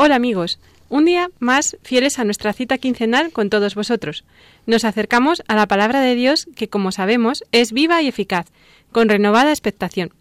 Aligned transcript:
Hola 0.00 0.14
amigos, 0.14 0.60
un 0.88 1.06
día 1.06 1.28
más 1.40 1.76
fieles 1.82 2.20
a 2.20 2.24
nuestra 2.24 2.52
cita 2.52 2.78
quincenal 2.78 3.32
con 3.32 3.50
todos 3.50 3.74
vosotros. 3.74 4.22
Nos 4.64 4.84
acercamos 4.84 5.42
a 5.48 5.56
la 5.56 5.66
palabra 5.66 6.00
de 6.00 6.14
Dios 6.14 6.46
que, 6.54 6.68
como 6.68 6.92
sabemos, 6.92 7.42
es 7.50 7.72
viva 7.72 8.00
y 8.00 8.06
eficaz, 8.06 8.46
con 8.92 9.08
renovada 9.08 9.50
expectación. 9.50 10.12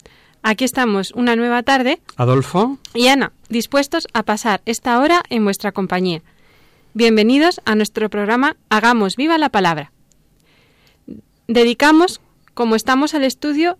Aquí 0.42 0.66
estamos 0.66 1.12
una 1.12 1.36
nueva 1.36 1.62
tarde 1.62 2.02
Adolfo, 2.16 2.80
y 2.96 3.10
Ana, 3.10 3.34
dispuestos 3.50 4.08
a 4.14 4.24
pasar 4.24 4.64
esta 4.66 4.98
hora 4.98 5.22
en 5.30 5.44
vuestra 5.44 5.72
compañía. 5.72 6.24
Bienvenidos 6.96 7.62
a 7.64 7.76
nuestro 7.76 8.10
programa 8.10 8.58
Hagamos 8.70 9.16
viva 9.16 9.38
la 9.38 9.50
palabra. 9.50 9.92
Dedicamos, 11.48 12.20
como 12.56 12.76
estamos, 12.76 13.14
al 13.14 13.24
estudio 13.24 13.78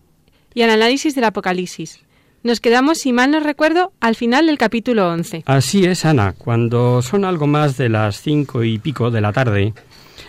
y 0.54 0.62
al 0.62 0.70
análisis 0.70 1.16
del 1.16 1.24
Apocalipsis. 1.24 2.02
Nos 2.48 2.62
quedamos, 2.62 3.00
si 3.00 3.12
mal 3.12 3.32
no 3.32 3.42
recuerdo, 3.42 3.92
al 4.00 4.16
final 4.16 4.46
del 4.46 4.58
capítulo 4.58 5.10
11. 5.10 5.44
así 5.48 5.84
es 5.84 6.06
Ana, 6.06 6.32
cuando 6.32 7.02
son 7.02 7.26
algo 7.26 7.46
más 7.46 7.76
de 7.76 7.90
las 7.90 8.22
cinco 8.22 8.64
y 8.64 8.80
pico 8.80 9.12
de 9.12 9.20
la 9.20 9.34
tarde, 9.34 9.74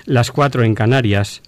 las 0.05 0.33
cuatro 0.33 0.65
en 0.65 0.75
Canarias, 0.75 1.43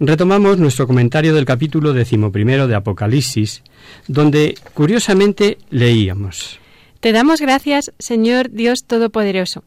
retomamos 0.00 0.56
nuestro 0.56 0.86
comentario 0.86 1.34
del 1.34 1.44
capítulo 1.44 1.92
decimoprimero 1.92 2.66
de 2.66 2.76
Apocalipsis, 2.76 3.62
donde 4.08 4.54
curiosamente 4.72 5.58
leíamos. 5.68 6.60
Te 7.00 7.12
damos 7.12 7.42
gracias, 7.42 7.92
Señor 7.98 8.50
Dios 8.50 8.86
Todopoderoso, 8.86 9.64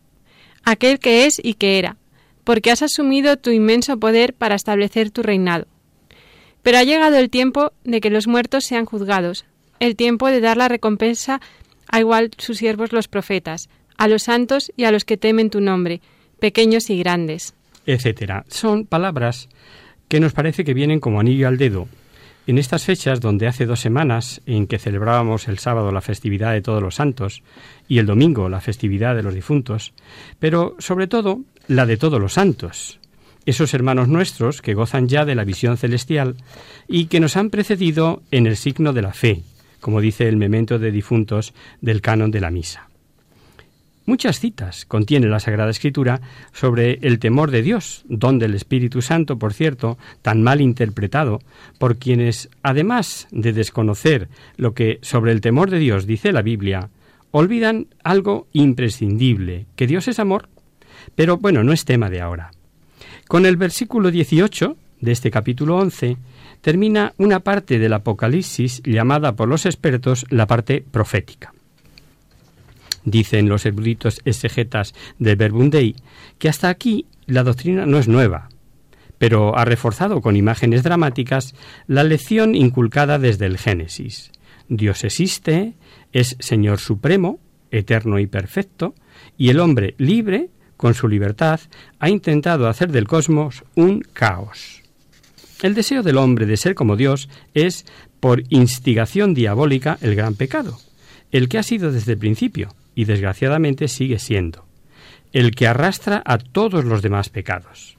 aquel 0.64 0.97
que 0.97 1.27
es 1.27 1.39
y 1.44 1.53
que 1.53 1.77
era, 1.77 1.97
porque 2.44 2.72
has 2.72 2.81
asumido 2.81 3.38
tu 3.38 3.52
inmenso 3.52 4.00
poder 4.00 4.33
para 4.33 4.55
establecer 4.55 5.11
tu 5.11 5.22
reinado. 5.22 5.67
Pero 6.64 6.80
ha 6.80 6.83
llegado 6.83 7.17
el 7.17 7.30
tiempo 7.30 7.72
de 7.83 8.02
que 8.02 8.09
los 8.09 8.25
muertos 8.25 8.66
sean 8.66 8.86
juzgados, 8.86 9.45
el 9.80 9.95
tiempo 9.95 10.27
de 10.27 10.41
dar 10.41 10.58
la 10.58 10.67
recompensa 10.67 11.42
a 11.87 11.99
igual 11.99 12.31
sus 12.37 12.58
siervos 12.58 12.93
los 12.93 13.08
profetas, 13.08 13.70
a 13.98 14.08
los 14.08 14.23
santos 14.23 14.71
y 14.77 14.86
a 14.86 14.92
los 14.92 15.05
que 15.05 15.17
temen 15.17 15.49
tu 15.49 15.61
nombre, 15.61 16.02
pequeños 16.39 16.89
y 16.89 16.99
grandes. 16.99 17.54
etcétera. 17.86 18.45
Son 18.49 18.86
palabras 18.86 19.49
que 20.08 20.20
nos 20.20 20.33
parece 20.33 20.64
que 20.64 20.73
vienen 20.73 20.99
como 20.99 21.20
anillo 21.20 21.48
al 21.48 21.58
dedo. 21.58 21.87
En 22.48 22.58
estas 22.58 22.83
fechas, 22.83 23.21
donde 23.21 23.48
hace 23.48 23.65
dos 23.65 23.80
semanas 23.80 24.42
en 24.48 24.65
que 24.65 24.80
celebrábamos 24.80 25.48
el 25.48 25.59
sábado 25.59 25.92
la 25.92 26.02
festividad 26.02 26.54
de 26.54 26.61
todos 26.61 26.81
los 26.81 26.95
santos 26.95 27.43
y 27.87 27.99
el 27.99 28.08
domingo 28.08 28.49
la 28.49 28.59
festividad 28.59 29.15
de 29.15 29.21
los 29.21 29.36
difuntos, 29.36 29.93
pero 30.39 30.75
sobre 30.80 31.08
todo 31.08 31.42
la 31.67 31.86
de 31.86 31.98
todos 31.98 32.20
los 32.20 32.33
santos, 32.33 32.99
esos 33.45 33.73
hermanos 33.73 34.08
nuestros 34.08 34.61
que 34.61 34.73
gozan 34.73 35.08
ya 35.08 35.25
de 35.25 35.36
la 35.36 35.43
visión 35.43 35.77
celestial 35.77 36.37
y 36.87 37.05
que 37.05 37.20
nos 37.20 37.37
han 37.37 37.52
precedido 37.52 38.23
en 38.31 38.48
el 38.48 38.58
signo 38.58 38.93
de 38.93 39.02
la 39.04 39.14
fe, 39.14 39.43
como 39.80 40.02
dice 40.02 40.28
el 40.28 40.38
memento 40.38 40.80
de 40.80 40.92
difuntos 40.92 41.54
del 41.82 42.02
canon 42.02 42.32
de 42.32 42.42
la 42.42 42.52
misa. 42.52 42.90
Muchas 44.10 44.40
citas 44.40 44.86
contiene 44.86 45.28
la 45.28 45.40
Sagrada 45.40 45.70
Escritura 45.70 46.20
sobre 46.52 46.98
el 47.04 47.20
temor 47.20 47.52
de 47.52 47.62
Dios, 47.62 48.06
don 48.08 48.40
del 48.40 48.56
Espíritu 48.56 49.04
Santo, 49.04 49.38
por 49.38 49.54
cierto, 49.54 50.00
tan 50.23 50.42
mal 50.42 50.62
interpretado 50.62 51.42
por 51.78 51.98
quienes, 51.98 52.50
además 52.64 53.28
de 53.30 53.54
desconocer 53.54 54.28
lo 54.58 54.73
que 54.73 54.98
sobre 55.04 55.32
el 55.32 55.42
temor 55.42 55.70
de 55.70 55.78
Dios 55.78 56.08
dice 56.08 56.32
la 56.32 56.42
Biblia, 56.42 56.90
olvidan 57.30 57.86
algo 58.04 58.48
imprescindible, 58.52 59.67
que 59.76 59.86
Dios 59.86 60.08
es 60.08 60.17
amor. 60.17 60.50
Pero 61.14 61.38
bueno, 61.38 61.64
no 61.64 61.72
es 61.72 61.86
tema 61.86 62.10
de 62.10 62.22
ahora. 62.22 62.50
Con 63.28 63.46
el 63.46 63.58
versículo 63.58 64.10
18 64.10 64.76
de 65.02 65.11
este 65.11 65.32
capítulo 65.32 65.77
11 65.77 66.17
termina 66.61 67.14
una 67.17 67.39
parte 67.39 67.80
del 67.80 67.93
Apocalipsis 67.93 68.82
llamada 68.83 69.36
por 69.36 69.48
los 69.48 69.65
expertos 69.65 70.26
la 70.30 70.48
parte 70.48 70.83
profética. 70.92 71.54
Dicen 73.05 73.48
los 73.48 73.65
eruditos 73.65 74.20
exegetas 74.26 74.93
del 75.17 75.37
Verbum 75.37 75.70
Dei 75.70 75.95
que 76.37 76.49
hasta 76.49 76.70
aquí 76.70 77.05
la 77.26 77.43
doctrina 77.43 77.86
no 77.86 77.98
es 77.98 78.08
nueva, 78.08 78.49
pero 79.17 79.58
ha 79.58 79.65
reforzado 79.65 80.21
con 80.21 80.36
imágenes 80.36 80.83
dramáticas 80.83 81.55
la 81.87 82.04
lección 82.04 82.55
inculcada 82.55 83.20
desde 83.20 83.45
el 83.45 83.58
Génesis. 83.58 84.31
Dios 84.67 85.04
existe, 85.04 85.73
es 86.11 86.36
Señor 86.39 86.80
Supremo, 86.80 87.39
eterno 87.71 88.20
y 88.20 88.27
perfecto, 88.27 88.95
y 89.37 89.49
el 89.49 89.60
hombre 89.60 89.95
libre, 89.98 90.49
con 90.77 90.93
su 90.93 91.08
libertad, 91.08 91.60
ha 91.99 92.10
intentado 92.10 92.67
hacer 92.67 92.92
del 92.92 93.08
cosmos 93.08 93.64
un 93.76 94.02
caos. 94.02 94.79
El 95.61 95.73
deseo 95.73 96.03
del 96.03 96.17
hombre 96.17 96.45
de 96.45 96.58
ser 96.58 96.73
como 96.73 96.95
Dios 96.95 97.30
es, 97.53 97.86
por 98.20 98.43
instigación 98.49 99.33
diabólica, 99.33 99.97
el 100.02 100.15
gran 100.15 100.36
pecado, 100.36 100.77
el 101.31 101.49
que 101.49 101.58
ha 101.58 101.64
sido 101.64 101.92
desde 101.92 102.14
el 102.14 102.17
principio, 102.17 102.70
y 102.95 103.05
desgraciadamente 103.05 103.87
sigue 103.87 104.19
siendo, 104.19 104.65
el 105.33 105.52
que 105.52 105.67
arrastra 105.67 106.21
a 106.25 106.37
todos 106.37 106.86
los 106.86 107.02
demás 107.02 107.30
pecados. 107.30 107.98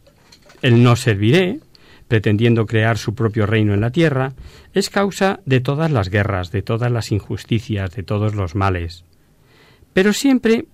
El 0.63 0.83
no 0.83 0.97
serviré, 0.97 1.61
pretendiendo 2.09 2.67
crear 2.67 2.99
su 2.99 3.15
propio 3.15 3.47
reino 3.47 3.73
en 3.73 3.81
la 3.81 3.91
tierra, 3.91 4.33
es 4.75 4.91
causa 4.91 5.41
de 5.47 5.61
todas 5.61 5.91
las 5.91 6.09
guerras, 6.09 6.51
de 6.51 6.63
todas 6.63 6.91
las 6.91 7.13
injusticias, 7.13 7.95
de 7.95 8.03
todos 8.03 8.35
los 8.35 8.55
males. 8.55 9.05
Pero 9.93 10.13
siempre 10.13 10.67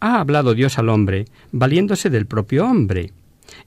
ha 0.00 0.20
hablado 0.20 0.54
Dios 0.54 0.78
al 0.78 0.88
hombre 0.88 1.26
valiéndose 1.52 2.10
del 2.10 2.26
propio 2.26 2.66
hombre, 2.66 3.12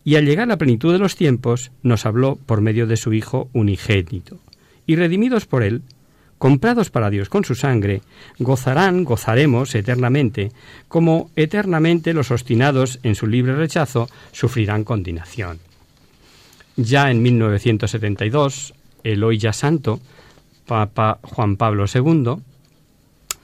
y 0.08 0.16
al 0.16 0.26
llegar 0.26 0.48
la 0.48 0.58
plenitud 0.58 0.94
de 0.94 1.00
los 1.00 1.18
tiempos 1.18 1.70
nos 1.84 2.06
habló 2.06 2.38
por 2.46 2.62
medio 2.62 2.88
de 2.88 2.96
su 2.96 3.12
Hijo 3.12 3.50
unigénito, 3.52 4.40
y 4.86 4.96
redimidos 4.96 5.46
por 5.46 5.64
él, 5.64 5.82
comprados 6.38 6.90
para 6.90 7.10
Dios 7.10 7.28
con 7.28 7.44
su 7.44 7.56
sangre, 7.56 8.02
gozarán, 8.40 9.04
gozaremos 9.04 9.76
eternamente, 9.76 10.54
como 10.88 11.30
eternamente 11.36 12.14
los 12.14 12.32
obstinados 12.32 13.02
en 13.04 13.16
su 13.16 13.28
libre 13.28 13.58
rechazo 13.58 14.08
sufrirán 14.32 14.86
condenación. 14.86 15.60
Ya 16.78 17.12
en 17.12 17.22
1972, 17.22 18.76
el 19.04 19.22
hoy 19.26 19.38
ya 19.40 19.52
santo, 19.52 20.00
Papa 20.66 21.20
Juan 21.22 21.58
Pablo 21.58 21.84
II, 21.94 22.38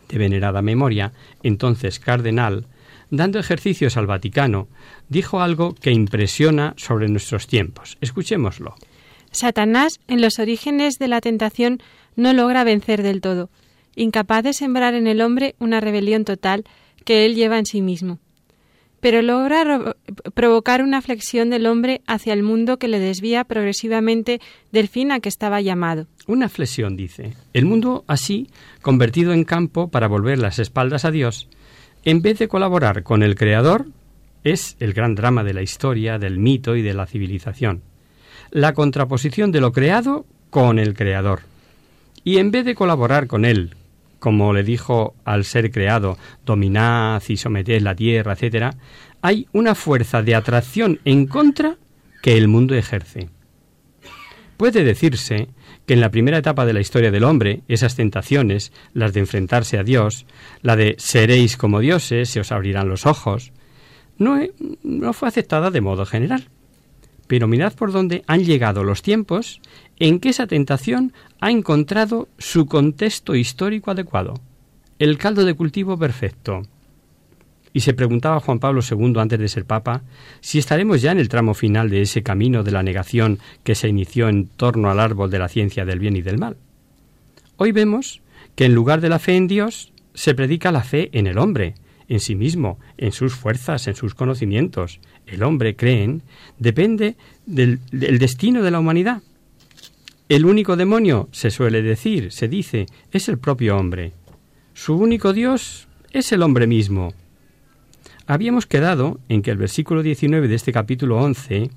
de 0.08 0.18
venerada 0.18 0.62
memoria, 0.62 1.12
entonces 1.44 2.00
cardenal, 2.00 2.68
dando 3.16 3.40
ejercicios 3.40 3.96
al 3.96 4.08
Vaticano, 4.08 4.68
dijo 5.08 5.40
algo 5.42 5.76
que 5.76 5.92
impresiona 5.92 6.74
sobre 6.78 7.08
nuestros 7.08 7.46
tiempos. 7.46 7.98
Escuchémoslo. 8.02 8.74
Satanás, 9.32 10.00
en 10.08 10.20
los 10.22 10.40
orígenes 10.40 10.96
de 11.00 11.08
la 11.08 11.22
tentación, 11.22 11.80
no 12.16 12.34
logra 12.34 12.64
vencer 12.64 13.04
del 13.04 13.22
todo, 13.22 13.50
incapaz 13.96 14.44
de 14.44 14.54
sembrar 14.54 14.96
en 14.96 15.06
el 15.08 15.22
hombre 15.22 15.56
una 15.60 15.80
rebelión 15.80 16.26
total 16.26 16.64
que 17.06 17.26
él 17.26 17.36
lleva 17.36 17.60
en 17.60 17.66
sí 17.68 17.82
mismo. 17.82 18.20
Pero 19.00 19.22
logra 19.22 19.64
ro- 19.64 19.96
provocar 20.34 20.82
una 20.82 21.02
flexión 21.02 21.50
del 21.50 21.66
hombre 21.68 22.02
hacia 22.08 22.34
el 22.34 22.42
mundo 22.42 22.78
que 22.80 22.88
le 22.88 23.00
desvía 23.00 23.44
progresivamente 23.44 24.40
del 24.72 24.88
fin 24.88 25.12
a 25.12 25.20
que 25.20 25.28
estaba 25.30 25.60
llamado. 25.62 26.08
Una 26.26 26.48
flexión, 26.48 26.96
dice. 26.96 27.34
El 27.54 27.66
mundo 27.66 28.06
así, 28.08 28.48
convertido 28.82 29.34
en 29.34 29.44
campo 29.44 29.90
para 29.90 30.08
volver 30.08 30.40
las 30.40 30.58
espaldas 30.58 31.04
a 31.06 31.12
Dios, 31.12 31.50
en 32.06 32.22
vez 32.22 32.40
de 32.40 32.48
colaborar 32.48 33.04
con 33.04 33.24
el 33.24 33.36
Creador, 33.36 33.86
es 34.44 34.76
el 34.80 34.94
gran 34.94 35.16
drama 35.16 35.44
de 35.44 35.54
la 35.54 35.62
historia, 35.62 36.20
del 36.20 36.38
mito 36.38 36.76
y 36.76 36.82
de 36.82 36.94
la 36.94 37.06
civilización. 37.06 37.82
La 38.52 38.74
contraposición 38.74 39.52
de 39.52 39.62
lo 39.62 39.72
creado 39.72 40.26
con 40.50 40.80
el 40.80 40.94
Creador. 40.94 41.42
Y 42.24 42.38
en 42.38 42.52
vez 42.52 42.66
de 42.66 42.76
colaborar 42.76 43.28
con 43.28 43.46
él, 43.46 43.76
como 44.20 44.54
le 44.54 44.64
dijo 44.64 45.16
al 45.26 45.46
ser 45.46 45.72
creado, 45.72 46.18
dominad 46.46 47.22
y 47.28 47.38
someted 47.38 47.82
la 47.82 47.96
tierra, 47.96 48.34
etc., 48.34 48.76
hay 49.22 49.48
una 49.54 49.76
fuerza 49.76 50.22
de 50.22 50.36
atracción 50.36 51.00
en 51.06 51.26
contra 51.28 51.78
que 52.22 52.38
el 52.38 52.48
mundo 52.48 52.76
ejerce. 52.76 53.30
Puede 54.58 54.84
decirse 54.84 55.48
que 55.86 55.94
en 55.94 56.02
la 56.02 56.12
primera 56.12 56.38
etapa 56.38 56.66
de 56.66 56.74
la 56.74 56.80
historia 56.80 57.12
del 57.12 57.24
hombre, 57.24 57.62
esas 57.68 57.96
tentaciones, 57.96 58.72
las 58.94 59.14
de 59.14 59.20
enfrentarse 59.20 59.78
a 59.78 59.84
Dios, 59.84 60.26
la 60.62 60.76
de 60.76 60.96
seréis 60.98 61.58
como 61.58 61.80
dioses, 61.80 62.30
se 62.30 62.40
os 62.40 62.52
abrirán 62.52 62.90
los 62.90 63.06
ojos, 63.06 63.52
no, 64.18 64.40
no 64.84 65.14
fue 65.14 65.28
aceptada 65.28 65.72
de 65.72 65.82
modo 65.82 66.06
general. 66.06 66.50
Pero 67.28 67.48
mirad 67.48 67.74
por 67.74 67.92
dónde 67.92 68.24
han 68.28 68.44
llegado 68.44 68.84
los 68.84 69.02
tiempos 69.02 69.62
en 70.00 70.20
que 70.20 70.30
esa 70.30 70.48
tentación 70.48 71.14
ha 71.40 71.52
encontrado 71.52 72.28
su 72.38 72.66
contexto 72.66 73.36
histórico 73.36 73.92
adecuado, 73.92 74.36
el 75.00 75.18
caldo 75.18 75.46
de 75.46 75.54
cultivo 75.54 75.98
perfecto. 75.98 76.64
Y 77.74 77.80
se 77.80 77.94
preguntaba 77.94 78.40
Juan 78.40 78.60
Pablo 78.60 78.82
II 78.88 79.16
antes 79.18 79.40
de 79.40 79.48
ser 79.48 79.66
Papa 79.66 80.04
si 80.42 80.60
estaremos 80.60 81.02
ya 81.02 81.12
en 81.12 81.18
el 81.18 81.28
tramo 81.28 81.56
final 81.56 81.90
de 81.90 82.04
ese 82.04 82.22
camino 82.22 82.64
de 82.64 82.72
la 82.72 82.84
negación 82.84 83.40
que 83.64 83.74
se 83.74 83.90
inició 83.90 84.30
en 84.30 84.48
torno 84.48 84.92
al 84.92 85.00
árbol 85.00 85.32
de 85.32 85.40
la 85.40 85.50
ciencia 85.50 85.84
del 85.84 86.00
bien 86.00 86.16
y 86.16 86.22
del 86.22 86.38
mal. 86.38 86.56
Hoy 87.58 87.72
vemos 87.72 88.22
que 88.56 88.66
en 88.66 88.76
lugar 88.76 89.02
de 89.02 89.10
la 89.10 89.20
fe 89.20 89.36
en 89.36 89.48
Dios 89.48 89.92
se 90.14 90.36
predica 90.36 90.72
la 90.72 90.84
fe 90.84 91.10
en 91.14 91.26
el 91.26 91.40
hombre, 91.40 91.74
en 92.08 92.20
sí 92.20 92.36
mismo, 92.36 92.80
en 92.98 93.12
sus 93.12 93.34
fuerzas, 93.34 93.88
en 93.88 93.96
sus 93.96 94.14
conocimientos. 94.14 95.00
El 95.26 95.42
hombre, 95.42 95.76
creen, 95.76 96.22
depende 96.60 97.16
del, 97.46 97.80
del 97.92 98.20
destino 98.20 98.62
de 98.62 98.72
la 98.72 98.80
humanidad. 98.80 99.24
El 100.30 100.46
único 100.46 100.76
demonio, 100.76 101.30
se 101.32 101.50
suele 101.50 101.82
decir, 101.82 102.32
se 102.32 102.48
dice, 102.48 102.86
es 103.12 103.30
el 103.30 103.40
propio 103.40 103.78
hombre. 103.78 104.14
Su 104.74 104.96
único 104.96 105.34
Dios 105.34 105.88
es 106.12 106.32
el 106.32 106.44
hombre 106.44 106.68
mismo. 106.68 107.14
Habíamos 108.26 108.66
quedado 108.66 109.20
en 109.28 109.42
que 109.42 109.52
el 109.52 109.58
versículo 109.58 110.02
19 110.02 110.48
de 110.48 110.56
este 110.56 110.72
capítulo 110.72 111.18
11 111.18 111.70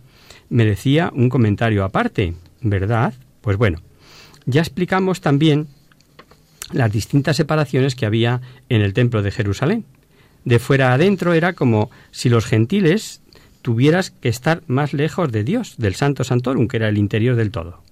merecía 0.48 1.10
un 1.12 1.28
comentario 1.28 1.84
aparte, 1.84 2.34
¿verdad? 2.60 3.14
Pues 3.40 3.56
bueno, 3.56 3.80
ya 4.44 4.60
explicamos 4.60 5.20
también 5.20 5.66
las 6.72 6.92
distintas 6.92 7.36
separaciones 7.36 7.96
que 7.96 8.06
había 8.06 8.40
en 8.68 8.80
el 8.80 8.92
templo 8.92 9.22
de 9.22 9.32
Jerusalén. 9.32 9.84
De 10.44 10.60
fuera 10.60 10.92
adentro 10.92 11.32
era 11.32 11.54
como 11.54 11.90
si 12.12 12.28
los 12.28 12.46
gentiles 12.46 13.22
tuvieras 13.62 14.12
que 14.12 14.28
estar 14.28 14.62
más 14.68 14.92
lejos 14.92 15.32
de 15.32 15.42
Dios, 15.42 15.74
del 15.78 15.96
Santo 15.96 16.22
Santorum, 16.22 16.68
que 16.68 16.76
era 16.76 16.88
el 16.88 16.98
interior 16.98 17.34
del 17.34 17.50
todo. 17.50 17.82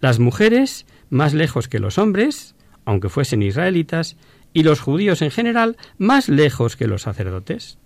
Las 0.00 0.20
mujeres 0.20 0.86
más 1.10 1.34
lejos 1.34 1.66
que 1.66 1.80
los 1.80 1.98
hombres, 1.98 2.54
aunque 2.84 3.08
fuesen 3.08 3.42
israelitas, 3.42 4.16
y 4.52 4.62
los 4.62 4.80
judíos 4.80 5.22
en 5.22 5.32
general 5.32 5.76
más 5.98 6.28
lejos 6.28 6.76
que 6.76 6.86
los 6.86 7.02
sacerdotes. 7.02 7.79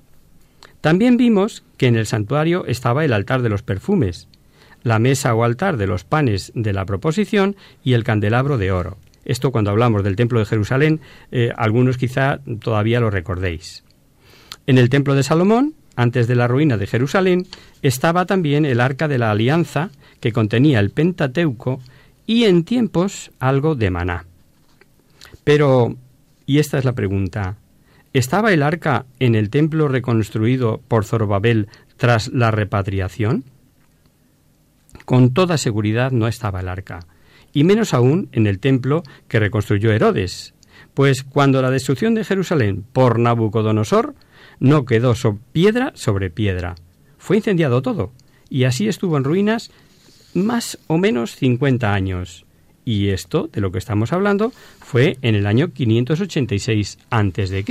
También 0.85 1.17
vimos 1.17 1.63
que 1.79 1.87
en 1.87 1.97
el 1.97 2.05
santuario 2.05 2.67
estaba 2.67 3.07
el 3.07 3.15
altar 3.15 3.41
de 3.41 3.49
los 3.49 3.63
perfumes, 3.63 4.29
la 4.83 4.99
mesa 4.99 5.35
o 5.35 5.43
altar 5.43 5.79
de 5.79 5.87
los 5.87 6.05
panes 6.05 6.53
de 6.55 6.75
la 6.75 6.85
proposición 6.85 7.57
y 7.83 7.95
el 7.95 8.05
candelabro 8.05 8.59
de 8.59 8.71
oro. 8.71 8.99
Esto 9.25 9.51
cuando 9.51 9.71
hablamos 9.71 10.05
del 10.05 10.15
templo 10.15 10.41
de 10.41 10.45
Jerusalén, 10.45 11.01
eh, 11.33 11.53
algunos 11.57 11.97
quizá 11.97 12.41
todavía 12.61 13.01
lo 13.01 13.09
recordéis. 13.09 13.83
En 14.67 14.77
el 14.77 14.91
templo 14.91 15.15
de 15.15 15.23
Salomón, 15.23 15.73
antes 15.97 16.29
de 16.29 16.35
la 16.35 16.49
ruina 16.49 16.77
de 16.77 16.87
Jerusalén, 16.87 17.47
estaba 17.81 18.27
también 18.27 18.67
el 18.67 18.79
arca 18.79 19.09
de 19.09 19.17
la 19.17 19.31
alianza 19.31 19.89
que 20.21 20.33
contenía 20.33 20.81
el 20.81 20.91
Pentateuco 20.91 21.81
y 22.27 22.45
en 22.45 22.63
tiempos 22.63 23.31
algo 23.39 23.75
de 23.75 23.91
maná. 23.91 24.27
Pero, 25.45 25.97
y 26.45 26.59
esta 26.59 26.77
es 26.77 26.85
la 26.85 26.93
pregunta, 26.93 27.57
¿Estaba 28.15 28.53
el 28.53 28.63
arca 28.63 29.07
en 29.19 29.35
el 29.35 29.51
templo 29.51 29.89
reconstruido 29.89 30.81
por 30.87 31.05
Zorobabel 31.05 31.67
tras 31.97 32.29
la 32.29 32.53
repatriación? 32.53 33.43
Con 35.05 35.35
toda 35.35 35.59
seguridad 35.59 36.13
no 36.13 36.29
estaba 36.29 36.61
el 36.61 36.69
arca, 36.69 37.01
y 37.53 37.65
menos 37.65 37.93
aún 37.93 38.29
en 38.31 38.47
el 38.47 38.61
templo 38.61 39.03
que 39.27 39.41
reconstruyó 39.41 39.91
Herodes, 39.91 40.55
pues 40.95 41.25
cuando 41.25 41.61
la 41.61 41.73
destrucción 41.73 42.15
de 42.15 42.23
Jerusalén 42.23 42.85
por 42.93 43.19
Nabucodonosor 43.19 44.15
no 44.61 44.85
quedó 44.85 45.15
piedra 45.53 45.91
sobre 45.97 46.31
piedra, 46.31 46.77
fue 47.19 47.39
incendiado 47.39 47.83
todo, 47.83 48.13
y 48.49 48.63
así 48.63 48.87
estuvo 48.87 49.17
en 49.17 49.25
ruinas 49.25 49.73
más 50.35 50.79
o 50.87 50.99
menos 50.99 51.35
50 51.35 51.93
años. 51.93 52.47
Y 52.85 53.09
esto, 53.09 53.49
de 53.53 53.61
lo 53.61 53.73
que 53.73 53.79
estamos 53.79 54.13
hablando, 54.13 54.53
fue 54.81 55.17
en 55.23 55.35
el 55.35 55.47
año 55.47 55.73
586 55.73 56.99
a.C. 57.11 57.65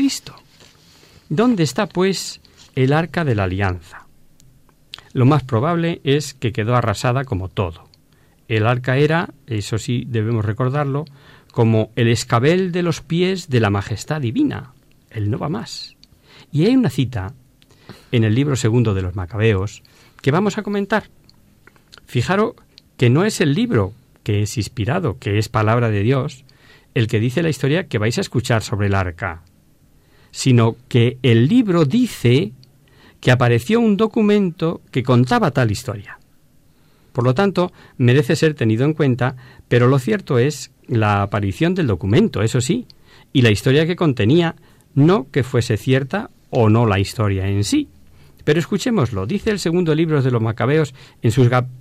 ¿Dónde 1.29 1.63
está, 1.63 1.87
pues, 1.87 2.41
el 2.75 2.93
arca 2.93 3.23
de 3.23 3.35
la 3.35 3.43
alianza? 3.43 4.07
Lo 5.13 5.25
más 5.25 5.43
probable 5.43 6.01
es 6.03 6.33
que 6.33 6.51
quedó 6.51 6.75
arrasada 6.75 7.23
como 7.23 7.47
todo. 7.47 7.87
El 8.47 8.65
arca 8.65 8.97
era, 8.97 9.29
eso 9.47 9.77
sí 9.77 10.05
debemos 10.07 10.43
recordarlo, 10.43 11.05
como 11.51 11.91
el 11.95 12.07
escabel 12.07 12.71
de 12.71 12.81
los 12.81 13.01
pies 13.01 13.49
de 13.49 13.59
la 13.59 13.69
majestad 13.69 14.21
divina. 14.21 14.73
Él 15.11 15.29
no 15.29 15.37
va 15.37 15.49
más. 15.49 15.95
Y 16.51 16.65
hay 16.65 16.75
una 16.75 16.89
cita 16.89 17.33
en 18.11 18.23
el 18.23 18.33
libro 18.33 18.55
segundo 18.55 18.93
de 18.93 19.03
los 19.03 19.15
Macabeos 19.15 19.83
que 20.21 20.31
vamos 20.31 20.57
a 20.57 20.63
comentar. 20.63 21.09
Fijaros 22.05 22.53
que 22.97 23.09
no 23.09 23.23
es 23.23 23.41
el 23.41 23.53
libro 23.53 23.93
que 24.23 24.41
es 24.41 24.57
inspirado, 24.57 25.19
que 25.19 25.37
es 25.37 25.49
palabra 25.49 25.89
de 25.89 26.01
Dios, 26.01 26.45
el 26.93 27.07
que 27.07 27.19
dice 27.19 27.43
la 27.43 27.49
historia 27.49 27.87
que 27.87 27.97
vais 27.97 28.17
a 28.17 28.21
escuchar 28.21 28.63
sobre 28.63 28.87
el 28.87 28.95
arca, 28.95 29.43
sino 30.31 30.75
que 30.87 31.17
el 31.21 31.47
libro 31.47 31.85
dice 31.85 32.53
que 33.19 33.31
apareció 33.31 33.79
un 33.79 33.97
documento 33.97 34.81
que 34.91 35.03
contaba 35.03 35.51
tal 35.51 35.71
historia. 35.71 36.19
Por 37.13 37.23
lo 37.23 37.33
tanto, 37.33 37.71
merece 37.97 38.35
ser 38.35 38.53
tenido 38.55 38.85
en 38.85 38.93
cuenta, 38.93 39.35
pero 39.67 39.87
lo 39.87 39.99
cierto 39.99 40.39
es 40.39 40.71
la 40.87 41.21
aparición 41.21 41.75
del 41.75 41.87
documento, 41.87 42.41
eso 42.41 42.59
sí, 42.59 42.87
y 43.31 43.41
la 43.41 43.51
historia 43.51 43.85
que 43.85 43.95
contenía, 43.95 44.55
no 44.95 45.27
que 45.31 45.43
fuese 45.43 45.77
cierta 45.77 46.31
o 46.49 46.69
no 46.69 46.85
la 46.85 46.99
historia 46.99 47.47
en 47.47 47.63
sí. 47.63 47.87
Pero 48.43 48.59
escuchémoslo, 48.59 49.25
dice 49.25 49.51
el 49.51 49.59
segundo 49.59 49.95
libro 49.95 50.21
de 50.21 50.31
los 50.31 50.41
Macabeos 50.41 50.93
en, 51.21 51.31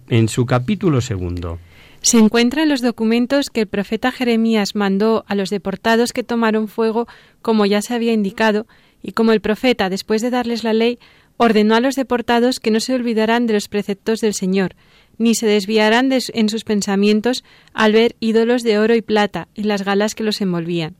en 0.09 0.29
su 0.29 0.46
capítulo 0.46 1.01
segundo. 1.01 1.58
Se 2.03 2.19
encuentra 2.19 2.65
en 2.65 2.69
los 2.69 2.81
documentos 2.81 3.49
que 3.49 3.61
el 3.61 3.69
profeta 3.69 4.11
Jeremías 4.11 4.75
mandó 4.75 5.25
a 5.29 5.37
los 5.37 5.51
deportados 5.51 6.13
que 6.13 6.25
tomaron 6.25 6.67
fuego, 6.67 7.06
como 7.43 7.65
ya 7.65 7.81
se 7.81 7.94
había 7.94 8.13
indicado, 8.13 8.67
y 9.05 9.13
como 9.13 9.32
el 9.32 9.41
profeta, 9.41 9.89
después 9.89 10.21
de 10.21 10.31
darles 10.31 10.65
la 10.65 10.73
ley, 10.73 10.99
ordenó 11.37 11.77
a 11.77 11.81
los 11.81 11.94
deportados 11.94 12.59
que 12.59 12.73
no 12.73 12.81
se 12.81 12.94
olvidarán 12.94 13.47
de 13.47 13.55
los 13.55 13.69
preceptos 13.69 14.21
del 14.21 14.35
Señor, 14.35 14.75
ni 15.17 15.37
se 15.37 15.47
desviarán 15.47 16.11
en 16.13 16.49
sus 16.49 16.65
pensamientos 16.65 17.44
al 17.73 17.93
ver 17.93 18.17
ídolos 18.19 18.65
de 18.65 18.79
oro 18.79 18.97
y 18.97 19.03
plata 19.03 19.47
y 19.55 19.63
las 19.63 19.85
galas 19.85 20.17
que 20.17 20.25
los 20.25 20.41
envolvían. 20.41 20.97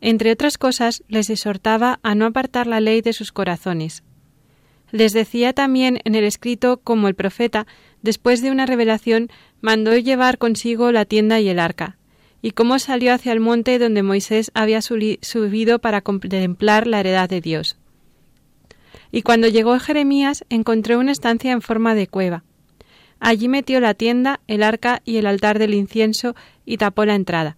Entre 0.00 0.32
otras 0.32 0.56
cosas, 0.56 1.02
les 1.08 1.28
exhortaba 1.28 2.00
a 2.02 2.14
no 2.14 2.24
apartar 2.24 2.66
la 2.66 2.80
ley 2.80 3.02
de 3.02 3.12
sus 3.12 3.32
corazones. 3.32 4.02
Les 4.92 5.12
decía 5.12 5.52
también 5.52 6.00
en 6.04 6.14
el 6.14 6.24
escrito 6.24 6.78
como 6.82 7.08
el 7.08 7.14
profeta, 7.14 7.66
después 8.02 8.42
de 8.42 8.50
una 8.50 8.66
revelación, 8.66 9.28
mandó 9.60 9.96
llevar 9.96 10.38
consigo 10.38 10.90
la 10.92 11.04
tienda 11.04 11.40
y 11.40 11.48
el 11.48 11.58
arca, 11.58 11.96
y 12.42 12.52
cómo 12.52 12.78
salió 12.78 13.12
hacia 13.12 13.32
el 13.32 13.40
monte 13.40 13.78
donde 13.78 14.02
Moisés 14.02 14.50
había 14.54 14.80
subido 14.82 15.78
para 15.78 16.00
contemplar 16.00 16.86
la 16.86 17.00
heredad 17.00 17.28
de 17.28 17.40
Dios. 17.40 17.76
Y 19.12 19.22
cuando 19.22 19.48
llegó 19.48 19.78
Jeremías 19.78 20.44
encontró 20.48 20.98
una 20.98 21.12
estancia 21.12 21.52
en 21.52 21.62
forma 21.62 21.94
de 21.94 22.06
cueva. 22.06 22.44
Allí 23.18 23.48
metió 23.48 23.80
la 23.80 23.94
tienda, 23.94 24.40
el 24.46 24.62
arca 24.62 25.02
y 25.04 25.18
el 25.18 25.26
altar 25.26 25.58
del 25.58 25.74
incienso 25.74 26.34
y 26.64 26.78
tapó 26.78 27.04
la 27.04 27.14
entrada. 27.14 27.56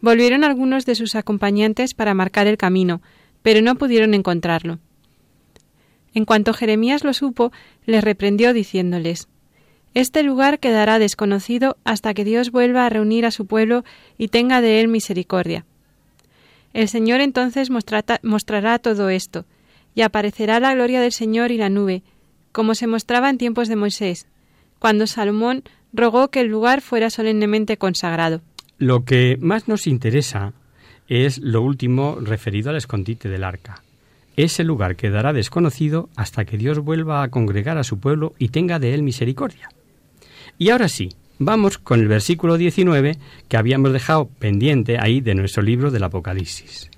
Volvieron 0.00 0.44
algunos 0.44 0.84
de 0.84 0.94
sus 0.94 1.14
acompañantes 1.14 1.94
para 1.94 2.12
marcar 2.12 2.46
el 2.46 2.58
camino, 2.58 3.00
pero 3.42 3.62
no 3.62 3.76
pudieron 3.76 4.12
encontrarlo. 4.12 4.78
En 6.16 6.24
cuanto 6.24 6.54
Jeremías 6.54 7.04
lo 7.04 7.12
supo, 7.12 7.52
les 7.84 8.02
reprendió 8.02 8.54
diciéndoles 8.54 9.28
Este 9.92 10.22
lugar 10.22 10.60
quedará 10.60 10.98
desconocido 10.98 11.76
hasta 11.84 12.14
que 12.14 12.24
Dios 12.24 12.50
vuelva 12.50 12.86
a 12.86 12.88
reunir 12.88 13.26
a 13.26 13.30
su 13.30 13.44
pueblo 13.44 13.84
y 14.16 14.28
tenga 14.28 14.62
de 14.62 14.80
él 14.80 14.88
misericordia. 14.88 15.66
El 16.72 16.88
Señor 16.88 17.20
entonces 17.20 17.68
mostrará 17.68 18.78
todo 18.78 19.10
esto, 19.10 19.44
y 19.94 20.00
aparecerá 20.00 20.58
la 20.58 20.74
gloria 20.74 21.02
del 21.02 21.12
Señor 21.12 21.50
y 21.50 21.58
la 21.58 21.68
nube, 21.68 22.02
como 22.50 22.74
se 22.74 22.86
mostraba 22.86 23.28
en 23.28 23.36
tiempos 23.36 23.68
de 23.68 23.76
Moisés, 23.76 24.26
cuando 24.78 25.06
Salomón 25.06 25.64
rogó 25.92 26.28
que 26.28 26.40
el 26.40 26.46
lugar 26.46 26.80
fuera 26.80 27.10
solemnemente 27.10 27.76
consagrado. 27.76 28.40
Lo 28.78 29.04
que 29.04 29.36
más 29.38 29.68
nos 29.68 29.86
interesa 29.86 30.54
es 31.08 31.36
lo 31.36 31.60
último 31.60 32.16
referido 32.22 32.70
al 32.70 32.76
escondite 32.76 33.28
del 33.28 33.44
arca. 33.44 33.82
Ese 34.36 34.64
lugar 34.64 34.96
quedará 34.96 35.32
desconocido 35.32 36.10
hasta 36.14 36.44
que 36.44 36.58
Dios 36.58 36.78
vuelva 36.80 37.22
a 37.22 37.30
congregar 37.30 37.78
a 37.78 37.84
su 37.84 37.98
pueblo 37.98 38.34
y 38.38 38.48
tenga 38.48 38.78
de 38.78 38.92
él 38.92 39.02
misericordia. 39.02 39.70
Y 40.58 40.70
ahora 40.70 40.88
sí, 40.88 41.08
vamos 41.38 41.78
con 41.78 42.00
el 42.00 42.08
versículo 42.08 42.58
19 42.58 43.16
que 43.48 43.56
habíamos 43.56 43.92
dejado 43.92 44.26
pendiente 44.26 44.98
ahí 45.00 45.20
de 45.20 45.34
nuestro 45.34 45.62
libro 45.62 45.90
del 45.90 46.04
Apocalipsis. 46.04 46.90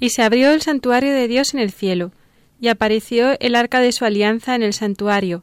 Y 0.00 0.10
se 0.10 0.22
abrió 0.22 0.52
el 0.52 0.60
santuario 0.60 1.12
de 1.12 1.28
Dios 1.28 1.54
en 1.54 1.60
el 1.60 1.70
cielo, 1.70 2.12
y 2.60 2.68
apareció 2.68 3.38
el 3.40 3.54
arca 3.54 3.80
de 3.80 3.92
su 3.92 4.04
alianza 4.04 4.54
en 4.54 4.62
el 4.62 4.72
santuario, 4.72 5.42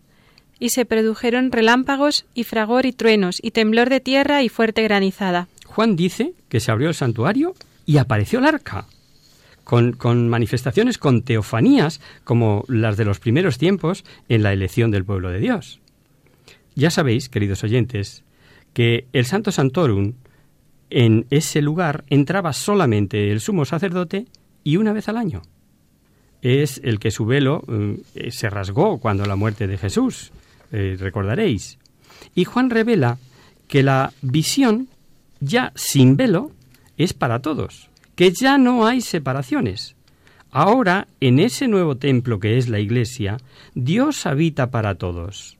y 0.59 0.69
se 0.69 0.85
produjeron 0.85 1.51
relámpagos 1.51 2.25
y 2.33 2.43
fragor 2.43 2.85
y 2.85 2.91
truenos, 2.91 3.39
y 3.41 3.51
temblor 3.51 3.89
de 3.89 4.01
tierra 4.01 4.43
y 4.43 4.49
fuerte 4.49 4.83
granizada. 4.83 5.47
Juan 5.65 5.95
dice 5.95 6.33
que 6.49 6.59
se 6.59 6.71
abrió 6.71 6.89
el 6.89 6.95
santuario 6.95 7.55
y 7.85 7.97
apareció 7.97 8.39
el 8.39 8.45
arca, 8.45 8.85
con, 9.69 10.29
manifestaciones, 10.29 10.97
con 10.97 11.21
teofanías, 11.21 12.01
como 12.23 12.63
las 12.67 12.97
de 12.97 13.05
los 13.05 13.19
primeros 13.19 13.59
tiempos 13.59 14.03
en 14.27 14.41
la 14.41 14.51
elección 14.51 14.89
del 14.89 15.05
pueblo 15.05 15.29
de 15.29 15.39
Dios. 15.39 15.79
Ya 16.73 16.89
sabéis, 16.89 17.29
queridos 17.29 17.63
oyentes, 17.63 18.23
que 18.73 19.05
el 19.13 19.25
Santo 19.25 19.51
Santorum, 19.51 20.13
en 20.89 21.27
ese 21.29 21.61
lugar 21.61 22.03
entraba 22.09 22.51
solamente 22.53 23.31
el 23.31 23.41
sumo 23.41 23.63
sacerdote 23.63 24.25
y 24.63 24.77
una 24.77 24.91
vez 24.91 25.07
al 25.07 25.17
año. 25.17 25.43
Es 26.41 26.81
el 26.83 26.97
que 26.97 27.11
su 27.11 27.27
velo 27.27 27.63
eh, 28.15 28.31
se 28.31 28.49
rasgó 28.49 28.97
cuando 28.97 29.27
la 29.27 29.35
muerte 29.35 29.67
de 29.67 29.77
Jesús, 29.77 30.31
eh, 30.71 30.97
recordaréis. 30.99 31.77
Y 32.33 32.45
Juan 32.45 32.71
revela 32.71 33.19
que 33.67 33.83
la 33.83 34.13
visión, 34.23 34.87
ya 35.41 35.73
sin 35.75 36.17
velo, 36.17 36.53
es 36.97 37.13
para 37.13 37.39
todos, 37.39 37.88
que 38.19 38.33
ya 38.33 38.57
no 38.57 38.85
hay 38.85 38.99
separaciones. 38.99 39.95
Ahora, 40.51 41.07
en 41.21 41.39
ese 41.39 41.69
nuevo 41.69 41.95
templo 41.95 42.37
que 42.41 42.57
es 42.57 42.67
la 42.67 42.81
Iglesia, 42.81 43.37
Dios 43.75 44.25
habita 44.25 44.71
para 44.71 44.95
todos 44.95 45.57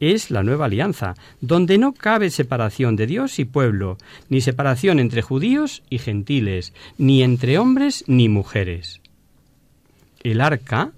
es 0.00 0.30
la 0.30 0.42
nueva 0.42 0.66
alianza, 0.66 1.16
donde 1.40 1.76
no 1.76 1.92
cabe 1.92 2.30
separación 2.30 2.96
de 2.96 3.08
Dios 3.08 3.40
y 3.40 3.44
pueblo, 3.44 3.98
ni 4.28 4.40
separación 4.40 5.00
entre 5.00 5.22
judíos 5.22 5.82
y 5.90 5.98
gentiles, 5.98 6.72
ni 6.96 7.24
entre 7.24 7.58
hombres 7.58 8.04
ni 8.06 8.28
mujeres. 8.28 9.02
El 10.22 10.40
arca, 10.40 10.92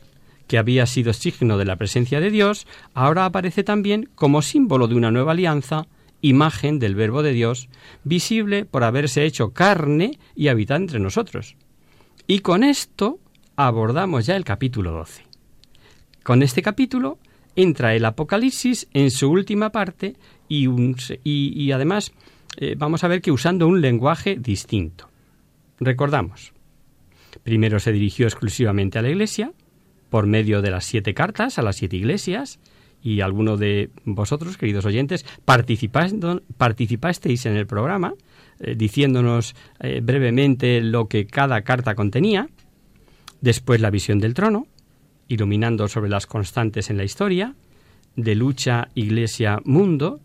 que 0.47 0.59
había 0.59 0.85
sido 0.85 1.14
signo 1.14 1.57
de 1.57 1.64
la 1.64 1.76
presencia 1.76 2.21
de 2.21 2.31
Dios, 2.31 2.67
ahora 2.93 3.25
aparece 3.25 3.64
también 3.64 4.09
como 4.14 4.43
símbolo 4.43 4.87
de 4.87 4.97
una 4.97 5.11
nueva 5.11 5.33
alianza, 5.33 5.87
imagen 6.23 6.79
del 6.79 6.95
Verbo 6.95 7.23
de 7.23 7.33
Dios, 7.33 7.69
visible 8.05 8.65
por 8.65 8.85
haberse 8.85 9.25
hecho 9.25 9.53
carne 9.53 10.19
y 10.35 10.49
habitar 10.49 10.81
entre 10.81 11.00
nosotros. 11.00 11.57
Y 12.27 12.41
con 12.41 12.65
esto 12.65 13.19
abordamos 13.57 14.27
ya 14.27 14.37
el 14.37 14.45
capítulo 14.45 14.93
12. 14.93 15.25
Con 16.23 16.43
este 16.43 16.62
capítulo 16.62 17.19
entra 17.57 17.95
el 17.95 18.05
Apocalipsis 18.05 18.89
en 18.93 19.11
su 19.11 19.31
última 19.31 19.71
parte 19.71 20.17
y, 20.49 20.69
y, 21.25 21.73
además 21.73 22.12
eh, 22.57 22.75
vamos 22.77 23.05
a 23.05 23.09
ver 23.09 23.21
que 23.21 23.33
usando 23.33 23.67
un 23.67 23.81
lenguaje 23.81 24.37
distinto. 24.39 25.09
Recordamos, 25.79 26.53
primero 27.43 27.81
se 27.81 27.93
dirigió 27.93 28.27
exclusivamente 28.27 28.99
a 28.99 29.03
la 29.03 29.11
Iglesia, 29.11 29.53
por 30.11 30.27
medio 30.27 30.61
de 30.61 30.71
las 30.71 30.85
siete 30.85 31.15
cartas 31.15 31.59
a 31.59 31.62
las 31.62 31.77
siete 31.77 31.97
iglesias, 31.97 32.59
y 33.02 33.21
alguno 33.21 33.57
de 33.57 33.90
vosotros, 34.04 34.57
queridos 34.57 34.85
oyentes, 34.85 35.25
participasteis 35.45 37.47
en 37.47 37.57
el 37.57 37.66
programa, 37.66 38.14
eh, 38.61 38.75
diciéndonos 38.76 39.54
eh, 39.80 40.00
brevemente 40.02 40.80
lo 40.80 41.09
que 41.09 41.26
cada 41.26 41.62
carta 41.62 41.95
contenía, 41.95 42.49
después 43.40 43.80
la 43.80 43.90
visión 43.90 44.19
del 44.19 44.35
trono, 44.35 44.66
iluminando 45.28 45.88
sobre 45.88 46.11
las 46.11 46.26
constantes 46.26 46.90
en 46.90 46.97
la 46.97 47.04
historia, 47.04 47.54
de 48.16 48.35
lucha 48.35 48.88
iglesia-mundo, 48.95 50.21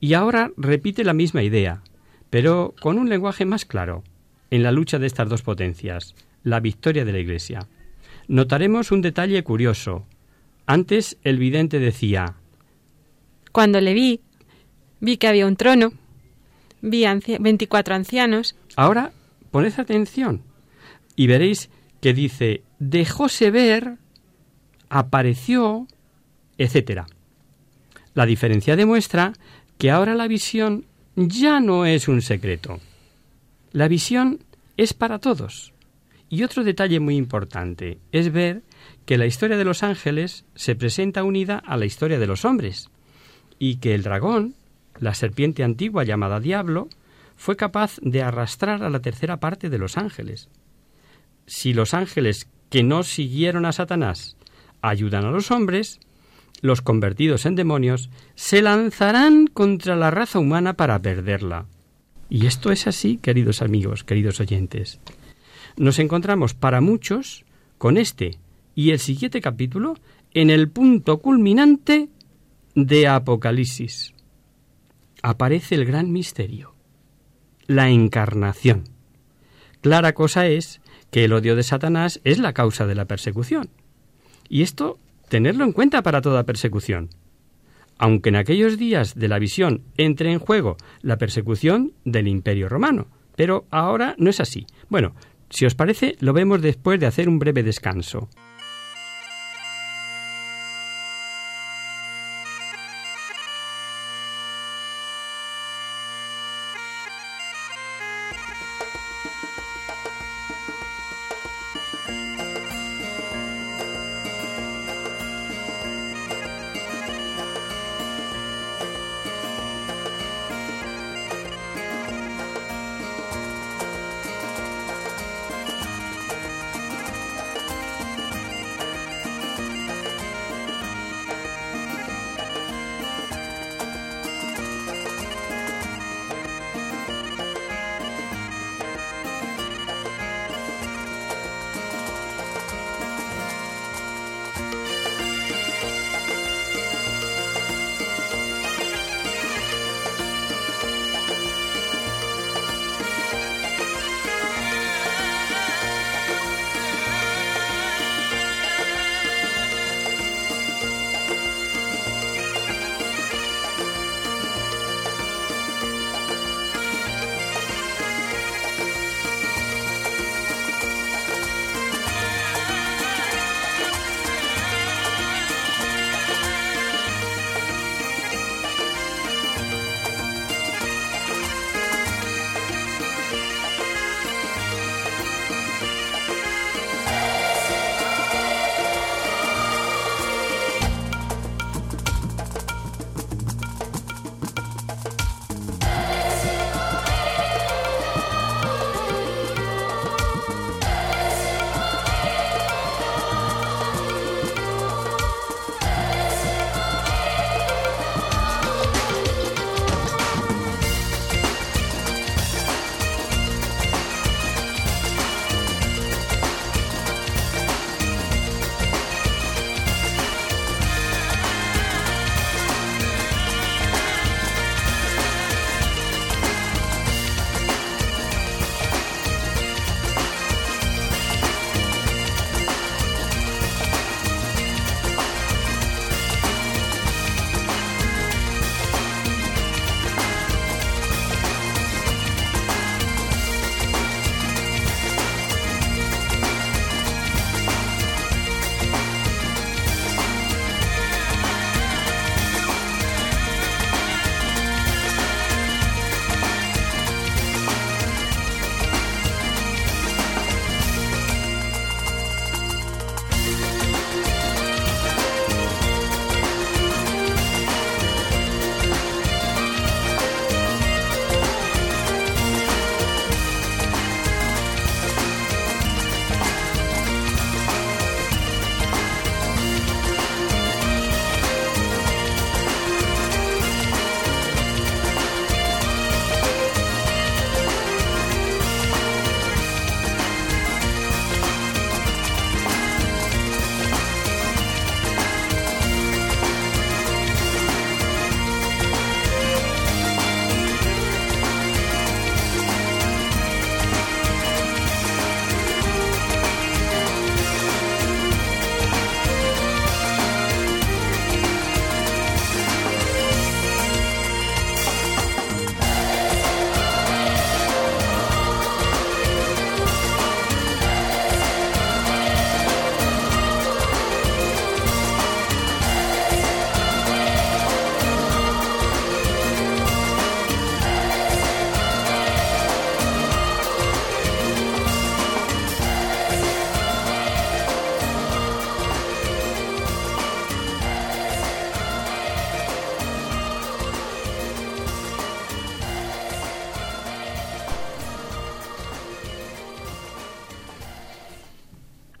y 0.00 0.14
ahora 0.14 0.50
repite 0.56 1.04
la 1.04 1.12
misma 1.12 1.42
idea, 1.42 1.82
pero 2.30 2.74
con 2.80 2.98
un 2.98 3.08
lenguaje 3.08 3.44
más 3.44 3.64
claro, 3.64 4.02
en 4.50 4.62
la 4.62 4.72
lucha 4.72 4.98
de 4.98 5.06
estas 5.06 5.28
dos 5.28 5.42
potencias, 5.42 6.14
la 6.42 6.60
victoria 6.60 7.04
de 7.04 7.12
la 7.12 7.18
iglesia. 7.18 7.66
Notaremos 8.28 8.92
un 8.92 9.02
detalle 9.02 9.42
curioso. 9.42 10.06
Antes 10.66 11.16
el 11.22 11.38
vidente 11.38 11.78
decía, 11.78 12.34
Cuando 13.52 13.80
le 13.80 13.94
vi, 13.94 14.20
vi 15.00 15.16
que 15.16 15.28
había 15.28 15.46
un 15.46 15.56
trono, 15.56 15.92
vi 16.82 17.04
24 17.38 17.94
ancianos. 17.94 18.56
Ahora 18.76 19.12
poned 19.50 19.72
atención 19.78 20.42
y 21.14 21.28
veréis 21.28 21.70
que 22.00 22.12
dice, 22.12 22.62
dejóse 22.78 23.50
ver 23.50 23.96
apareció, 24.88 25.86
etc. 26.58 27.02
La 28.14 28.26
diferencia 28.26 28.76
demuestra 28.76 29.32
que 29.78 29.90
ahora 29.90 30.14
la 30.14 30.28
visión 30.28 30.84
ya 31.16 31.60
no 31.60 31.86
es 31.86 32.08
un 32.08 32.22
secreto. 32.22 32.80
La 33.72 33.88
visión 33.88 34.40
es 34.76 34.94
para 34.94 35.18
todos. 35.18 35.72
Y 36.28 36.42
otro 36.42 36.64
detalle 36.64 37.00
muy 37.00 37.16
importante 37.16 37.98
es 38.12 38.32
ver 38.32 38.62
que 39.06 39.16
la 39.16 39.26
historia 39.26 39.56
de 39.56 39.64
los 39.64 39.82
ángeles 39.82 40.44
se 40.56 40.74
presenta 40.74 41.24
unida 41.24 41.62
a 41.64 41.76
la 41.76 41.86
historia 41.86 42.18
de 42.18 42.26
los 42.26 42.44
hombres 42.44 42.90
y 43.58 43.76
que 43.76 43.94
el 43.94 44.02
dragón, 44.02 44.54
la 44.98 45.14
serpiente 45.14 45.62
antigua 45.62 46.04
llamada 46.04 46.40
diablo, 46.40 46.88
fue 47.36 47.56
capaz 47.56 47.98
de 48.02 48.22
arrastrar 48.22 48.82
a 48.82 48.90
la 48.90 49.00
tercera 49.00 49.38
parte 49.38 49.70
de 49.70 49.78
los 49.78 49.96
ángeles. 49.96 50.48
Si 51.46 51.72
los 51.72 51.94
ángeles 51.94 52.48
que 52.68 52.82
no 52.82 53.04
siguieron 53.04 53.64
a 53.64 53.72
Satanás 53.72 54.36
ayudan 54.82 55.24
a 55.24 55.30
los 55.30 55.50
hombres, 55.52 56.00
los 56.60 56.82
convertidos 56.82 57.46
en 57.46 57.54
demonios 57.54 58.10
se 58.34 58.60
lanzarán 58.60 59.46
contra 59.46 59.94
la 59.94 60.10
raza 60.10 60.40
humana 60.40 60.74
para 60.74 61.00
perderla. 61.00 61.66
Y 62.28 62.46
esto 62.46 62.72
es 62.72 62.88
así, 62.88 63.18
queridos 63.18 63.62
amigos, 63.62 64.02
queridos 64.02 64.40
oyentes. 64.40 64.98
Nos 65.76 66.00
encontramos 66.00 66.54
para 66.54 66.80
muchos 66.80 67.44
con 67.78 67.98
este 67.98 68.38
y 68.76 68.90
el 68.90 69.00
siguiente 69.00 69.40
capítulo 69.40 69.94
en 70.32 70.50
el 70.50 70.68
punto 70.68 71.18
culminante 71.18 72.10
de 72.74 73.08
Apocalipsis. 73.08 74.12
Aparece 75.22 75.74
el 75.74 75.86
gran 75.86 76.12
misterio, 76.12 76.74
la 77.66 77.88
encarnación. 77.88 78.84
Clara 79.80 80.12
cosa 80.12 80.46
es 80.46 80.82
que 81.10 81.24
el 81.24 81.32
odio 81.32 81.56
de 81.56 81.62
Satanás 81.62 82.20
es 82.22 82.38
la 82.38 82.52
causa 82.52 82.86
de 82.86 82.94
la 82.94 83.06
persecución. 83.06 83.70
Y 84.48 84.60
esto 84.60 84.98
tenerlo 85.30 85.64
en 85.64 85.72
cuenta 85.72 86.02
para 86.02 86.20
toda 86.20 86.44
persecución. 86.44 87.08
Aunque 87.96 88.28
en 88.28 88.36
aquellos 88.36 88.76
días 88.76 89.14
de 89.14 89.28
la 89.28 89.38
visión 89.38 89.84
entre 89.96 90.30
en 90.30 90.38
juego 90.38 90.76
la 91.00 91.16
persecución 91.16 91.94
del 92.04 92.28
Imperio 92.28 92.68
Romano. 92.68 93.08
Pero 93.36 93.66
ahora 93.70 94.14
no 94.18 94.28
es 94.28 94.38
así. 94.38 94.66
Bueno, 94.90 95.14
si 95.48 95.64
os 95.64 95.74
parece, 95.74 96.16
lo 96.20 96.34
vemos 96.34 96.60
después 96.60 97.00
de 97.00 97.06
hacer 97.06 97.26
un 97.26 97.38
breve 97.38 97.62
descanso. 97.62 98.28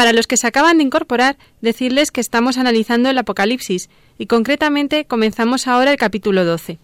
Para 0.00 0.14
los 0.14 0.26
que 0.26 0.38
se 0.38 0.46
acaban 0.46 0.78
de 0.78 0.84
incorporar, 0.84 1.36
decirles 1.60 2.10
que 2.10 2.22
estamos 2.22 2.56
analizando 2.56 3.10
el 3.10 3.18
Apocalipsis 3.18 3.90
y 4.16 4.24
concretamente 4.24 5.04
comenzamos 5.04 5.66
ahora 5.66 5.90
el 5.90 5.98
capítulo 5.98 6.42
12. 6.46 6.78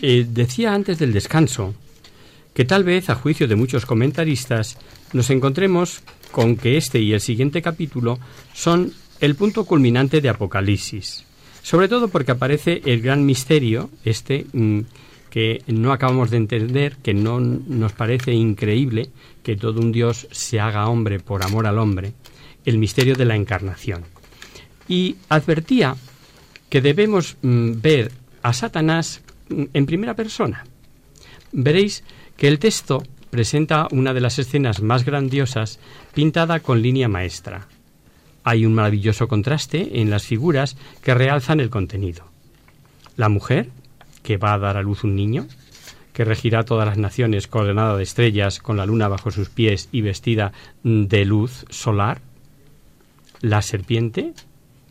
Eh, 0.00 0.26
decía 0.26 0.72
antes 0.72 0.98
del 0.98 1.12
descanso 1.12 1.74
que 2.54 2.64
tal 2.64 2.82
vez, 2.82 3.10
a 3.10 3.14
juicio 3.14 3.46
de 3.46 3.56
muchos 3.56 3.84
comentaristas, 3.84 4.78
nos 5.12 5.28
encontremos 5.28 6.00
con 6.30 6.56
que 6.56 6.78
este 6.78 6.98
y 6.98 7.12
el 7.12 7.20
siguiente 7.20 7.60
capítulo 7.60 8.18
son 8.54 8.90
el 9.20 9.34
punto 9.34 9.66
culminante 9.66 10.22
de 10.22 10.30
Apocalipsis. 10.30 11.26
Sobre 11.62 11.88
todo 11.88 12.08
porque 12.08 12.32
aparece 12.32 12.80
el 12.86 13.02
gran 13.02 13.26
misterio, 13.26 13.90
este 14.02 14.46
mm, 14.54 14.80
que 15.28 15.62
no 15.66 15.92
acabamos 15.92 16.30
de 16.30 16.38
entender, 16.38 16.96
que 17.02 17.12
no 17.12 17.38
nos 17.38 17.92
parece 17.92 18.32
increíble 18.32 19.10
que 19.42 19.56
todo 19.56 19.78
un 19.78 19.92
Dios 19.92 20.26
se 20.30 20.58
haga 20.58 20.88
hombre 20.88 21.20
por 21.20 21.44
amor 21.44 21.66
al 21.66 21.78
hombre, 21.78 22.14
el 22.66 22.76
misterio 22.76 23.14
de 23.14 23.24
la 23.24 23.36
encarnación. 23.36 24.04
Y 24.86 25.16
advertía 25.30 25.96
que 26.68 26.82
debemos 26.82 27.36
mm, 27.40 27.80
ver 27.80 28.12
a 28.42 28.52
Satanás 28.52 29.22
mm, 29.48 29.64
en 29.72 29.86
primera 29.86 30.14
persona. 30.14 30.64
Veréis 31.52 32.04
que 32.36 32.48
el 32.48 32.58
texto 32.58 33.02
presenta 33.30 33.88
una 33.90 34.12
de 34.12 34.20
las 34.20 34.38
escenas 34.38 34.82
más 34.82 35.04
grandiosas 35.04 35.78
pintada 36.12 36.60
con 36.60 36.82
línea 36.82 37.08
maestra. 37.08 37.68
Hay 38.44 38.66
un 38.66 38.74
maravilloso 38.74 39.26
contraste 39.26 40.00
en 40.00 40.10
las 40.10 40.24
figuras 40.24 40.76
que 41.02 41.14
realzan 41.14 41.60
el 41.60 41.70
contenido. 41.70 42.24
La 43.16 43.28
mujer, 43.28 43.70
que 44.22 44.36
va 44.36 44.54
a 44.54 44.58
dar 44.58 44.76
a 44.76 44.82
luz 44.82 45.04
un 45.04 45.16
niño, 45.16 45.46
que 46.12 46.24
regirá 46.24 46.64
todas 46.64 46.86
las 46.86 46.98
naciones 46.98 47.46
coronada 47.46 47.96
de 47.96 48.02
estrellas, 48.02 48.60
con 48.60 48.76
la 48.76 48.86
luna 48.86 49.08
bajo 49.08 49.30
sus 49.30 49.50
pies 49.50 49.88
y 49.92 50.00
vestida 50.00 50.52
de 50.82 51.24
luz 51.24 51.66
solar, 51.68 52.20
la 53.46 53.62
serpiente, 53.62 54.34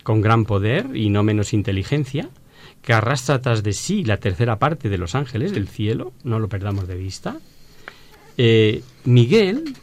con 0.04 0.22
gran 0.22 0.46
poder 0.46 0.96
y 0.96 1.10
no 1.10 1.24
menos 1.24 1.54
inteligencia, 1.54 2.30
que 2.82 2.94
arrastra 2.94 3.42
tras 3.42 3.64
de 3.64 3.74
sí 3.74 4.06
la 4.06 4.18
tercera 4.18 4.60
parte 4.60 4.88
de 4.90 4.98
los 4.98 5.14
ángeles 5.14 5.52
del 5.52 5.68
cielo, 5.68 6.14
no 6.24 6.40
lo 6.40 6.48
perdamos 6.48 6.88
de 6.88 6.96
vista. 6.96 7.38
Eh, 8.38 8.82
Miguel, 9.04 9.76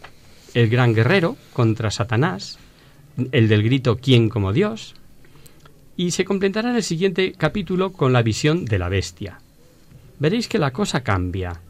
el 0.54 0.68
gran 0.70 0.94
guerrero, 0.94 1.36
contra 1.52 1.90
Satanás, 1.90 2.58
el 3.30 3.48
del 3.48 3.62
grito 3.62 3.98
¿Quién 3.98 4.30
como 4.30 4.52
Dios? 4.52 4.94
Y 5.96 6.12
se 6.12 6.24
completará 6.24 6.70
en 6.70 6.76
el 6.76 6.82
siguiente 6.82 7.32
capítulo 7.32 7.92
con 7.92 8.12
la 8.12 8.22
visión 8.22 8.64
de 8.64 8.78
la 8.78 8.88
bestia. 8.88 9.38
Veréis 10.18 10.48
que 10.48 10.58
la 10.58 10.72
cosa 10.72 11.02
cambia. 11.02 11.60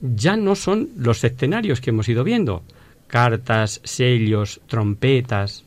Ya 0.00 0.36
no 0.36 0.54
son 0.54 0.90
los 0.96 1.24
escenarios 1.24 1.80
que 1.80 1.90
hemos 1.90 2.08
ido 2.08 2.22
viendo, 2.22 2.62
cartas, 3.08 3.80
sellos, 3.82 4.60
trompetas, 4.68 5.64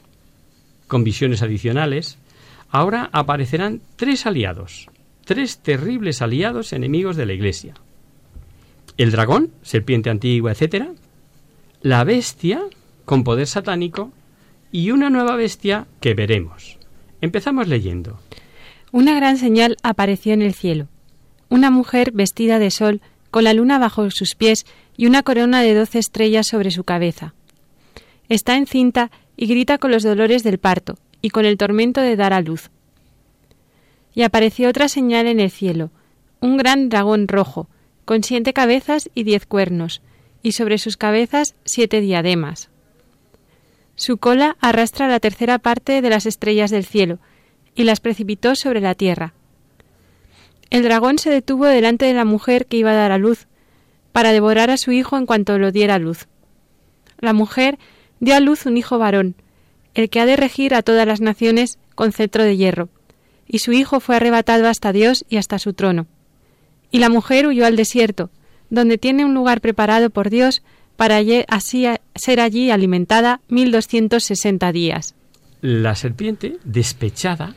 con 0.94 1.04
visiones 1.04 1.42
adicionales, 1.42 2.20
ahora 2.70 3.10
aparecerán 3.14 3.82
tres 3.96 4.28
aliados, 4.28 4.92
tres 5.26 5.58
terribles 5.58 6.22
aliados 6.22 6.72
enemigos 6.72 7.16
de 7.16 7.26
la 7.26 7.34
Iglesia. 7.34 7.74
El 8.98 9.10
dragón, 9.10 9.50
serpiente 9.64 10.12
antigua, 10.12 10.52
etc. 10.52 10.90
La 11.82 12.04
bestia, 12.04 12.62
con 13.06 13.24
poder 13.24 13.48
satánico, 13.48 14.12
y 14.72 14.92
una 14.92 15.10
nueva 15.10 15.36
bestia 15.36 15.88
que 16.00 16.14
veremos. 16.14 16.78
Empezamos 17.22 17.68
leyendo. 17.68 18.20
Una 18.92 19.16
gran 19.16 19.40
señal 19.40 19.78
apareció 19.82 20.36
en 20.36 20.44
el 20.44 20.54
cielo. 20.54 20.90
Una 21.50 21.72
mujer 21.72 22.12
vestida 22.12 22.60
de 22.60 22.70
sol, 22.70 23.02
con 23.32 23.46
la 23.46 23.56
luna 23.56 23.80
bajo 23.80 24.12
sus 24.12 24.36
pies 24.36 24.68
y 24.96 25.08
una 25.08 25.24
corona 25.24 25.64
de 25.64 25.74
doce 25.74 25.98
estrellas 25.98 26.46
sobre 26.46 26.70
su 26.70 26.84
cabeza. 26.84 27.34
Está 28.30 28.58
encinta 28.58 29.10
y 29.36 29.48
grita 29.48 29.78
con 29.78 29.92
los 29.92 30.04
dolores 30.04 30.44
del 30.44 30.58
parto 30.58 30.98
y 31.22 31.30
con 31.30 31.46
el 31.46 31.58
tormento 31.58 32.02
de 32.02 32.16
dar 32.16 32.34
a 32.34 32.42
luz. 32.42 32.70
Y 34.14 34.24
apareció 34.24 34.70
otra 34.70 34.88
señal 34.88 35.28
en 35.28 35.40
el 35.40 35.50
cielo, 35.50 35.90
un 36.40 36.58
gran 36.58 36.90
dragón 36.90 37.28
rojo, 37.28 37.68
con 38.06 38.24
siete 38.24 38.54
cabezas 38.54 39.10
y 39.16 39.24
diez 39.24 39.46
cuernos, 39.46 40.02
y 40.42 40.52
sobre 40.52 40.78
sus 40.78 40.98
cabezas 40.98 41.56
siete 41.64 42.02
diademas. 42.02 42.70
Su 43.96 44.18
cola 44.18 44.58
arrastra 44.60 45.08
la 45.08 45.20
tercera 45.20 45.60
parte 45.60 46.02
de 46.02 46.10
las 46.10 46.26
estrellas 46.26 46.70
del 46.72 46.86
cielo, 46.86 47.20
y 47.76 47.84
las 47.84 48.02
precipitó 48.02 48.56
sobre 48.56 48.82
la 48.82 48.94
tierra. 48.94 49.34
El 50.70 50.84
dragón 50.84 51.18
se 51.18 51.30
detuvo 51.30 51.66
delante 51.66 52.06
de 52.06 52.14
la 52.14 52.26
mujer 52.26 52.66
que 52.66 52.78
iba 52.78 52.92
a 52.92 52.96
dar 52.96 53.12
a 53.12 53.18
luz, 53.18 53.48
para 54.12 54.32
devorar 54.32 54.70
a 54.70 54.78
su 54.78 54.92
hijo 54.92 55.18
en 55.18 55.26
cuanto 55.26 55.58
lo 55.58 55.72
diera 55.72 55.96
a 55.96 56.00
luz. 56.00 56.28
La 57.20 57.34
mujer 57.34 57.80
dio 58.24 58.36
a 58.36 58.40
luz 58.40 58.66
un 58.66 58.78
hijo 58.78 58.98
varón, 58.98 59.36
el 59.96 60.10
que 60.10 60.22
ha 60.22 60.26
de 60.26 60.38
regir 60.38 60.74
a 60.74 60.82
todas 60.82 61.06
las 61.06 61.20
naciones 61.20 61.78
con 61.94 62.14
cetro 62.14 62.44
de 62.44 62.56
hierro, 62.56 62.88
y 63.48 63.60
su 63.60 63.74
hijo 63.74 64.00
fue 64.00 64.16
arrebatado 64.16 64.70
hasta 64.70 64.94
Dios 64.94 65.26
y 65.30 65.36
hasta 65.36 65.60
su 65.60 65.74
trono. 65.74 66.08
Y 66.90 67.00
la 67.00 67.10
mujer 67.10 67.48
huyó 67.48 67.66
al 67.66 67.76
desierto, 67.76 68.30
donde 68.70 68.98
tiene 68.98 69.26
un 69.26 69.34
lugar 69.34 69.60
preparado 69.60 70.10
por 70.10 70.30
Dios 70.30 70.64
para 70.96 71.20
así 71.50 71.86
ser 72.16 72.40
allí 72.40 72.72
alimentada 72.72 73.42
mil 73.50 73.72
doscientos 73.72 74.24
sesenta 74.24 74.72
días. 74.72 75.16
La 75.60 75.96
serpiente, 75.96 76.58
despechada, 76.64 77.56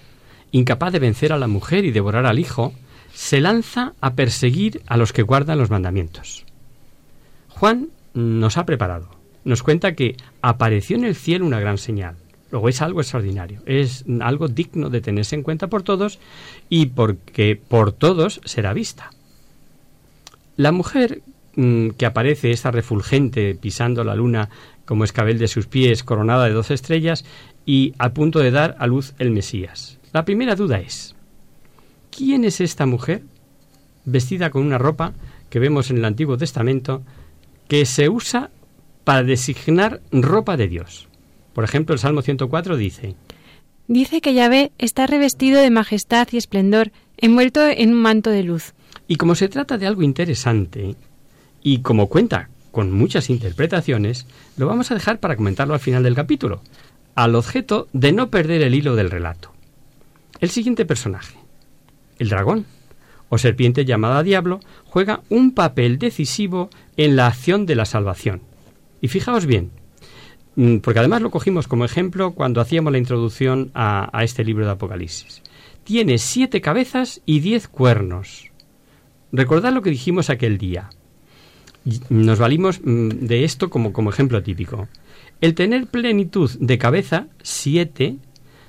incapaz 0.50 0.92
de 0.92 0.98
vencer 0.98 1.32
a 1.32 1.38
la 1.38 1.46
mujer 1.46 1.84
y 1.84 1.92
devorar 1.92 2.26
al 2.26 2.40
hijo, 2.40 2.72
se 3.14 3.40
lanza 3.40 3.92
a 4.00 4.14
perseguir 4.14 4.82
a 4.88 4.96
los 4.96 5.12
que 5.12 5.22
guardan 5.22 5.58
los 5.58 5.70
mandamientos. 5.70 6.44
Juan 7.50 7.88
nos 8.14 8.56
ha 8.56 8.66
preparado 8.66 9.15
nos 9.46 9.62
cuenta 9.62 9.94
que 9.94 10.16
apareció 10.42 10.96
en 10.96 11.04
el 11.04 11.14
cielo 11.14 11.46
una 11.46 11.60
gran 11.60 11.78
señal. 11.78 12.16
Luego 12.50 12.68
es 12.68 12.82
algo 12.82 13.00
extraordinario, 13.00 13.62
es 13.64 14.04
algo 14.20 14.48
digno 14.48 14.90
de 14.90 15.00
tenerse 15.00 15.36
en 15.36 15.42
cuenta 15.42 15.68
por 15.68 15.82
todos 15.82 16.18
y 16.68 16.86
porque 16.86 17.56
por 17.56 17.92
todos 17.92 18.40
será 18.44 18.72
vista. 18.72 19.10
La 20.56 20.72
mujer 20.72 21.22
mm, 21.54 21.90
que 21.90 22.06
aparece, 22.06 22.50
esta 22.50 22.72
refulgente, 22.72 23.54
pisando 23.54 24.02
la 24.02 24.16
luna 24.16 24.48
como 24.84 25.04
escabel 25.04 25.38
de 25.38 25.48
sus 25.48 25.66
pies, 25.66 26.02
coronada 26.02 26.46
de 26.46 26.52
doce 26.52 26.74
estrellas 26.74 27.24
y 27.64 27.94
a 27.98 28.14
punto 28.14 28.40
de 28.40 28.50
dar 28.50 28.76
a 28.80 28.86
luz 28.88 29.14
el 29.18 29.30
Mesías. 29.30 29.98
La 30.12 30.24
primera 30.24 30.56
duda 30.56 30.80
es, 30.80 31.14
¿quién 32.10 32.44
es 32.44 32.60
esta 32.60 32.86
mujer 32.86 33.22
vestida 34.04 34.50
con 34.50 34.64
una 34.66 34.78
ropa 34.78 35.12
que 35.50 35.60
vemos 35.60 35.90
en 35.90 35.98
el 35.98 36.04
Antiguo 36.04 36.36
Testamento 36.36 37.02
que 37.68 37.84
se 37.86 38.08
usa 38.08 38.50
para 39.06 39.22
designar 39.22 40.00
ropa 40.10 40.56
de 40.56 40.66
Dios. 40.66 41.06
Por 41.52 41.62
ejemplo, 41.62 41.92
el 41.92 42.00
Salmo 42.00 42.22
104 42.22 42.76
dice, 42.76 43.14
Dice 43.86 44.20
que 44.20 44.34
Yahvé 44.34 44.72
está 44.78 45.06
revestido 45.06 45.60
de 45.60 45.70
majestad 45.70 46.26
y 46.32 46.38
esplendor, 46.38 46.90
envuelto 47.16 47.64
en 47.64 47.94
un 47.94 48.02
manto 48.02 48.30
de 48.30 48.42
luz. 48.42 48.74
Y 49.06 49.14
como 49.14 49.36
se 49.36 49.48
trata 49.48 49.78
de 49.78 49.86
algo 49.86 50.02
interesante, 50.02 50.96
y 51.62 51.82
como 51.82 52.08
cuenta 52.08 52.48
con 52.72 52.90
muchas 52.90 53.30
interpretaciones, 53.30 54.26
lo 54.56 54.66
vamos 54.66 54.90
a 54.90 54.94
dejar 54.94 55.20
para 55.20 55.36
comentarlo 55.36 55.74
al 55.74 55.80
final 55.80 56.02
del 56.02 56.16
capítulo, 56.16 56.60
al 57.14 57.36
objeto 57.36 57.86
de 57.92 58.10
no 58.10 58.28
perder 58.28 58.62
el 58.62 58.74
hilo 58.74 58.96
del 58.96 59.12
relato. 59.12 59.52
El 60.40 60.50
siguiente 60.50 60.84
personaje, 60.84 61.38
el 62.18 62.28
dragón, 62.28 62.66
o 63.28 63.38
serpiente 63.38 63.84
llamada 63.84 64.24
diablo, 64.24 64.58
juega 64.84 65.20
un 65.28 65.52
papel 65.52 65.96
decisivo 66.00 66.70
en 66.96 67.14
la 67.14 67.28
acción 67.28 67.66
de 67.66 67.76
la 67.76 67.84
salvación 67.84 68.42
y 69.06 69.08
fijaos 69.08 69.46
bien, 69.46 69.70
mm, 70.56 70.78
porque 70.78 70.98
además 70.98 71.22
lo 71.22 71.30
cogimos 71.30 71.68
como 71.68 71.84
ejemplo 71.84 72.32
cuando 72.32 72.60
hacíamos 72.60 72.90
la 72.90 72.98
introducción 72.98 73.70
a, 73.72 74.10
este 74.24 74.44
libro 74.44 74.66
de 74.66 74.72
Apocalipsis. 74.72 75.42
Tiene 75.84 76.18
siete 76.18 76.60
cabezas 76.60 77.22
y 77.24 77.38
diez 77.38 77.68
cuernos. 77.68 78.50
Recordad 79.30 79.72
lo 79.72 79.82
que 79.82 79.90
dijimos 79.90 80.28
aquel 80.28 80.58
día. 80.58 80.90
Nos 82.08 82.40
valimos 82.40 82.80
mm, 82.82 83.10
de 83.30 83.44
esto 83.44 83.70
como, 83.70 83.92
como 83.92 84.10
ejemplo 84.10 84.42
típico. 84.42 84.88
El 85.40 85.54
tener 85.54 85.86
plenitud 85.86 86.50
de 86.58 86.78
cabeza, 86.78 87.28
siete, 87.44 88.16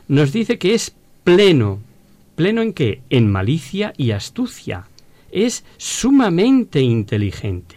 nos 0.08 0.32
dice 0.32 0.60
que 0.60 0.76
es 0.76 0.94
pleno. 1.24 1.80
¿Pleno 2.36 2.62
en 2.62 2.74
qué? 2.74 3.02
En 3.10 3.32
malicia 3.32 3.92
y 3.98 4.12
astucia. 4.12 4.88
Es 5.32 5.66
sumamente 5.78 6.82
inteligente 6.82 7.77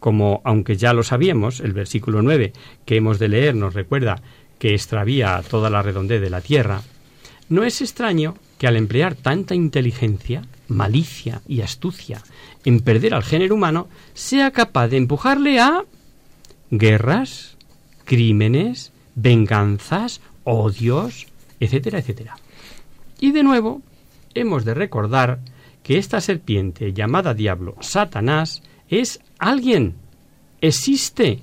como 0.00 0.40
aunque 0.44 0.76
ya 0.76 0.92
lo 0.92 1.02
sabíamos, 1.02 1.60
el 1.60 1.72
versículo 1.72 2.22
9 2.22 2.52
que 2.84 2.96
hemos 2.96 3.18
de 3.18 3.28
leer 3.28 3.54
nos 3.54 3.74
recuerda 3.74 4.20
que 4.58 4.74
extravía 4.74 5.42
toda 5.48 5.70
la 5.70 5.82
redondez 5.82 6.20
de 6.20 6.30
la 6.30 6.40
tierra, 6.40 6.82
No 7.48 7.64
es 7.64 7.80
extraño 7.80 8.36
que 8.58 8.68
al 8.68 8.76
emplear 8.76 9.14
tanta 9.16 9.54
inteligencia, 9.54 10.42
malicia 10.68 11.42
y 11.48 11.62
astucia 11.62 12.22
en 12.64 12.80
perder 12.80 13.14
al 13.14 13.24
género 13.24 13.56
humano, 13.56 13.88
sea 14.14 14.50
capaz 14.50 14.88
de 14.88 14.98
empujarle 14.98 15.58
a 15.58 15.84
guerras, 16.70 17.56
crímenes, 18.04 18.92
venganzas, 19.14 20.20
odios, 20.44 21.26
etcétera, 21.58 21.98
etcétera. 21.98 22.36
Y 23.18 23.32
de 23.32 23.42
nuevo, 23.42 23.82
hemos 24.34 24.64
de 24.64 24.74
recordar 24.74 25.40
que 25.82 25.98
esta 25.98 26.20
serpiente 26.20 26.92
llamada 26.92 27.34
diablo, 27.34 27.76
Satanás, 27.80 28.62
es 28.90 29.20
alguien, 29.38 29.94
existe, 30.60 31.40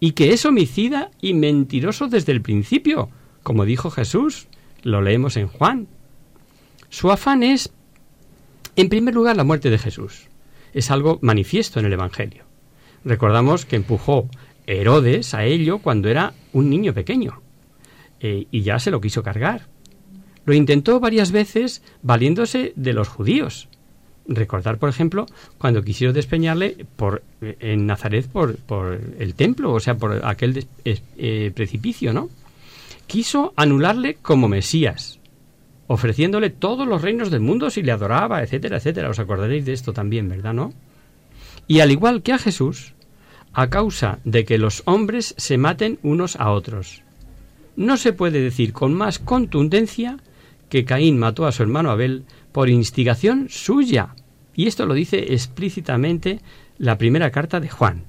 y 0.00 0.12
que 0.12 0.32
es 0.32 0.44
homicida 0.44 1.10
y 1.20 1.34
mentiroso 1.34 2.08
desde 2.08 2.32
el 2.32 2.42
principio, 2.42 3.10
como 3.42 3.64
dijo 3.64 3.90
Jesús, 3.90 4.48
lo 4.82 5.02
leemos 5.02 5.36
en 5.36 5.48
Juan. 5.48 5.88
Su 6.88 7.10
afán 7.10 7.42
es, 7.42 7.72
en 8.76 8.88
primer 8.88 9.14
lugar, 9.14 9.36
la 9.36 9.44
muerte 9.44 9.70
de 9.70 9.78
Jesús. 9.78 10.26
Es 10.72 10.90
algo 10.90 11.18
manifiesto 11.22 11.80
en 11.80 11.86
el 11.86 11.92
Evangelio. 11.92 12.44
Recordamos 13.04 13.64
que 13.64 13.76
empujó 13.76 14.28
Herodes 14.66 15.34
a 15.34 15.44
ello 15.44 15.78
cuando 15.78 16.08
era 16.08 16.34
un 16.52 16.70
niño 16.70 16.94
pequeño, 16.94 17.42
eh, 18.20 18.46
y 18.50 18.62
ya 18.62 18.78
se 18.78 18.90
lo 18.90 19.00
quiso 19.00 19.22
cargar. 19.22 19.68
Lo 20.44 20.54
intentó 20.54 21.00
varias 21.00 21.32
veces 21.32 21.82
valiéndose 22.02 22.72
de 22.76 22.92
los 22.92 23.08
judíos. 23.08 23.68
Recordar, 24.28 24.78
por 24.78 24.90
ejemplo, 24.90 25.24
cuando 25.56 25.82
quisieron 25.82 26.14
despeñarle 26.14 26.86
por, 26.96 27.22
en 27.40 27.86
Nazaret 27.86 28.28
por, 28.28 28.56
por 28.56 29.00
el 29.18 29.34
templo, 29.34 29.72
o 29.72 29.80
sea, 29.80 29.96
por 29.96 30.24
aquel 30.24 30.66
eh, 30.84 31.50
precipicio, 31.54 32.12
¿no? 32.12 32.28
Quiso 33.06 33.54
anularle 33.56 34.16
como 34.20 34.48
Mesías, 34.48 35.18
ofreciéndole 35.86 36.50
todos 36.50 36.86
los 36.86 37.00
reinos 37.00 37.30
del 37.30 37.40
mundo 37.40 37.70
si 37.70 37.82
le 37.82 37.90
adoraba, 37.90 38.42
etcétera, 38.42 38.76
etcétera. 38.76 39.08
Os 39.08 39.18
acordaréis 39.18 39.64
de 39.64 39.72
esto 39.72 39.94
también, 39.94 40.28
¿verdad, 40.28 40.52
no? 40.52 40.74
Y 41.66 41.80
al 41.80 41.90
igual 41.90 42.22
que 42.22 42.34
a 42.34 42.38
Jesús, 42.38 42.92
a 43.54 43.70
causa 43.70 44.18
de 44.24 44.44
que 44.44 44.58
los 44.58 44.82
hombres 44.84 45.34
se 45.38 45.56
maten 45.56 45.98
unos 46.02 46.36
a 46.36 46.50
otros. 46.50 47.02
No 47.76 47.96
se 47.96 48.12
puede 48.12 48.40
decir 48.40 48.72
con 48.72 48.92
más 48.92 49.18
contundencia 49.18 50.18
que 50.68 50.84
Caín 50.84 51.18
mató 51.18 51.46
a 51.46 51.52
su 51.52 51.62
hermano 51.62 51.90
Abel 51.90 52.24
por 52.52 52.68
instigación 52.68 53.48
suya. 53.48 54.14
Y 54.58 54.66
esto 54.66 54.86
lo 54.86 54.94
dice 54.94 55.34
explícitamente 55.34 56.40
la 56.78 56.98
primera 56.98 57.30
carta 57.30 57.60
de 57.60 57.68
Juan. 57.68 58.02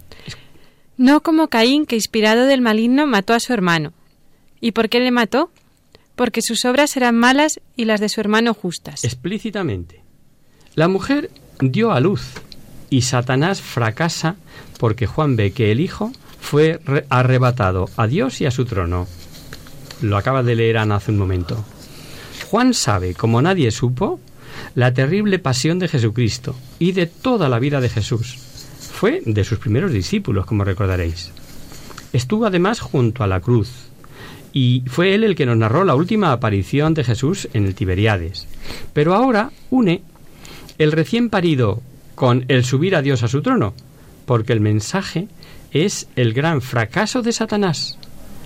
No 0.97 1.21
como 1.21 1.47
Caín, 1.47 1.85
que 1.85 1.95
inspirado 1.95 2.47
del 2.47 2.62
maligno 2.62 3.05
mató 3.05 3.35
a 3.35 3.39
su 3.39 3.53
hermano. 3.53 3.93
¿Y 4.59 4.71
por 4.71 4.89
qué 4.89 4.99
le 4.99 5.12
mató? 5.12 5.51
Porque 6.15 6.41
sus 6.41 6.65
obras 6.65 6.97
eran 6.97 7.15
malas 7.15 7.59
y 7.75 7.85
las 7.85 7.99
de 7.99 8.09
su 8.09 8.19
hermano 8.19 8.55
justas. 8.55 9.03
Explícitamente. 9.03 10.01
La 10.73 10.88
mujer 10.88 11.29
dio 11.62 11.91
a 11.91 11.99
luz 11.99 12.23
y 12.89 13.03
Satanás 13.03 13.62
fracasa 13.62 14.35
porque 14.79 15.05
Juan 15.05 15.35
ve 15.35 15.51
que 15.51 15.71
el 15.71 15.79
Hijo 15.79 16.12
fue 16.41 16.79
arrebatado 17.09 17.91
a 17.95 18.07
Dios 18.07 18.41
y 18.41 18.47
a 18.47 18.51
su 18.51 18.65
trono. 18.65 19.07
Lo 20.01 20.17
acaba 20.17 20.41
de 20.41 20.55
leer 20.55 20.79
Ana 20.79 20.95
hace 20.95 21.12
un 21.12 21.19
momento. 21.19 21.63
Juan 22.49 22.73
sabe, 22.73 23.13
como 23.13 23.39
nadie 23.39 23.69
supo, 23.69 24.19
la 24.76 24.93
terrible 24.93 25.39
pasión 25.39 25.80
de 25.80 25.88
Jesucristo 25.88 26.56
y 26.80 26.91
de 26.91 27.06
toda 27.06 27.50
la 27.50 27.60
vida 27.60 27.82
de 27.82 27.89
Jesús. 27.89 28.38
Fue 28.91 29.22
de 29.26 29.43
sus 29.43 29.60
primeros 29.60 29.91
discípulos, 29.91 30.45
como 30.45 30.63
recordaréis. 30.63 31.32
Estuvo 32.13 32.45
además 32.45 32.80
junto 32.80 33.24
a 33.24 33.28
la 33.28 33.39
cruz, 33.39 33.69
y 34.52 34.84
fue 34.88 35.13
él 35.13 35.24
el 35.24 35.36
que 35.36 35.45
nos 35.45 35.58
narró 35.58 35.84
la 35.84 35.95
última 35.95 36.32
aparición 36.32 36.93
de 36.93 37.04
Jesús 37.04 37.48
en 37.54 37.65
el 37.65 37.76
Tiberiades. 37.76 38.48
Pero 38.93 39.13
ahora 39.13 39.52
une 39.69 40.02
el 40.78 40.91
recién 40.91 41.30
parido 41.30 41.82
con 42.15 42.45
el 42.48 42.65
subir 42.65 42.95
a 42.95 43.02
Dios 43.02 43.24
a 43.24 43.28
su 43.28 43.41
trono, 43.41 43.74
porque 44.26 44.54
el 44.54 44.60
mensaje 44.60 45.28
es 45.72 46.08
el 46.15 46.34
gran 46.34 46.62
fracaso 46.62 47.22
de 47.22 47.32
Satanás 47.32 48.00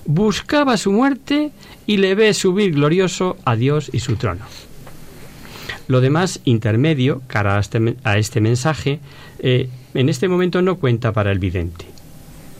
buscaba 0.05 0.77
su 0.77 0.91
muerte 0.91 1.51
y 1.85 1.97
le 1.97 2.15
ve 2.15 2.33
subir 2.33 2.73
glorioso 2.73 3.37
a 3.45 3.55
Dios 3.55 3.89
y 3.93 3.99
su 3.99 4.15
trono. 4.15 4.45
Lo 5.87 6.01
demás 6.01 6.39
intermedio, 6.45 7.21
cara 7.27 7.57
a 7.57 7.59
este, 7.59 7.95
este 8.15 8.41
mensaje, 8.41 8.99
eh, 9.39 9.69
en 9.93 10.09
este 10.09 10.27
momento 10.27 10.61
no 10.61 10.77
cuenta 10.77 11.11
para 11.11 11.31
el 11.31 11.39
vidente. 11.39 11.85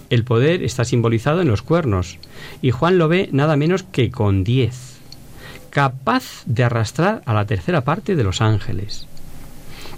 El 0.09 0.25
poder 0.25 0.63
está 0.63 0.83
simbolizado 0.83 1.41
en 1.41 1.47
los 1.47 1.61
cuernos, 1.61 2.19
y 2.61 2.71
Juan 2.71 2.97
lo 2.97 3.07
ve 3.07 3.29
nada 3.31 3.55
menos 3.55 3.83
que 3.83 4.11
con 4.11 4.43
diez, 4.43 4.97
capaz 5.69 6.43
de 6.45 6.63
arrastrar 6.63 7.23
a 7.25 7.33
la 7.33 7.45
tercera 7.45 7.83
parte 7.83 8.15
de 8.15 8.23
los 8.23 8.41
ángeles. 8.41 9.07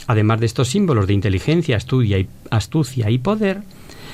Además 0.07 0.39
de 0.39 0.45
estos 0.45 0.69
símbolos 0.69 1.07
de 1.07 1.13
inteligencia, 1.13 1.77
astucia 1.77 3.09
y 3.09 3.17
poder, 3.17 3.61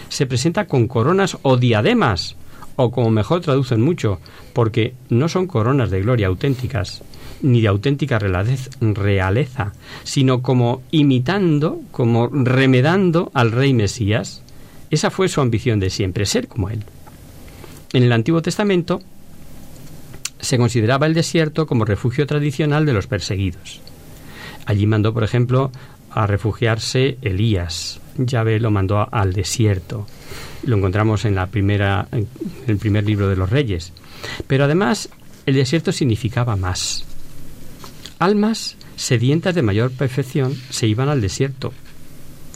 se 0.09 0.25
presenta 0.25 0.65
con 0.65 0.87
coronas 0.87 1.37
o 1.41 1.57
diademas, 1.57 2.35
o 2.77 2.91
como 2.91 3.11
mejor 3.11 3.41
traducen 3.41 3.81
mucho, 3.81 4.19
porque 4.53 4.93
no 5.09 5.27
son 5.27 5.47
coronas 5.47 5.91
de 5.91 6.01
gloria 6.01 6.27
auténticas, 6.27 7.03
ni 7.41 7.61
de 7.61 7.67
auténtica 7.67 8.19
realeza, 8.19 9.73
sino 10.03 10.41
como 10.41 10.81
imitando, 10.91 11.79
como 11.91 12.27
remedando 12.27 13.31
al 13.33 13.51
rey 13.51 13.73
Mesías. 13.73 14.43
Esa 14.89 15.09
fue 15.09 15.29
su 15.29 15.41
ambición 15.41 15.79
de 15.79 15.89
siempre, 15.89 16.25
ser 16.25 16.47
como 16.47 16.69
él. 16.69 16.83
En 17.93 18.03
el 18.03 18.11
Antiguo 18.11 18.41
Testamento 18.41 19.01
se 20.39 20.57
consideraba 20.57 21.05
el 21.05 21.13
desierto 21.13 21.67
como 21.67 21.85
refugio 21.85 22.25
tradicional 22.25 22.85
de 22.85 22.93
los 22.93 23.07
perseguidos. 23.07 23.81
Allí 24.65 24.85
mandó, 24.87 25.13
por 25.13 25.23
ejemplo, 25.23 25.71
a 26.09 26.27
refugiarse 26.27 27.17
Elías. 27.21 27.99
Yahvé 28.17 28.59
lo 28.59 28.71
mandó 28.71 29.07
al 29.11 29.33
desierto. 29.33 30.05
Lo 30.63 30.77
encontramos 30.77 31.25
en 31.25 31.35
la 31.35 31.47
primera 31.47 32.07
en 32.11 32.27
el 32.67 32.77
primer 32.77 33.05
libro 33.05 33.29
de 33.29 33.35
los 33.35 33.49
Reyes. 33.49 33.93
Pero 34.47 34.65
además 34.65 35.09
el 35.45 35.55
desierto 35.55 35.91
significaba 35.91 36.55
más. 36.55 37.05
Almas 38.21 38.77
sedientas 38.97 39.55
de 39.55 39.63
mayor 39.63 39.89
perfección 39.89 40.55
se 40.69 40.85
iban 40.85 41.09
al 41.09 41.21
desierto, 41.21 41.73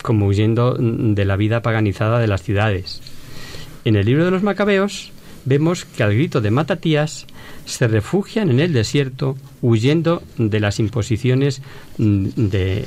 como 0.04 0.28
huyendo 0.28 0.78
de 0.80 1.26
la 1.26 1.38
vida 1.38 1.64
paganizada 1.64 2.20
de 2.20 2.28
las 2.28 2.44
ciudades. 2.44 3.02
En 3.84 3.96
el 3.96 4.06
libro 4.06 4.26
de 4.26 4.30
los 4.30 4.44
Macabeos 4.44 5.12
vemos 5.44 5.86
que 5.86 6.04
al 6.04 6.14
grito 6.14 6.40
de 6.40 6.52
Matatías 6.52 7.26
se 7.66 7.88
refugian 7.88 8.52
en 8.52 8.60
el 8.60 8.74
desierto 8.74 9.38
huyendo 9.64 10.22
de 10.38 10.60
las 10.60 10.80
imposiciones 10.80 11.64
del 11.98 12.86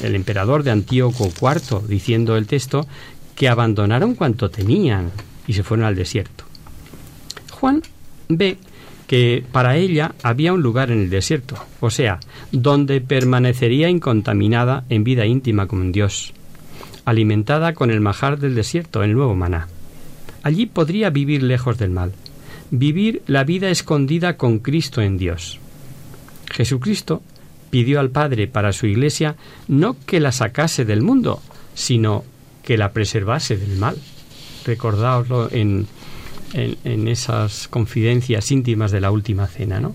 el 0.00 0.14
emperador 0.14 0.62
de 0.62 0.70
Antíoco 0.70 1.30
IV, 1.38 1.86
diciendo 1.88 2.38
el 2.38 2.46
texto 2.46 2.86
que 3.34 3.50
abandonaron 3.50 4.14
cuanto 4.14 4.48
tenían 4.48 5.10
y 5.46 5.52
se 5.52 5.62
fueron 5.62 5.84
al 5.84 5.94
desierto. 5.94 6.44
Juan 7.50 7.82
ve 8.30 8.56
que 9.08 9.42
para 9.50 9.76
ella 9.76 10.14
había 10.22 10.52
un 10.52 10.62
lugar 10.62 10.92
en 10.92 11.00
el 11.00 11.10
desierto, 11.10 11.56
o 11.80 11.90
sea, 11.90 12.20
donde 12.52 13.00
permanecería 13.00 13.88
incontaminada 13.88 14.84
en 14.90 15.02
vida 15.02 15.24
íntima 15.26 15.66
con 15.66 15.90
Dios, 15.90 16.34
alimentada 17.06 17.72
con 17.72 17.90
el 17.90 18.00
majar 18.00 18.38
del 18.38 18.54
desierto, 18.54 19.02
el 19.02 19.14
nuevo 19.14 19.34
maná. 19.34 19.66
Allí 20.42 20.66
podría 20.66 21.08
vivir 21.08 21.42
lejos 21.42 21.78
del 21.78 21.90
mal, 21.90 22.12
vivir 22.70 23.22
la 23.26 23.44
vida 23.44 23.70
escondida 23.70 24.36
con 24.36 24.58
Cristo 24.58 25.00
en 25.00 25.16
Dios. 25.16 25.58
Jesucristo 26.50 27.22
pidió 27.70 28.00
al 28.00 28.10
Padre 28.10 28.46
para 28.46 28.72
su 28.72 28.86
iglesia 28.86 29.36
no 29.68 29.96
que 30.06 30.20
la 30.20 30.32
sacase 30.32 30.84
del 30.84 31.00
mundo, 31.00 31.40
sino 31.74 32.24
que 32.62 32.76
la 32.76 32.92
preservase 32.92 33.56
del 33.56 33.78
mal. 33.78 33.96
Recordaoslo 34.66 35.50
en, 35.50 35.86
en, 36.52 37.08
esas 37.08 37.68
confidencias 37.68 38.50
íntimas 38.50 38.90
de 38.90 39.00
la 39.00 39.10
última 39.10 39.46
cena, 39.46 39.80
¿no? 39.80 39.94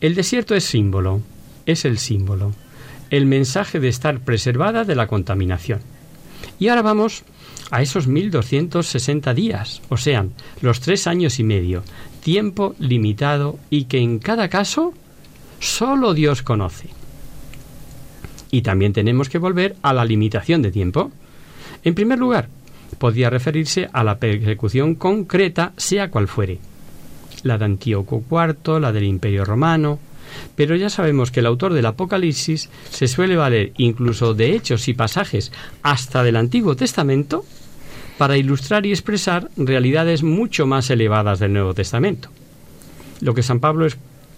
El 0.00 0.14
desierto 0.14 0.54
es 0.54 0.64
símbolo, 0.64 1.20
es 1.66 1.84
el 1.84 1.98
símbolo, 1.98 2.52
el 3.10 3.26
mensaje 3.26 3.80
de 3.80 3.88
estar 3.88 4.20
preservada 4.20 4.84
de 4.84 4.94
la 4.94 5.06
contaminación. 5.06 5.80
Y 6.58 6.68
ahora 6.68 6.82
vamos 6.82 7.24
a 7.70 7.82
esos 7.82 8.06
1260 8.06 9.34
días, 9.34 9.82
o 9.88 9.96
sea, 9.96 10.26
los 10.60 10.80
tres 10.80 11.06
años 11.06 11.38
y 11.38 11.44
medio, 11.44 11.82
tiempo 12.22 12.74
limitado 12.78 13.58
y 13.68 13.84
que 13.84 13.98
en 13.98 14.18
cada 14.18 14.48
caso 14.48 14.94
solo 15.58 16.14
Dios 16.14 16.42
conoce. 16.42 16.88
Y 18.50 18.62
también 18.62 18.92
tenemos 18.92 19.28
que 19.28 19.38
volver 19.38 19.76
a 19.82 19.92
la 19.92 20.04
limitación 20.04 20.62
de 20.62 20.72
tiempo. 20.72 21.12
En 21.84 21.94
primer 21.94 22.18
lugar, 22.18 22.48
podía 22.98 23.30
referirse 23.30 23.88
a 23.92 24.04
la 24.04 24.18
persecución 24.18 24.94
concreta, 24.94 25.72
sea 25.76 26.10
cual 26.10 26.28
fuere. 26.28 26.58
La 27.42 27.58
de 27.58 27.64
Antíoco 27.64 28.22
IV, 28.30 28.80
la 28.80 28.92
del 28.92 29.04
Imperio 29.04 29.44
Romano, 29.44 29.98
pero 30.54 30.76
ya 30.76 30.90
sabemos 30.90 31.30
que 31.30 31.40
el 31.40 31.46
autor 31.46 31.72
del 31.72 31.86
Apocalipsis 31.86 32.68
se 32.90 33.08
suele 33.08 33.36
valer 33.36 33.72
incluso 33.76 34.34
de 34.34 34.54
hechos 34.54 34.88
y 34.88 34.94
pasajes 34.94 35.52
hasta 35.82 36.22
del 36.22 36.36
Antiguo 36.36 36.76
Testamento 36.76 37.44
para 38.18 38.36
ilustrar 38.36 38.84
y 38.84 38.90
expresar 38.90 39.48
realidades 39.56 40.22
mucho 40.22 40.66
más 40.66 40.90
elevadas 40.90 41.38
del 41.38 41.52
Nuevo 41.54 41.74
Testamento. 41.74 42.28
Lo 43.20 43.34
que 43.34 43.42
San 43.42 43.60
Pablo 43.60 43.86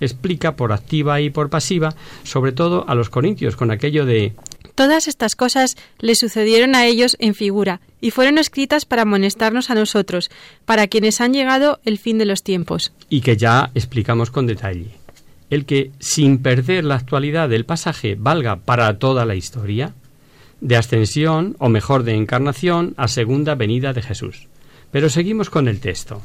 explica 0.01 0.57
por 0.57 0.73
activa 0.73 1.21
y 1.21 1.31
por 1.31 1.51
pasiva, 1.51 1.95
sobre 2.23 2.53
todo 2.53 2.85
a 2.88 2.95
los 2.95 3.11
corintios, 3.11 3.57
con 3.57 3.71
aquello 3.71 4.07
de 4.07 4.35
Todas 4.83 5.07
estas 5.07 5.37
cosas 5.37 5.77
le 6.01 6.16
sucedieron 6.16 6.75
a 6.75 6.87
ellos 6.87 7.16
en 7.21 7.37
figura, 7.37 7.81
y 8.01 8.11
fueron 8.11 8.37
escritas 8.37 8.85
para 8.85 9.03
amonestarnos 9.03 9.71
a 9.71 9.77
nosotros, 9.77 10.29
para 10.64 10.88
quienes 10.88 11.21
han 11.21 11.33
llegado 11.33 11.79
el 11.85 11.99
fin 11.99 12.18
de 12.18 12.25
los 12.25 12.42
tiempos. 12.42 12.92
y 13.09 13.21
que 13.21 13.37
ya 13.37 13.71
explicamos 13.77 14.33
con 14.33 14.49
detalle. 14.49 14.90
El 15.51 15.66
que, 15.66 15.92
sin 16.01 16.38
perder 16.38 16.83
la 16.83 16.97
actualidad 16.97 17.49
del 17.49 17.64
pasaje, 17.64 18.16
valga 18.18 18.57
para 18.57 18.99
toda 18.99 19.25
la 19.25 19.37
historia, 19.37 19.95
de 20.61 20.75
ascensión, 20.75 21.55
o 21.61 21.68
mejor 21.68 22.03
de 22.03 22.16
encarnación, 22.16 22.95
a 22.97 23.07
segunda 23.07 23.55
venida 23.55 23.92
de 23.92 24.03
Jesús. 24.03 24.49
Pero 24.90 25.11
seguimos 25.11 25.49
con 25.49 25.68
el 25.68 25.79
texto. 25.79 26.23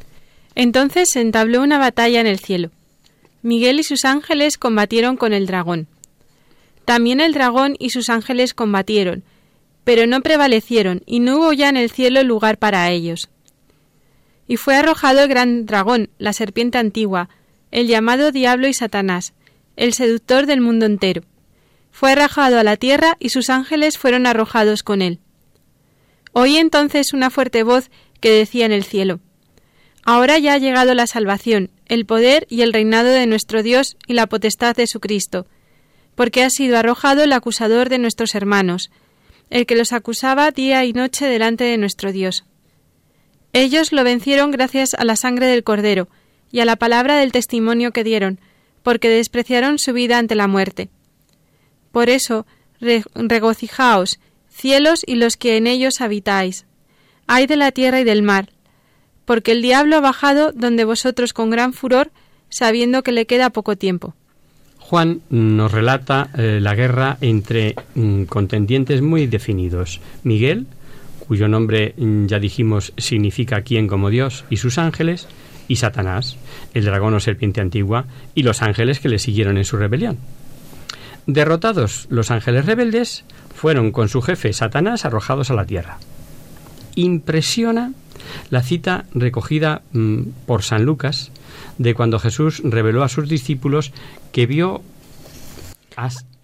Entonces 0.56 1.10
se 1.12 1.22
entabló 1.22 1.62
una 1.62 1.78
batalla 1.78 2.22
en 2.22 2.26
el 2.26 2.40
cielo. 2.40 2.72
Miguel 3.44 3.80
y 3.80 3.84
sus 3.84 4.04
ángeles 4.04 4.58
combatieron 4.58 5.16
con 5.16 5.34
el 5.34 5.46
dragón. 5.46 5.88
También 6.88 7.20
el 7.20 7.34
dragón 7.34 7.76
y 7.80 7.90
sus 7.90 8.10
ángeles 8.10 8.54
combatieron, 8.54 9.26
pero 9.84 10.08
no 10.08 10.22
prevalecieron, 10.22 11.02
y 11.06 11.20
no 11.20 11.36
hubo 11.36 11.52
ya 11.52 11.68
en 11.68 11.76
el 11.76 11.92
cielo 11.92 12.24
lugar 12.24 12.60
para 12.60 12.90
ellos. 12.90 13.28
Y 14.48 14.56
fue 14.56 14.78
arrojado 14.78 15.20
el 15.20 15.28
gran 15.28 15.66
dragón, 15.66 16.10
la 16.18 16.32
serpiente 16.32 16.78
antigua, 16.78 17.28
el 17.72 17.88
llamado 17.88 18.32
Diablo 18.32 18.70
y 18.70 18.74
Satanás, 18.74 19.34
el 19.76 19.94
seductor 19.94 20.46
del 20.46 20.62
mundo 20.62 20.86
entero. 20.86 21.24
Fue 21.92 22.14
arrojado 22.14 22.58
a 22.58 22.64
la 22.64 22.78
tierra 22.78 23.18
y 23.20 23.32
sus 23.32 23.50
ángeles 23.50 23.98
fueron 23.98 24.26
arrojados 24.26 24.82
con 24.82 25.02
él. 25.02 25.20
Oí 26.32 26.56
entonces 26.56 27.12
una 27.12 27.30
fuerte 27.30 27.64
voz 27.64 27.92
que 28.22 28.32
decía 28.32 28.66
en 28.66 28.72
el 28.72 28.86
cielo, 28.86 29.20
Ahora 30.06 30.40
ya 30.40 30.54
ha 30.54 30.58
llegado 30.58 30.94
la 30.94 31.06
salvación, 31.06 31.70
el 31.88 32.06
poder 32.06 32.48
y 32.50 32.62
el 32.62 32.72
reinado 32.72 33.10
de 33.10 33.26
nuestro 33.26 33.62
Dios 33.62 33.98
y 34.08 34.14
la 34.14 34.28
potestad 34.28 34.74
de 34.74 34.88
su 34.88 35.02
Cristo, 35.02 35.48
porque 36.18 36.44
ha 36.44 36.50
sido 36.50 36.80
arrojado 36.80 37.24
el 37.24 37.32
acusador 37.32 37.90
de 37.90 38.00
nuestros 38.00 38.34
hermanos, 38.34 38.90
el 39.52 39.68
que 39.68 39.76
los 39.76 39.94
acusaba 39.94 40.50
día 40.50 40.84
y 40.84 40.92
noche 40.92 41.28
delante 41.28 41.64
de 41.64 41.78
nuestro 41.78 42.12
Dios. 42.12 42.44
Ellos 43.54 43.92
lo 43.92 44.04
vencieron 44.04 44.50
gracias 44.50 44.96
a 44.96 45.04
la 45.06 45.16
sangre 45.16 45.46
del 45.46 45.64
Cordero 45.64 46.10
y 46.52 46.60
a 46.60 46.66
la 46.66 46.76
palabra 46.76 47.18
del 47.18 47.32
testimonio 47.32 47.92
que 47.92 48.04
dieron, 48.04 48.40
porque 48.82 49.10
despreciaron 49.10 49.78
su 49.78 49.94
vida 49.94 50.18
ante 50.18 50.34
la 50.34 50.48
muerte. 50.48 50.90
Por 51.92 52.10
eso, 52.10 52.48
re- 52.82 53.04
regocijaos, 53.14 54.20
cielos 54.50 55.04
y 55.06 55.16
los 55.16 55.38
que 55.38 55.56
en 55.56 55.68
ellos 55.68 56.02
habitáis. 56.02 56.66
Ay 57.28 57.46
de 57.46 57.58
la 57.58 57.72
tierra 57.72 58.00
y 58.00 58.06
del 58.06 58.24
mar, 58.24 58.50
porque 59.26 59.52
el 59.52 59.62
diablo 59.62 59.98
ha 59.98 60.02
bajado 60.02 60.52
donde 60.52 60.84
vosotros 60.84 61.32
con 61.34 61.52
gran 61.52 61.74
furor, 61.74 62.12
sabiendo 62.50 63.04
que 63.04 63.12
le 63.12 63.28
queda 63.28 63.52
poco 63.52 63.76
tiempo. 63.76 64.16
Juan 64.88 65.20
nos 65.30 65.74
relata 65.74 66.30
eh, 66.38 66.60
la 66.62 66.74
guerra 66.74 67.18
entre 67.20 67.76
mm, 67.96 68.24
contendientes 68.24 69.02
muy 69.02 69.28
definidos. 69.28 70.00
Miguel, 70.24 70.66
cuyo 71.20 71.50
nombre 71.50 71.94
mm, 71.98 72.28
ya 72.28 72.40
dijimos 72.40 72.94
significa 72.96 73.64
quién 73.64 73.88
como 73.88 74.10
Dios, 74.10 74.46
y 74.50 74.56
sus 74.56 74.78
ángeles, 74.78 75.28
y 75.68 75.76
Satanás, 75.76 76.38
el 76.74 76.86
dragón 76.86 77.16
o 77.16 77.20
serpiente 77.20 77.60
antigua, 77.60 78.06
y 78.34 78.44
los 78.44 78.62
ángeles 78.62 79.02
que 79.02 79.10
le 79.10 79.20
siguieron 79.20 79.58
en 79.58 79.66
su 79.66 79.76
rebelión. 79.76 80.20
Derrotados 81.26 82.08
los 82.10 82.32
ángeles 82.32 82.66
rebeldes, 82.66 83.26
fueron 83.54 83.92
con 83.92 84.08
su 84.08 84.22
jefe 84.22 84.54
Satanás 84.54 85.04
arrojados 85.04 85.52
a 85.52 85.56
la 85.56 85.66
tierra. 85.66 85.98
Impresiona 86.96 87.92
la 88.52 88.64
cita 88.64 89.04
recogida 89.14 89.82
mm, 89.92 90.22
por 90.46 90.64
San 90.64 90.86
Lucas 90.86 91.34
de 91.78 91.94
cuando 91.94 92.20
Jesús 92.20 92.62
reveló 92.64 93.04
a 93.04 93.10
sus 93.10 93.30
discípulos 93.30 93.92
que 94.32 94.46
vio 94.46 94.82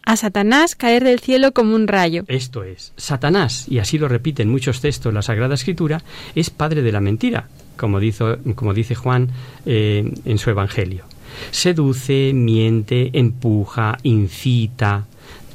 A 0.06 0.17
Satanás 0.17 0.76
caer 0.76 1.04
del 1.04 1.19
cielo 1.19 1.54
como 1.54 1.76
un 1.76 1.88
rayo. 1.88 2.24
esto 2.28 2.63
es, 2.63 2.93
Satanás, 2.98 3.65
y 3.69 3.80
así 3.80 3.98
lo 3.98 4.08
repite 4.08 4.43
en 4.43 4.50
muchos 4.50 4.82
textos 4.82 5.13
la 5.13 5.22
Sagrada 5.22 5.56
Escritura, 5.56 6.02
es 6.36 6.50
padre 6.50 6.82
de 6.82 6.91
la 6.91 7.00
mentira, 7.00 7.48
como 7.78 8.00
dice 8.00 8.96
Juan 8.96 9.30
eh, 9.65 10.12
en 10.26 10.38
su 10.38 10.50
Evangelio. 10.50 11.06
Seduce, 11.52 12.32
miente, 12.34 13.10
empuja, 13.13 13.98
incita, 14.04 15.06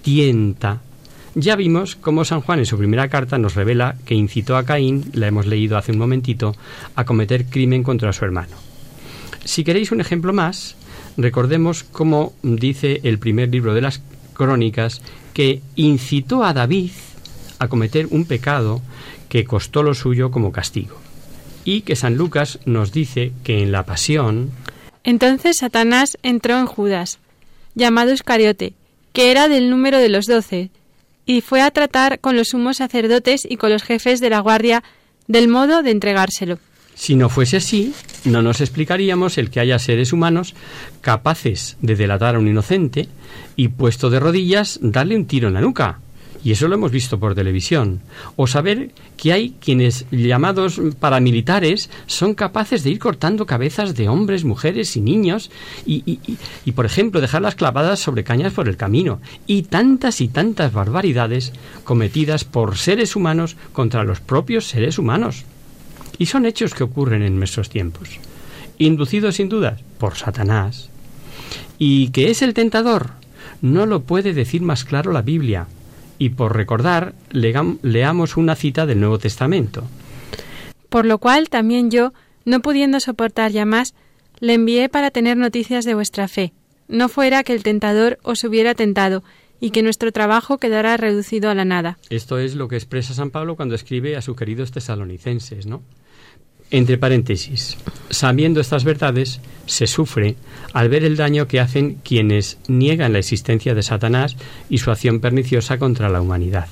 tienta. 0.03 0.81
Ya 1.35 1.55
vimos 1.55 1.95
cómo 1.95 2.25
San 2.25 2.41
Juan 2.41 2.59
en 2.59 2.67
su 2.67 2.79
primera 2.79 3.09
carta 3.09 3.38
nos 3.38 3.55
revela 3.55 3.97
que 4.05 4.14
incitó 4.14 4.57
a 4.57 4.64
Caín, 4.64 5.11
la 5.12 5.29
hemos 5.29 5.47
leído 5.47 5.77
hace 5.77 5.93
un 5.93 5.99
momentito, 5.99 6.57
a 6.97 7.05
cometer 7.05 7.45
crimen 7.47 7.83
contra 7.83 8.12
su 8.12 8.25
hermano. 8.25 8.67
Si 9.48 9.64
queréis 9.64 9.92
un 9.92 10.02
ejemplo 10.02 10.34
más, 10.34 10.76
recordemos 11.16 11.82
cómo 11.82 12.34
dice 12.42 13.00
el 13.04 13.18
primer 13.18 13.48
libro 13.48 13.72
de 13.72 13.80
las 13.80 14.02
crónicas 14.34 15.00
que 15.32 15.62
incitó 15.74 16.44
a 16.44 16.52
David 16.52 16.90
a 17.58 17.68
cometer 17.68 18.08
un 18.11 18.26
pecado 18.26 18.82
que 19.30 19.46
costó 19.46 19.82
lo 19.82 19.94
suyo 19.94 20.30
como 20.30 20.52
castigo. 20.52 20.98
Y 21.64 21.80
que 21.80 21.96
San 21.96 22.16
Lucas 22.16 22.58
nos 22.66 22.92
dice 22.92 23.32
que 23.42 23.62
en 23.62 23.72
la 23.72 23.87
pasión 23.87 24.50
Entonces 25.02 25.56
Satanás 25.61 26.18
entró 26.22 26.58
en 26.58 26.66
Judas, 26.66 27.18
llamado 27.74 28.12
Iscariote, 28.12 28.74
que 29.14 29.30
era 29.30 29.48
del 29.48 29.70
número 29.70 29.96
de 29.96 30.11
los 30.11 30.26
doce, 30.26 30.68
y 31.24 31.40
fue 31.40 31.62
a 31.62 31.70
tratar 31.70 32.20
con 32.20 32.37
los 32.37 32.48
sumos 32.48 32.76
sacerdotes 32.76 33.46
y 33.48 33.56
con 33.56 33.70
los 33.70 33.82
jefes 33.82 34.20
de 34.20 34.28
la 34.28 34.40
guardia 34.40 34.84
del 35.26 35.48
modo 35.48 35.82
de 35.82 35.92
entregárselo. 35.92 36.58
Si 36.98 37.14
no 37.14 37.28
fuese 37.28 37.58
así, 37.58 37.94
no 38.24 38.42
nos 38.42 38.61
explicaríamos 38.61 39.38
el 39.38 39.50
que 39.50 39.61
haya 39.61 39.78
seres 39.78 40.12
humanos 40.12 40.54
capaces 41.00 41.76
de 41.80 41.94
delatar 41.94 42.34
a 42.34 42.40
un 42.40 42.48
inocente 42.48 43.08
y, 43.54 43.68
puesto 43.68 44.11
de 44.11 44.18
rodillas, 44.18 44.80
darle 44.82 45.14
un 45.14 45.26
tiro 45.26 45.46
en 45.46 45.54
la 45.54 45.61
nuca. 45.61 46.00
Y 46.42 46.50
eso 46.50 46.66
lo 46.66 46.74
hemos 46.74 46.90
visto 46.90 47.20
por 47.20 47.37
televisión. 47.37 48.00
O 48.34 48.48
saber 48.48 48.90
que 49.16 49.32
hay 49.32 49.54
quienes, 49.61 50.06
llamados 50.11 50.80
paramilitares, 50.98 51.88
son 52.06 52.34
capaces 52.34 52.82
de 52.82 52.90
ir 52.90 52.98
cortando 52.98 53.46
cabezas 53.46 53.94
de 53.94 54.08
hombres, 54.08 54.44
mujeres 54.44 54.96
y 54.96 55.00
niños 55.00 55.52
y, 55.87 56.02
y- 56.64 56.72
por 56.72 56.84
ejemplo, 56.84 57.20
dejarlas 57.20 57.54
clavadas 57.54 58.00
sobre 58.00 58.24
cañas 58.24 58.52
por 58.54 58.68
el 58.68 58.76
camino. 58.76 59.20
Y 59.46 59.62
tantas 59.62 60.20
y 60.20 60.26
tantas 60.26 60.72
barbaridades 60.72 61.52
cometidas 61.84 62.42
por 62.42 62.76
seres 62.76 63.14
humanos 63.14 63.56
contra 63.72 64.02
los 64.02 64.18
propios 64.20 64.66
seres 64.66 64.98
humanos. 64.98 65.44
Y 66.18 66.26
son 66.26 66.46
hechos 66.46 66.74
que 66.74 66.85
ocurren 66.85 67.22
en 67.22 67.38
nuestros 67.38 67.70
tiempos. 67.70 68.18
Inducidos 68.78 69.37
sin 69.37 69.48
duda 69.48 69.76
por 69.98 70.16
Satanás. 70.16 70.90
¿Y 71.78 72.11
que 72.11 72.31
es 72.31 72.42
el 72.42 72.54
tentador? 72.54 73.12
No 73.62 73.87
lo 73.87 74.02
puede 74.02 74.33
decir 74.33 74.62
más 74.62 74.85
claro 74.85 75.12
la 75.12 75.22
Biblia. 75.22 75.66
Y 76.18 76.31
por 76.31 76.57
recordar, 76.57 77.14
leamos 77.31 78.37
una 78.37 78.57
cita 78.57 78.87
del 78.87 79.00
Nuevo 79.00 79.18
Testamento. 79.18 79.85
Por 80.88 81.07
lo 81.07 81.18
cual 81.18 81.48
también 81.48 81.90
yo, 81.90 82.12
no 82.44 82.61
pudiendo 82.61 82.98
soportar 82.98 83.52
ya 83.52 83.64
más, 83.64 83.94
le 84.40 84.54
envié 84.54 84.88
para 84.88 85.11
tener 85.11 85.37
noticias 85.37 85.85
de 85.85 85.94
vuestra 85.94 86.28
fe, 86.28 86.52
no 86.88 87.09
fuera 87.09 87.44
que 87.44 87.52
el 87.52 87.62
tentador 87.62 88.18
os 88.22 88.42
hubiera 88.44 88.74
tentado, 88.74 89.22
y 89.61 89.70
que 89.70 89.83
nuestro 89.83 90.12
trabajo 90.12 90.59
quedara 90.59 90.96
reducido 90.96 91.50
a 91.50 91.54
la 91.54 91.64
nada. 91.64 91.98
Esto 92.11 92.38
es 92.38 92.54
lo 92.54 92.68
que 92.68 92.76
expresa 92.76 93.14
San 93.14 93.31
Pablo 93.31 93.57
cuando 93.57 93.74
escribe 93.74 94.16
a 94.16 94.22
sus 94.22 94.37
queridos 94.37 94.70
tesalonicenses, 94.70 95.66
¿no? 95.66 95.83
Entre 96.70 96.98
paréntesis, 96.98 97.78
sabiendo 98.11 98.61
estas 98.61 98.85
verdades, 98.85 99.40
se 99.64 99.87
sufre 99.87 100.37
al 100.74 100.90
ver 100.90 101.02
el 101.04 101.16
daño 101.16 101.48
que 101.48 101.61
hacen 101.61 101.98
quienes 102.04 102.59
niegan 102.68 103.14
la 103.14 103.20
existencia 103.20 103.74
de 103.74 103.83
Satanás 103.83 104.37
y 104.68 104.78
su 104.78 104.90
acción 104.90 105.20
perniciosa 105.20 105.78
contra 105.78 106.11
la 106.11 106.20
humanidad. 106.20 106.66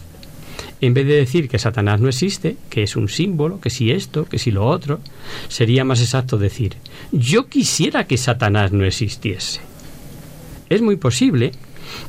En 0.82 0.92
vez 0.92 1.06
de 1.06 1.14
decir 1.14 1.48
que 1.48 1.58
Satanás 1.58 2.00
no 2.00 2.08
existe, 2.08 2.58
que 2.68 2.82
es 2.82 2.96
un 2.96 3.08
símbolo, 3.08 3.58
que 3.58 3.70
si 3.70 3.90
esto, 3.90 4.26
que 4.26 4.38
si 4.38 4.50
lo 4.50 4.66
otro, 4.66 5.00
sería 5.48 5.84
más 5.84 6.02
exacto 6.02 6.36
decir, 6.36 6.76
yo 7.10 7.46
quisiera 7.46 8.06
que 8.06 8.18
Satanás 8.18 8.72
no 8.72 8.84
existiese. 8.84 9.60
Es 10.68 10.82
muy 10.82 10.96
posible, 10.96 11.52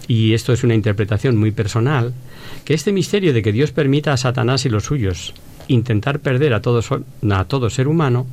y 0.10 0.34
esto 0.34 0.52
es 0.52 0.66
una 0.66 0.76
interpretación 0.76 1.38
muy 1.38 1.52
personal, 1.52 2.14
que 2.66 2.74
este 2.74 2.92
misterio 2.92 3.32
de 3.32 3.42
que 3.42 3.54
Dios 3.54 3.72
permita 3.72 4.12
a 4.12 4.18
Satanás 4.18 4.66
y 4.66 4.70
los 4.70 4.84
suyos 4.84 5.34
intentar 5.68 6.20
perder 6.20 6.54
a 6.54 6.62
todo, 6.62 6.82
a 7.32 7.44
todo 7.46 7.70
ser 7.70 7.88
humano, 7.88 8.28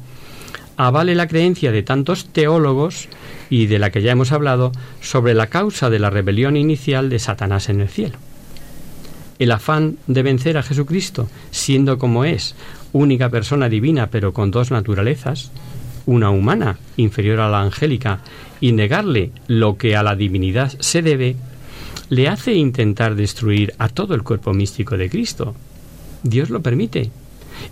avale 0.76 1.14
la 1.14 1.28
creencia 1.28 1.72
de 1.72 1.82
tantos 1.82 2.26
teólogos 2.26 3.08
y 3.50 3.66
de 3.66 3.78
la 3.78 3.90
que 3.90 4.02
ya 4.02 4.12
hemos 4.12 4.32
hablado 4.32 4.72
sobre 5.00 5.34
la 5.34 5.48
causa 5.48 5.90
de 5.90 5.98
la 5.98 6.10
rebelión 6.10 6.56
inicial 6.56 7.08
de 7.10 7.18
Satanás 7.18 7.68
en 7.68 7.80
el 7.80 7.88
cielo. 7.88 8.18
El 9.38 9.50
afán 9.50 9.98
de 10.06 10.22
vencer 10.22 10.56
a 10.56 10.62
Jesucristo, 10.62 11.28
siendo 11.50 11.98
como 11.98 12.24
es, 12.24 12.54
única 12.92 13.28
persona 13.28 13.68
divina 13.68 14.08
pero 14.10 14.32
con 14.32 14.50
dos 14.50 14.70
naturalezas, 14.70 15.50
una 16.06 16.30
humana 16.30 16.78
inferior 16.96 17.40
a 17.40 17.48
la 17.48 17.60
angélica, 17.60 18.20
y 18.60 18.72
negarle 18.72 19.32
lo 19.46 19.76
que 19.76 19.96
a 19.96 20.02
la 20.02 20.16
divinidad 20.16 20.72
se 20.78 21.02
debe, 21.02 21.36
le 22.08 22.28
hace 22.28 22.54
intentar 22.54 23.14
destruir 23.14 23.74
a 23.78 23.88
todo 23.88 24.14
el 24.14 24.22
cuerpo 24.22 24.52
místico 24.52 24.96
de 24.96 25.10
Cristo. 25.10 25.54
Dios 26.22 26.50
lo 26.50 26.62
permite, 26.62 27.10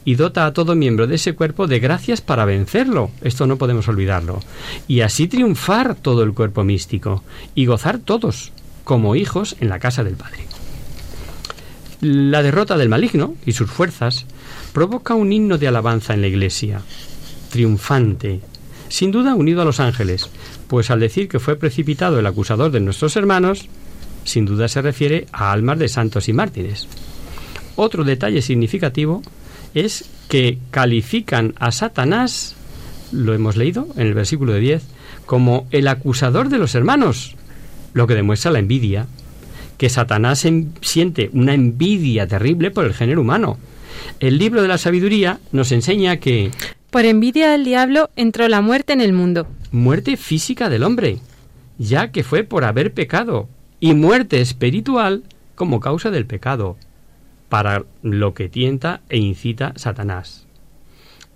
y 0.04 0.14
dota 0.14 0.46
a 0.46 0.52
todo 0.52 0.74
miembro 0.74 1.06
de 1.06 1.16
ese 1.16 1.34
cuerpo 1.34 1.66
de 1.66 1.80
gracias 1.80 2.20
para 2.20 2.44
vencerlo. 2.44 3.10
Esto 3.22 3.46
no 3.46 3.56
podemos 3.56 3.88
olvidarlo. 3.88 4.40
Y 4.88 5.00
así 5.00 5.28
triunfar 5.28 5.94
todo 5.94 6.22
el 6.22 6.34
cuerpo 6.34 6.64
místico 6.64 7.22
y 7.54 7.66
gozar 7.66 7.98
todos 7.98 8.52
como 8.84 9.16
hijos 9.16 9.56
en 9.60 9.68
la 9.68 9.78
casa 9.78 10.04
del 10.04 10.14
Padre. 10.14 10.46
La 12.00 12.42
derrota 12.42 12.76
del 12.76 12.88
maligno 12.88 13.36
y 13.46 13.52
sus 13.52 13.70
fuerzas 13.70 14.26
provoca 14.72 15.14
un 15.14 15.32
himno 15.32 15.58
de 15.58 15.68
alabanza 15.68 16.14
en 16.14 16.20
la 16.20 16.26
Iglesia, 16.26 16.82
triunfante, 17.50 18.40
sin 18.88 19.12
duda 19.12 19.34
unido 19.34 19.62
a 19.62 19.64
los 19.64 19.78
ángeles, 19.78 20.28
pues 20.66 20.90
al 20.90 21.00
decir 21.00 21.28
que 21.28 21.38
fue 21.38 21.56
precipitado 21.56 22.18
el 22.18 22.26
acusador 22.26 22.72
de 22.72 22.80
nuestros 22.80 23.14
hermanos, 23.16 23.68
sin 24.24 24.46
duda 24.46 24.68
se 24.68 24.82
refiere 24.82 25.26
a 25.32 25.52
almas 25.52 25.78
de 25.78 25.88
santos 25.88 26.28
y 26.28 26.32
mártires. 26.32 26.88
Otro 27.76 28.04
detalle 28.04 28.42
significativo 28.42 29.22
es 29.74 30.08
que 30.28 30.58
califican 30.70 31.54
a 31.58 31.72
Satanás, 31.72 32.54
lo 33.12 33.34
hemos 33.34 33.56
leído 33.56 33.88
en 33.96 34.06
el 34.06 34.14
versículo 34.14 34.52
de 34.52 34.60
10, 34.60 34.82
como 35.26 35.66
el 35.70 35.88
acusador 35.88 36.48
de 36.48 36.58
los 36.58 36.74
hermanos, 36.74 37.36
lo 37.92 38.06
que 38.06 38.14
demuestra 38.14 38.50
la 38.50 38.58
envidia, 38.58 39.06
que 39.78 39.88
Satanás 39.88 40.46
siente 40.80 41.30
una 41.32 41.54
envidia 41.54 42.26
terrible 42.26 42.70
por 42.70 42.84
el 42.84 42.94
género 42.94 43.20
humano. 43.20 43.58
El 44.20 44.38
libro 44.38 44.62
de 44.62 44.68
la 44.68 44.78
sabiduría 44.78 45.40
nos 45.52 45.72
enseña 45.72 46.18
que... 46.18 46.50
Por 46.90 47.04
envidia 47.04 47.50
del 47.50 47.64
diablo 47.64 48.10
entró 48.16 48.48
la 48.48 48.60
muerte 48.60 48.92
en 48.92 49.00
el 49.00 49.12
mundo. 49.12 49.46
Muerte 49.70 50.16
física 50.16 50.68
del 50.68 50.82
hombre, 50.82 51.18
ya 51.78 52.12
que 52.12 52.22
fue 52.22 52.44
por 52.44 52.64
haber 52.64 52.92
pecado, 52.92 53.48
y 53.80 53.94
muerte 53.94 54.40
espiritual 54.40 55.24
como 55.54 55.80
causa 55.80 56.10
del 56.10 56.26
pecado, 56.26 56.76
para 57.52 57.84
lo 58.00 58.32
que 58.32 58.48
tienta 58.48 59.02
e 59.10 59.18
incita 59.18 59.74
Satanás. 59.76 60.46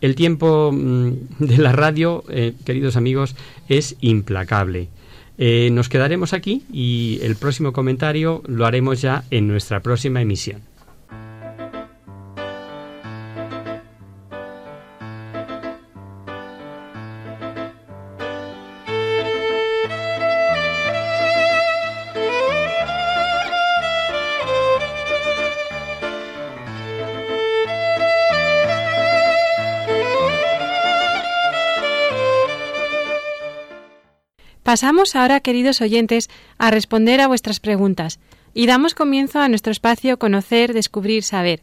El 0.00 0.14
tiempo 0.14 0.72
mm, 0.72 1.10
de 1.40 1.58
la 1.58 1.72
radio, 1.72 2.24
eh, 2.30 2.54
queridos 2.64 2.96
amigos, 2.96 3.36
es 3.68 3.96
implacable. 4.00 4.88
Eh, 5.36 5.68
nos 5.72 5.90
quedaremos 5.90 6.32
aquí 6.32 6.62
y 6.72 7.18
el 7.20 7.36
próximo 7.36 7.74
comentario 7.74 8.42
lo 8.46 8.64
haremos 8.64 9.02
ya 9.02 9.24
en 9.30 9.46
nuestra 9.46 9.80
próxima 9.80 10.22
emisión. 10.22 10.62
Pasamos 34.76 35.16
ahora, 35.16 35.40
queridos 35.40 35.80
oyentes, 35.80 36.28
a 36.58 36.70
responder 36.70 37.22
a 37.22 37.28
vuestras 37.28 37.60
preguntas 37.60 38.20
y 38.52 38.66
damos 38.66 38.94
comienzo 38.94 39.40
a 39.40 39.48
nuestro 39.48 39.72
espacio 39.72 40.18
Conocer, 40.18 40.74
Descubrir, 40.74 41.22
Saber. 41.22 41.62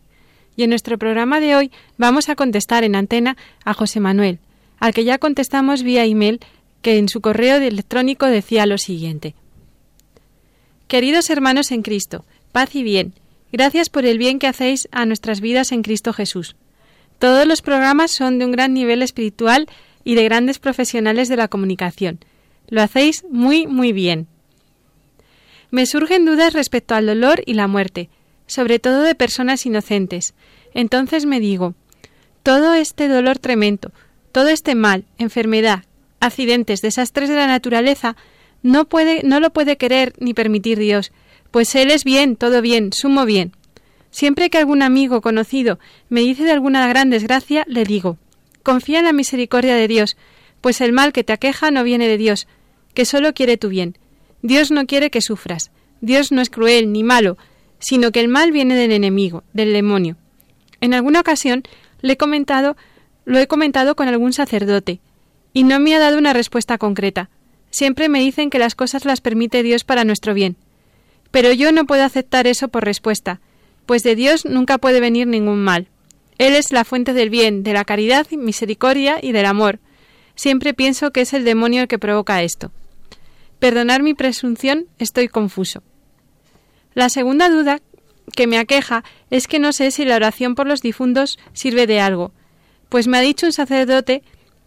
Y 0.55 0.63
en 0.63 0.71
nuestro 0.71 0.97
programa 0.97 1.39
de 1.39 1.55
hoy 1.55 1.71
vamos 1.95 2.27
a 2.29 2.35
contestar 2.35 2.83
en 2.83 2.95
antena 2.95 3.37
a 3.65 3.75
José 3.75 3.99
Manuel, 3.99 4.39
al 4.79 4.95
que 4.95 5.03
ya 5.03 5.19
contestamos 5.19 5.83
vía 5.83 6.05
email, 6.05 6.39
que 6.81 6.97
en 6.97 7.07
su 7.07 7.21
correo 7.21 7.57
electrónico 7.57 8.25
decía 8.25 8.65
lo 8.65 8.79
siguiente. 8.79 9.35
Queridos 10.87 11.29
hermanos 11.29 11.71
en 11.71 11.83
Cristo, 11.83 12.25
paz 12.51 12.73
y 12.73 12.81
bien, 12.81 13.13
gracias 13.51 13.89
por 13.89 14.07
el 14.07 14.17
bien 14.17 14.39
que 14.39 14.47
hacéis 14.47 14.89
a 14.91 15.05
nuestras 15.05 15.39
vidas 15.39 15.71
en 15.71 15.83
Cristo 15.83 16.13
Jesús. 16.13 16.55
Todos 17.19 17.45
los 17.45 17.61
programas 17.61 18.09
son 18.09 18.39
de 18.39 18.45
un 18.45 18.51
gran 18.53 18.73
nivel 18.73 19.03
espiritual 19.03 19.67
y 20.03 20.15
de 20.15 20.23
grandes 20.23 20.57
profesionales 20.57 21.29
de 21.29 21.37
la 21.37 21.47
comunicación 21.47 22.17
lo 22.73 22.81
hacéis 22.81 23.23
muy, 23.29 23.67
muy 23.67 23.93
bien. 23.93 24.25
Me 25.69 25.85
surgen 25.85 26.25
dudas 26.25 26.53
respecto 26.53 26.95
al 26.95 27.05
dolor 27.05 27.43
y 27.45 27.53
la 27.53 27.67
muerte, 27.67 28.09
sobre 28.47 28.79
todo 28.79 29.03
de 29.03 29.13
personas 29.13 29.67
inocentes. 29.67 30.33
Entonces 30.73 31.27
me 31.27 31.39
digo, 31.39 31.75
todo 32.41 32.73
este 32.73 33.07
dolor 33.07 33.37
tremendo, 33.37 33.91
todo 34.31 34.47
este 34.47 34.73
mal, 34.73 35.05
enfermedad, 35.19 35.83
accidentes, 36.19 36.81
desastres 36.81 37.29
de 37.29 37.35
la 37.35 37.45
naturaleza, 37.45 38.15
no 38.63 38.85
puede, 38.85 39.21
no 39.21 39.39
lo 39.39 39.53
puede 39.53 39.77
querer 39.77 40.13
ni 40.17 40.33
permitir 40.33 40.79
Dios, 40.79 41.11
pues 41.51 41.75
Él 41.75 41.91
es 41.91 42.03
bien, 42.03 42.37
todo 42.37 42.59
bien, 42.63 42.91
sumo 42.91 43.25
bien. 43.25 43.51
Siempre 44.09 44.49
que 44.49 44.57
algún 44.57 44.81
amigo 44.81 45.21
conocido 45.21 45.77
me 46.09 46.21
dice 46.21 46.43
de 46.43 46.51
alguna 46.53 46.87
gran 46.87 47.11
desgracia, 47.11 47.65
le 47.67 47.83
digo, 47.83 48.17
confía 48.63 48.97
en 48.97 49.05
la 49.05 49.13
misericordia 49.13 49.75
de 49.75 49.87
Dios, 49.87 50.17
pues 50.59 50.81
el 50.81 50.91
mal 50.91 51.13
que 51.13 51.23
te 51.23 51.33
aqueja 51.33 51.69
no 51.69 51.83
viene 51.83 52.07
de 52.07 52.17
Dios, 52.17 52.47
que 52.93 53.05
solo 53.05 53.33
quiere 53.33 53.57
tu 53.57 53.69
bien. 53.69 53.97
Dios 54.41 54.71
no 54.71 54.85
quiere 54.85 55.09
que 55.09 55.21
sufras. 55.21 55.71
Dios 56.01 56.31
no 56.31 56.41
es 56.41 56.49
cruel 56.49 56.91
ni 56.91 57.03
malo, 57.03 57.37
sino 57.79 58.11
que 58.11 58.19
el 58.19 58.27
mal 58.27 58.51
viene 58.51 58.75
del 58.75 58.91
enemigo, 58.91 59.43
del 59.53 59.73
demonio. 59.73 60.17
En 60.81 60.93
alguna 60.93 61.21
ocasión 61.21 61.63
le 62.01 62.13
he 62.13 62.17
comentado, 62.17 62.75
lo 63.25 63.39
he 63.39 63.47
comentado 63.47 63.95
con 63.95 64.07
algún 64.07 64.33
sacerdote, 64.33 64.99
y 65.53 65.63
no 65.63 65.79
me 65.79 65.95
ha 65.95 65.99
dado 65.99 66.17
una 66.17 66.33
respuesta 66.33 66.77
concreta. 66.77 67.29
Siempre 67.71 68.09
me 68.09 68.19
dicen 68.19 68.49
que 68.49 68.59
las 68.59 68.75
cosas 68.75 69.05
las 69.05 69.21
permite 69.21 69.63
Dios 69.63 69.83
para 69.83 70.03
nuestro 70.03 70.33
bien. 70.33 70.57
Pero 71.31 71.51
yo 71.51 71.71
no 71.71 71.85
puedo 71.85 72.03
aceptar 72.03 72.47
eso 72.47 72.67
por 72.67 72.83
respuesta, 72.83 73.39
pues 73.85 74.03
de 74.03 74.15
Dios 74.15 74.45
nunca 74.45 74.77
puede 74.77 74.99
venir 74.99 75.27
ningún 75.27 75.63
mal. 75.63 75.87
Él 76.37 76.55
es 76.55 76.71
la 76.71 76.83
fuente 76.83 77.13
del 77.13 77.29
bien, 77.29 77.63
de 77.63 77.73
la 77.73 77.85
caridad, 77.85 78.29
misericordia 78.31 79.19
y 79.21 79.31
del 79.31 79.45
amor, 79.45 79.79
Siempre 80.35 80.73
pienso 80.73 81.11
que 81.11 81.21
es 81.21 81.33
el 81.33 81.45
demonio 81.45 81.81
el 81.81 81.87
que 81.87 81.99
provoca 81.99 82.41
esto. 82.41 82.71
Perdonar 83.63 84.03
mi 84.03 84.13
presunción, 84.13 84.87
estoy 84.99 85.29
confuso. 85.29 85.83
La 86.95 87.07
segunda 87.07 87.47
duda 87.47 87.79
que 88.35 88.45
me 88.45 88.57
aqueja 88.57 89.05
es 89.29 89.47
que 89.47 89.57
no 89.57 89.71
sé 89.71 89.91
si 89.91 90.03
la 90.03 90.17
oración 90.17 90.53
por 90.53 90.67
los 90.67 90.81
difuntos 90.81 91.39
sirve 91.53 91.87
de 91.87 92.01
algo, 92.01 92.33
pues 92.89 93.07
me 93.07 93.17
ha 93.17 93.21
dicho 93.21 93.45
un 93.45 93.53
sacerdote 93.53 94.21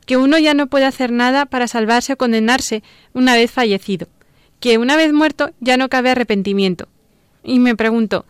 que 0.06 0.16
uno 0.16 0.38
ya 0.38 0.54
no 0.54 0.68
puede 0.68 0.86
hacer 0.86 1.12
nada 1.12 1.44
para 1.44 1.68
salvarse 1.68 2.14
o 2.14 2.16
condenarse 2.16 2.82
una 3.12 3.34
vez 3.34 3.50
fallecido, 3.50 4.08
que 4.60 4.78
una 4.78 4.96
vez 4.96 5.12
muerto 5.12 5.50
ya 5.60 5.76
no 5.76 5.90
cabe 5.90 6.08
arrepentimiento. 6.08 6.88
Y 7.44 7.58
me 7.58 7.76
pregunto, 7.76 8.24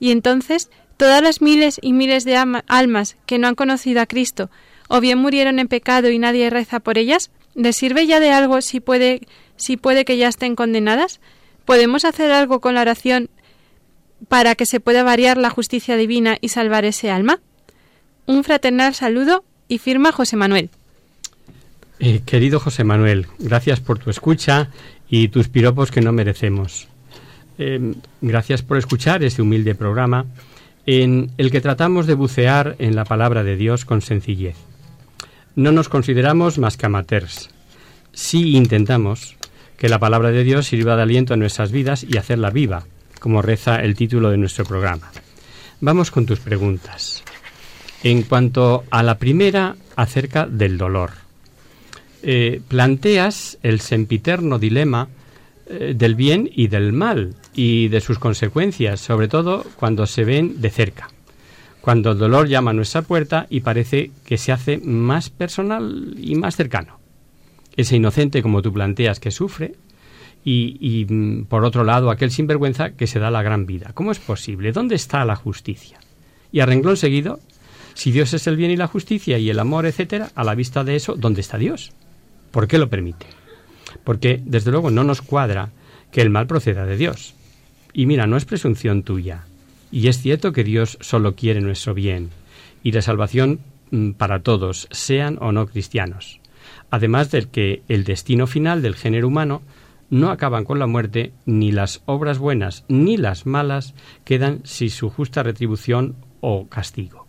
¿y 0.00 0.10
entonces 0.10 0.70
todas 0.96 1.22
las 1.22 1.42
miles 1.42 1.78
y 1.82 1.92
miles 1.92 2.24
de 2.24 2.34
almas 2.66 3.18
que 3.26 3.38
no 3.38 3.46
han 3.46 3.56
conocido 3.56 4.00
a 4.00 4.06
Cristo 4.06 4.48
o 4.88 5.02
bien 5.02 5.18
murieron 5.18 5.58
en 5.58 5.68
pecado 5.68 6.08
y 6.08 6.18
nadie 6.18 6.48
reza 6.48 6.80
por 6.80 6.96
ellas? 6.96 7.30
¿Les 7.54 7.76
sirve 7.76 8.06
ya 8.06 8.20
de 8.20 8.30
algo 8.30 8.62
si 8.62 8.80
puede, 8.80 9.20
si 9.58 9.76
puede 9.76 10.04
que 10.04 10.16
ya 10.16 10.28
estén 10.28 10.56
condenadas? 10.56 11.20
¿Podemos 11.64 12.04
hacer 12.04 12.32
algo 12.32 12.60
con 12.60 12.74
la 12.74 12.80
oración 12.80 13.28
para 14.28 14.54
que 14.54 14.66
se 14.66 14.80
pueda 14.80 15.02
variar 15.02 15.36
la 15.36 15.50
justicia 15.50 15.96
divina 15.96 16.38
y 16.40 16.48
salvar 16.48 16.84
ese 16.84 17.10
alma? 17.10 17.40
Un 18.26 18.44
fraternal 18.44 18.94
saludo 18.94 19.44
y 19.68 19.78
firma 19.78 20.12
José 20.12 20.36
Manuel. 20.36 20.70
Eh, 22.00 22.22
querido 22.24 22.60
José 22.60 22.84
Manuel, 22.84 23.26
gracias 23.38 23.80
por 23.80 23.98
tu 23.98 24.10
escucha 24.10 24.70
y 25.08 25.28
tus 25.28 25.48
piropos 25.48 25.90
que 25.90 26.00
no 26.00 26.12
merecemos. 26.12 26.88
Eh, 27.58 27.94
gracias 28.20 28.62
por 28.62 28.76
escuchar 28.76 29.24
este 29.24 29.42
humilde 29.42 29.74
programa 29.74 30.26
en 30.86 31.32
el 31.38 31.50
que 31.50 31.60
tratamos 31.60 32.06
de 32.06 32.14
bucear 32.14 32.76
en 32.78 32.94
la 32.94 33.04
palabra 33.04 33.42
de 33.42 33.56
Dios 33.56 33.84
con 33.84 34.00
sencillez. 34.00 34.56
No 35.56 35.72
nos 35.72 35.88
consideramos 35.88 36.58
más 36.58 36.76
que 36.76 36.86
amateurs. 36.86 37.50
Sí 38.12 38.56
intentamos 38.56 39.37
que 39.78 39.88
la 39.88 39.98
palabra 39.98 40.30
de 40.30 40.44
Dios 40.44 40.66
sirva 40.66 40.96
de 40.96 41.02
aliento 41.02 41.32
a 41.32 41.38
nuestras 41.38 41.72
vidas 41.72 42.04
y 42.04 42.18
hacerla 42.18 42.50
viva, 42.50 42.84
como 43.20 43.40
reza 43.40 43.76
el 43.76 43.94
título 43.94 44.30
de 44.30 44.36
nuestro 44.36 44.66
programa. 44.66 45.10
Vamos 45.80 46.10
con 46.10 46.26
tus 46.26 46.40
preguntas. 46.40 47.22
En 48.02 48.22
cuanto 48.22 48.84
a 48.90 49.02
la 49.02 49.18
primera, 49.18 49.76
acerca 49.96 50.46
del 50.46 50.76
dolor. 50.76 51.12
Eh, 52.22 52.60
planteas 52.68 53.58
el 53.62 53.80
sempiterno 53.80 54.58
dilema 54.58 55.08
eh, 55.66 55.94
del 55.96 56.16
bien 56.16 56.50
y 56.52 56.66
del 56.66 56.92
mal 56.92 57.34
y 57.54 57.88
de 57.88 58.00
sus 58.00 58.18
consecuencias, 58.18 59.00
sobre 59.00 59.28
todo 59.28 59.64
cuando 59.76 60.06
se 60.06 60.24
ven 60.24 60.60
de 60.60 60.70
cerca 60.70 61.08
cuando 61.88 62.12
el 62.12 62.18
dolor 62.18 62.48
llama 62.48 62.72
a 62.72 62.74
nuestra 62.74 63.00
puerta 63.00 63.46
y 63.48 63.60
parece 63.60 64.10
que 64.26 64.36
se 64.36 64.52
hace 64.52 64.76
más 64.76 65.30
personal 65.30 66.14
y 66.18 66.34
más 66.34 66.54
cercano. 66.54 66.97
Ese 67.78 67.94
inocente, 67.94 68.42
como 68.42 68.60
tú 68.60 68.72
planteas, 68.72 69.20
que 69.20 69.30
sufre, 69.30 69.76
y, 70.44 71.06
mm, 71.08 71.44
por 71.44 71.64
otro 71.64 71.84
lado 71.84 72.10
aquel 72.10 72.32
sinvergüenza 72.32 72.90
que 72.90 73.06
se 73.06 73.20
da 73.20 73.30
la 73.30 73.42
gran 73.42 73.66
vida. 73.66 73.92
¿Cómo 73.94 74.10
es 74.10 74.18
posible? 74.18 74.72
¿Dónde 74.72 74.96
está 74.96 75.24
la 75.24 75.36
justicia? 75.36 76.00
Y 76.50 76.58
a 76.58 76.66
renglón 76.66 76.96
seguido, 76.96 77.38
si 77.94 78.10
Dios 78.10 78.34
es 78.34 78.48
el 78.48 78.56
bien 78.56 78.72
y 78.72 78.76
la 78.76 78.88
justicia 78.88 79.38
y 79.38 79.48
el 79.48 79.60
amor, 79.60 79.86
etcétera, 79.86 80.30
a 80.34 80.42
la 80.42 80.56
vista 80.56 80.82
de 80.82 80.96
eso, 80.96 81.14
¿dónde 81.14 81.40
está 81.40 81.56
Dios? 81.56 81.92
¿Por 82.50 82.66
qué 82.66 82.78
lo 82.78 82.88
permite? 82.88 83.26
Porque, 84.02 84.40
desde 84.44 84.72
luego, 84.72 84.90
no 84.90 85.04
nos 85.04 85.22
cuadra 85.22 85.70
que 86.10 86.20
el 86.20 86.30
mal 86.30 86.48
proceda 86.48 86.84
de 86.84 86.96
Dios. 86.96 87.34
Y 87.92 88.06
mira, 88.06 88.26
no 88.26 88.36
es 88.36 88.44
presunción 88.44 89.04
tuya, 89.04 89.44
y 89.92 90.08
es 90.08 90.20
cierto 90.20 90.52
que 90.52 90.64
Dios 90.64 90.98
solo 91.00 91.36
quiere 91.36 91.60
nuestro 91.60 91.94
bien 91.94 92.30
y 92.82 92.90
la 92.92 93.02
salvación 93.02 93.60
mm, 93.90 94.12
para 94.12 94.40
todos, 94.40 94.88
sean 94.90 95.38
o 95.40 95.52
no 95.52 95.66
cristianos. 95.66 96.37
Además 96.90 97.30
del 97.30 97.48
que 97.48 97.82
el 97.88 98.04
destino 98.04 98.46
final 98.46 98.82
del 98.82 98.94
género 98.94 99.28
humano 99.28 99.62
no 100.10 100.30
acaban 100.30 100.64
con 100.64 100.78
la 100.78 100.86
muerte, 100.86 101.32
ni 101.44 101.70
las 101.70 102.02
obras 102.06 102.38
buenas 102.38 102.84
ni 102.88 103.16
las 103.16 103.46
malas 103.46 103.94
quedan 104.24 104.60
sin 104.64 104.90
su 104.90 105.10
justa 105.10 105.42
retribución 105.42 106.16
o 106.40 106.66
castigo. 106.68 107.26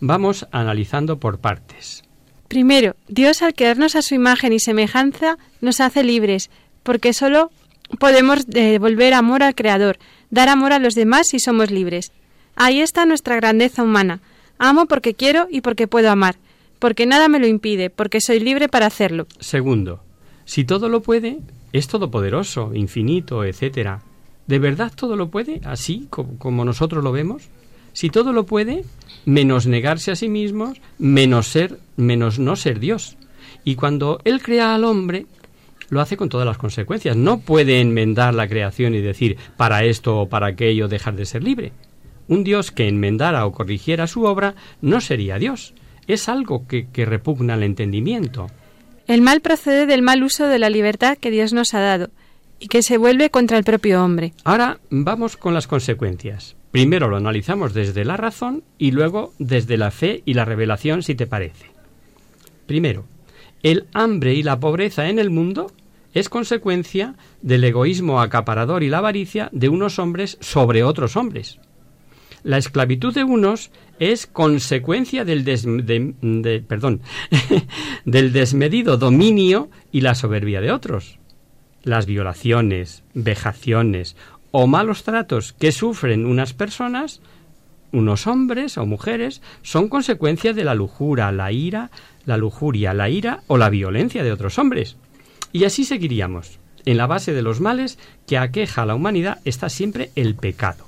Vamos 0.00 0.46
analizando 0.52 1.18
por 1.18 1.38
partes. 1.38 2.04
Primero, 2.48 2.96
Dios 3.08 3.42
al 3.42 3.54
crearnos 3.54 3.94
a 3.94 4.02
su 4.02 4.14
imagen 4.14 4.52
y 4.52 4.58
semejanza 4.58 5.36
nos 5.60 5.80
hace 5.80 6.02
libres, 6.02 6.50
porque 6.82 7.12
solo 7.12 7.50
podemos 7.98 8.46
devolver 8.46 9.12
amor 9.12 9.42
al 9.42 9.54
Creador, 9.54 9.98
dar 10.30 10.48
amor 10.48 10.72
a 10.72 10.78
los 10.78 10.94
demás 10.94 11.28
si 11.28 11.40
somos 11.40 11.70
libres. 11.70 12.12
Ahí 12.56 12.80
está 12.80 13.04
nuestra 13.04 13.36
grandeza 13.36 13.82
humana. 13.82 14.20
Amo 14.58 14.86
porque 14.86 15.14
quiero 15.14 15.46
y 15.50 15.60
porque 15.60 15.86
puedo 15.86 16.10
amar, 16.10 16.36
porque 16.78 17.06
nada 17.06 17.28
me 17.28 17.38
lo 17.38 17.46
impide, 17.46 17.90
porque 17.90 18.20
soy 18.20 18.40
libre 18.40 18.68
para 18.68 18.86
hacerlo. 18.86 19.26
Segundo, 19.40 20.00
si 20.44 20.64
todo 20.64 20.88
lo 20.88 21.02
puede, 21.02 21.40
es 21.72 21.88
todopoderoso, 21.88 22.72
infinito, 22.74 23.44
etcétera. 23.44 24.02
¿De 24.46 24.58
verdad 24.58 24.92
todo 24.94 25.14
lo 25.16 25.28
puede, 25.28 25.60
así 25.64 26.08
como, 26.10 26.64
nosotros 26.64 27.04
lo 27.04 27.12
vemos? 27.12 27.50
Si 27.92 28.08
todo 28.08 28.32
lo 28.32 28.46
puede, 28.46 28.84
menos 29.26 29.66
negarse 29.66 30.10
a 30.10 30.16
sí 30.16 30.28
mismos, 30.28 30.80
menos 30.98 31.48
ser, 31.48 31.78
menos 31.96 32.38
no 32.38 32.56
ser 32.56 32.80
Dios. 32.80 33.16
Y 33.64 33.74
cuando 33.74 34.20
Él 34.24 34.40
crea 34.40 34.74
al 34.74 34.84
hombre, 34.84 35.26
lo 35.90 36.00
hace 36.00 36.16
con 36.16 36.28
todas 36.28 36.46
las 36.46 36.56
consecuencias. 36.58 37.16
No 37.16 37.40
puede 37.40 37.80
enmendar 37.80 38.34
la 38.34 38.48
creación 38.48 38.94
y 38.94 39.00
decir 39.00 39.36
para 39.56 39.84
esto 39.84 40.18
o 40.20 40.28
para 40.28 40.46
aquello 40.46 40.88
dejar 40.88 41.16
de 41.16 41.26
ser 41.26 41.42
libre. 41.42 41.72
Un 42.28 42.44
Dios 42.44 42.70
que 42.70 42.88
enmendara 42.88 43.44
o 43.46 43.52
corrigiera 43.52 44.06
su 44.06 44.24
obra 44.24 44.54
no 44.80 45.00
sería 45.00 45.38
Dios. 45.38 45.74
Es 46.08 46.28
algo 46.28 46.66
que, 46.66 46.88
que 46.88 47.04
repugna 47.04 47.54
el 47.54 47.62
entendimiento. 47.62 48.48
El 49.06 49.22
mal 49.22 49.40
procede 49.40 49.86
del 49.86 50.02
mal 50.02 50.22
uso 50.22 50.48
de 50.48 50.58
la 50.58 50.68
libertad 50.68 51.16
que 51.16 51.30
Dios 51.30 51.52
nos 51.52 51.72
ha 51.74 51.80
dado 51.80 52.10
y 52.60 52.68
que 52.68 52.82
se 52.82 52.98
vuelve 52.98 53.30
contra 53.30 53.56
el 53.56 53.64
propio 53.64 54.04
hombre. 54.04 54.32
Ahora 54.44 54.80
vamos 54.90 55.36
con 55.36 55.54
las 55.54 55.66
consecuencias. 55.66 56.56
Primero 56.70 57.08
lo 57.08 57.16
analizamos 57.16 57.72
desde 57.72 58.04
la 58.04 58.16
razón 58.16 58.62
y 58.76 58.90
luego 58.90 59.32
desde 59.38 59.76
la 59.76 59.90
fe 59.90 60.22
y 60.26 60.34
la 60.34 60.44
revelación, 60.44 61.02
si 61.02 61.14
te 61.14 61.26
parece. 61.26 61.66
Primero, 62.66 63.06
el 63.62 63.86
hambre 63.94 64.34
y 64.34 64.42
la 64.42 64.60
pobreza 64.60 65.08
en 65.08 65.18
el 65.18 65.30
mundo 65.30 65.72
es 66.12 66.28
consecuencia 66.28 67.14
del 67.40 67.64
egoísmo 67.64 68.20
acaparador 68.20 68.82
y 68.82 68.88
la 68.88 68.98
avaricia 68.98 69.48
de 69.52 69.68
unos 69.68 69.98
hombres 69.98 70.36
sobre 70.40 70.84
otros 70.84 71.16
hombres. 71.16 71.58
La 72.44 72.58
esclavitud 72.58 73.14
de 73.14 73.24
unos 73.24 73.70
es 73.98 74.26
consecuencia 74.26 75.24
del, 75.24 75.44
perdón, 76.68 77.00
del 78.04 78.32
desmedido 78.32 78.96
dominio 78.96 79.70
y 79.90 80.02
la 80.02 80.14
soberbia 80.14 80.60
de 80.60 80.70
otros. 80.70 81.18
Las 81.82 82.06
violaciones, 82.06 83.02
vejaciones 83.14 84.16
o 84.50 84.66
malos 84.66 85.02
tratos 85.02 85.52
que 85.52 85.72
sufren 85.72 86.26
unas 86.26 86.54
personas, 86.54 87.20
unos 87.92 88.26
hombres 88.26 88.78
o 88.78 88.86
mujeres, 88.86 89.42
son 89.62 89.88
consecuencia 89.88 90.52
de 90.52 90.64
la 90.64 90.74
lujura, 90.74 91.32
la 91.32 91.50
ira, 91.52 91.90
la 92.24 92.36
lujuria, 92.36 92.94
la 92.94 93.08
ira 93.08 93.42
o 93.46 93.58
la 93.58 93.70
violencia 93.70 94.22
de 94.22 94.32
otros 94.32 94.58
hombres. 94.58 94.96
Y 95.52 95.64
así 95.64 95.84
seguiríamos. 95.84 96.60
En 96.84 96.96
la 96.96 97.06
base 97.06 97.32
de 97.32 97.42
los 97.42 97.60
males 97.60 97.98
que 98.26 98.38
aqueja 98.38 98.82
a 98.82 98.86
la 98.86 98.94
humanidad 98.94 99.40
está 99.44 99.68
siempre 99.68 100.10
el 100.14 100.34
pecado 100.34 100.87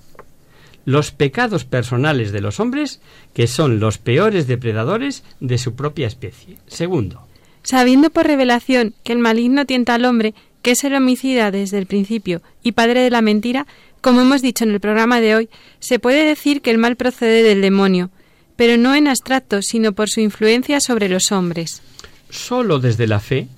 los 0.91 1.13
pecados 1.13 1.65
personales 1.65 2.33
de 2.33 2.41
los 2.41 2.59
hombres, 2.59 3.01
que 3.33 3.47
son 3.47 3.79
los 3.79 3.99
peores 3.99 4.47
depredadores 4.47 5.23
de 5.39 5.57
su 5.59 5.75
propia 5.75 6.07
especie. 6.07 6.59
Segundo, 6.67 7.27
sabiendo 7.63 8.11
por 8.11 8.27
revelación 8.27 8.95
que 9.05 9.13
el 9.13 9.19
maligno 9.19 9.67
tienta 9.67 9.95
al 9.95 10.05
hombre, 10.05 10.35
que 10.63 10.73
es 10.73 10.85
el 10.85 10.95
homicida 10.95 11.51
desde 11.51 11.79
el 11.79 11.87
principio 11.87 12.43
y 12.63 12.73
padre 12.73 13.01
de 13.01 13.11
la 13.11 13.23
mentira, 13.23 13.67
como 14.01 14.21
hemos 14.21 14.43
dicho 14.43 14.65
en 14.65 14.73
el 14.73 14.81
programa 14.81 15.21
de 15.21 15.37
hoy, 15.37 15.49
se 15.79 15.99
puede 15.99 16.25
decir 16.25 16.61
que 16.61 16.71
el 16.71 16.79
mal 16.79 16.97
procede 16.97 17.43
del 17.43 17.63
demonio, 17.63 18.11
pero 18.57 18.77
no 18.77 18.95
en 18.95 19.07
abstracto, 19.07 19.63
sino 19.63 19.93
por 19.93 20.09
su 20.09 20.21
influencia 20.21 20.81
sobre 20.81 21.09
los 21.09 21.31
hombres. 21.33 21.83
Solo 22.31 22.79
desde 22.79 23.07
la 23.07 23.21
fe 23.21 23.49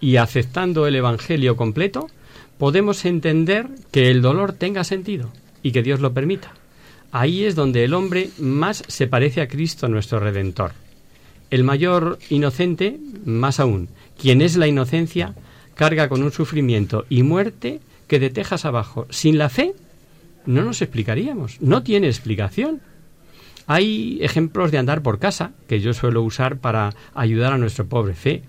y 0.00 0.16
aceptando 0.16 0.86
el 0.86 0.94
Evangelio 0.94 1.56
completo, 1.56 2.08
podemos 2.56 3.04
entender 3.04 3.68
que 3.90 4.10
el 4.10 4.22
dolor 4.22 4.52
tenga 4.52 4.84
sentido 4.84 5.32
y 5.62 5.72
que 5.72 5.82
Dios 5.82 6.00
lo 6.00 6.14
permita. 6.14 6.52
Ahí 7.10 7.44
es 7.44 7.54
donde 7.54 7.84
el 7.84 7.94
hombre 7.94 8.30
más 8.38 8.84
se 8.86 9.06
parece 9.06 9.40
a 9.40 9.48
Cristo 9.48 9.88
nuestro 9.88 10.20
Redentor. 10.20 10.72
El 11.50 11.64
mayor 11.64 12.18
inocente, 12.28 12.98
más 13.24 13.60
aún, 13.60 13.88
quien 14.20 14.42
es 14.42 14.56
la 14.56 14.66
inocencia, 14.66 15.34
carga 15.74 16.08
con 16.08 16.22
un 16.22 16.32
sufrimiento 16.32 17.06
y 17.08 17.22
muerte 17.22 17.80
que 18.06 18.18
de 18.18 18.28
tejas 18.28 18.66
abajo, 18.66 19.06
sin 19.08 19.38
la 19.38 19.48
fe, 19.48 19.74
no 20.44 20.62
nos 20.62 20.82
explicaríamos, 20.82 21.60
no 21.60 21.82
tiene 21.82 22.08
explicación. 22.08 22.80
Hay 23.66 24.18
ejemplos 24.20 24.70
de 24.70 24.78
andar 24.78 25.02
por 25.02 25.18
casa 25.18 25.52
que 25.66 25.80
yo 25.80 25.94
suelo 25.94 26.22
usar 26.22 26.58
para 26.58 26.94
ayudar 27.14 27.52
a 27.52 27.58
nuestro 27.58 27.86
pobre 27.86 28.14
fe. 28.14 28.42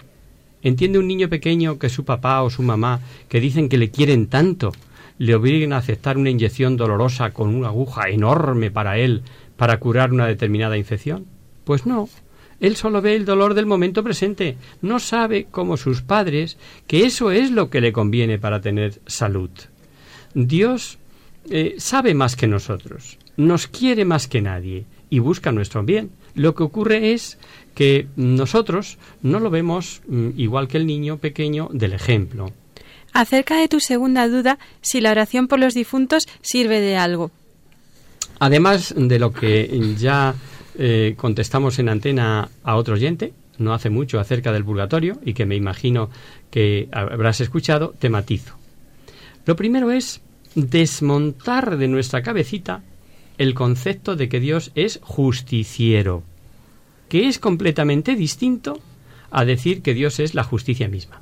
¿Entiende 0.64 1.00
un 1.00 1.08
niño 1.08 1.30
pequeño 1.30 1.80
que 1.80 1.90
su 1.90 2.04
papá 2.04 2.42
o 2.42 2.50
su 2.50 2.64
mamá, 2.64 3.00
que 3.30 3.40
dicen 3.40 3.70
que 3.70 3.78
le 3.78 3.92
quieren 3.92 4.28
tanto, 4.28 4.74
le 5.20 5.36
obliguen 5.36 5.74
a 5.74 5.78
aceptar 5.78 6.18
una 6.18 6.32
inyección 6.32 6.76
dolorosa 6.76 7.32
con 7.32 7.54
una 7.54 7.68
aguja 7.68 8.10
enorme 8.10 8.72
para 8.72 8.98
él 8.98 9.22
para 9.58 9.78
curar 9.78 10.12
una 10.12 10.26
determinada 10.26 10.78
infección? 10.78 11.28
Pues 11.66 11.86
no. 11.86 12.10
Él 12.60 12.76
solo 12.76 13.02
ve 13.02 13.16
el 13.16 13.26
dolor 13.26 13.54
del 13.54 13.66
momento 13.66 14.04
presente. 14.04 14.58
No 14.82 15.00
sabe, 15.00 15.48
como 15.52 15.78
sus 15.78 16.02
padres, 16.02 16.58
que 16.88 17.06
eso 17.06 17.32
es 17.32 17.52
lo 17.52 17.70
que 17.70 17.82
le 17.82 17.94
conviene 17.94 18.40
para 18.40 18.62
tener 18.62 19.00
salud. 19.06 19.52
Dios 20.34 20.98
eh, 21.50 21.76
sabe 21.78 22.14
más 22.14 22.36
que 22.36 22.48
nosotros, 22.48 23.18
nos 23.38 23.68
quiere 23.68 24.06
más 24.06 24.28
que 24.28 24.42
nadie 24.42 24.86
y 25.10 25.20
busca 25.20 25.52
nuestro 25.52 25.84
bien. 25.84 26.12
Lo 26.36 26.56
que 26.56 26.64
ocurre 26.64 27.14
es 27.14 27.38
que 27.76 28.08
nosotros 28.16 28.98
no 29.22 29.40
lo 29.40 29.50
vemos 29.50 30.02
mm, 30.08 30.30
igual 30.38 30.68
que 30.68 30.78
el 30.78 30.86
niño 30.86 31.18
pequeño 31.18 31.70
del 31.72 31.94
ejemplo. 31.94 32.52
Acerca 33.14 33.58
de 33.58 33.68
tu 33.68 33.80
segunda 33.80 34.28
duda, 34.28 34.60
si 34.82 35.02
la 35.02 35.12
oración 35.12 35.48
por 35.48 35.60
los 35.60 35.74
difuntos 35.74 36.28
sirve 36.42 36.80
de 36.80 36.98
algo. 36.98 37.32
Además 38.40 38.94
de 38.96 39.20
lo 39.20 39.34
que 39.34 39.96
ya 39.98 40.36
eh, 40.78 41.16
contestamos 41.18 41.80
en 41.80 41.90
antena 41.90 42.50
a 42.64 42.76
otro 42.76 42.94
oyente, 42.94 43.34
no 43.58 43.74
hace 43.74 43.90
mucho 43.90 44.20
acerca 44.20 44.54
del 44.54 44.64
purgatorio 44.64 45.20
y 45.26 45.34
que 45.34 45.46
me 45.46 45.56
imagino 45.56 46.10
que 46.50 46.88
habrás 46.92 47.42
escuchado, 47.42 47.94
te 48.00 48.10
matizo. 48.10 48.56
Lo 49.46 49.56
primero 49.56 49.92
es 49.92 50.22
desmontar 50.56 51.78
de 51.78 51.88
nuestra 51.88 52.24
cabecita 52.24 52.82
el 53.38 53.54
concepto 53.54 54.16
de 54.16 54.30
que 54.30 54.40
Dios 54.40 54.72
es 54.76 55.00
justiciero, 55.04 56.24
que 57.10 57.28
es 57.28 57.40
completamente 57.40 58.16
distinto 58.16 58.80
a 59.32 59.44
decir 59.44 59.82
que 59.82 59.94
Dios 59.94 60.20
es 60.20 60.34
la 60.34 60.44
justicia 60.44 60.88
misma 60.88 61.22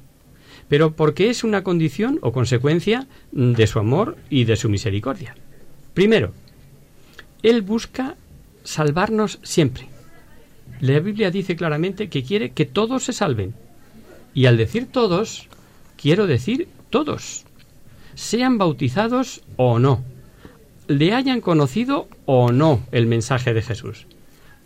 pero 0.69 0.91
porque 0.91 1.29
es 1.29 1.43
una 1.43 1.63
condición 1.63 2.19
o 2.21 2.31
consecuencia 2.31 3.07
de 3.31 3.67
su 3.67 3.79
amor 3.79 4.17
y 4.29 4.43
de 4.43 4.55
su 4.55 4.69
misericordia. 4.69 5.35
Primero, 5.93 6.33
Él 7.43 7.61
busca 7.61 8.15
salvarnos 8.63 9.39
siempre. 9.43 9.87
La 10.81 10.99
Biblia 10.99 11.31
dice 11.31 11.55
claramente 11.55 12.09
que 12.09 12.23
quiere 12.23 12.51
que 12.51 12.65
todos 12.65 13.03
se 13.03 13.13
salven. 13.13 13.53
Y 14.33 14.45
al 14.45 14.57
decir 14.57 14.87
todos, 14.91 15.47
quiero 15.95 16.27
decir 16.27 16.67
todos, 16.89 17.45
sean 18.13 18.57
bautizados 18.57 19.41
o 19.55 19.79
no, 19.79 20.03
le 20.87 21.13
hayan 21.13 21.41
conocido 21.41 22.07
o 22.25 22.51
no 22.51 22.81
el 22.91 23.07
mensaje 23.07 23.53
de 23.53 23.61
Jesús. 23.61 24.05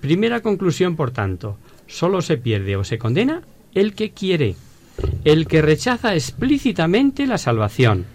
Primera 0.01 0.41
conclusión, 0.41 0.95
por 0.95 1.11
tanto, 1.11 1.57
solo 1.87 2.21
se 2.21 2.37
pierde 2.37 2.75
o 2.75 2.83
se 2.83 2.97
condena 2.97 3.43
el 3.73 3.93
que 3.93 4.11
quiere 4.11 4.55
el 5.23 5.47
que 5.47 5.61
rechaza 5.61 6.13
explícitamente 6.13 7.27
la 7.27 7.37
salvación. 7.37 8.05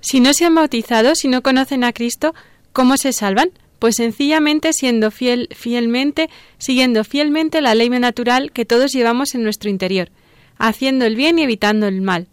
Si 0.00 0.20
no 0.20 0.34
se 0.34 0.44
han 0.44 0.54
bautizado, 0.54 1.14
si 1.14 1.28
no 1.28 1.42
conocen 1.42 1.84
a 1.84 1.92
Cristo, 1.92 2.34
¿cómo 2.72 2.96
se 2.96 3.12
salvan? 3.12 3.50
Pues 3.78 3.96
sencillamente 3.96 4.72
siendo 4.72 5.10
fiel, 5.10 5.48
fielmente, 5.54 6.28
siguiendo 6.58 7.04
fielmente 7.04 7.60
la 7.60 7.74
ley 7.74 7.88
natural 7.90 8.52
que 8.52 8.64
todos 8.64 8.92
llevamos 8.92 9.34
en 9.34 9.42
nuestro 9.42 9.70
interior, 9.70 10.10
haciendo 10.58 11.04
el 11.04 11.16
bien 11.16 11.38
y 11.38 11.42
evitando 11.42 11.86
el 11.86 12.02
mal. 12.02 12.28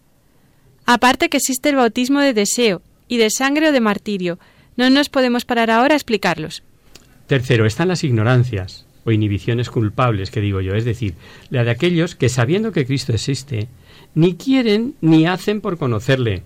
Aparte 0.85 1.29
que 1.29 1.37
existe 1.37 1.69
el 1.69 1.75
bautismo 1.75 2.19
de 2.19 2.33
deseo 2.33 2.81
y 3.07 3.17
de 3.17 3.29
sangre 3.29 3.69
o 3.69 3.71
de 3.71 3.81
martirio. 3.81 4.39
No 4.77 4.89
nos 4.89 5.09
podemos 5.09 5.43
parar 5.43 5.69
ahora 5.69 5.95
a 5.95 5.97
explicarlos. 5.97 6.63
Tercero, 7.27 7.65
están 7.65 7.89
las 7.89 8.05
ignorancias 8.05 8.85
o 9.03 9.11
inhibiciones 9.11 9.69
culpables, 9.69 10.31
que 10.31 10.39
digo 10.39 10.61
yo, 10.61 10.75
es 10.75 10.85
decir, 10.85 11.15
la 11.49 11.63
de 11.63 11.71
aquellos 11.71 12.15
que 12.15 12.29
sabiendo 12.29 12.71
que 12.71 12.85
Cristo 12.85 13.11
existe, 13.11 13.67
ni 14.15 14.35
quieren 14.35 14.95
ni 15.01 15.25
hacen 15.25 15.61
por 15.61 15.77
conocerle. 15.77 16.43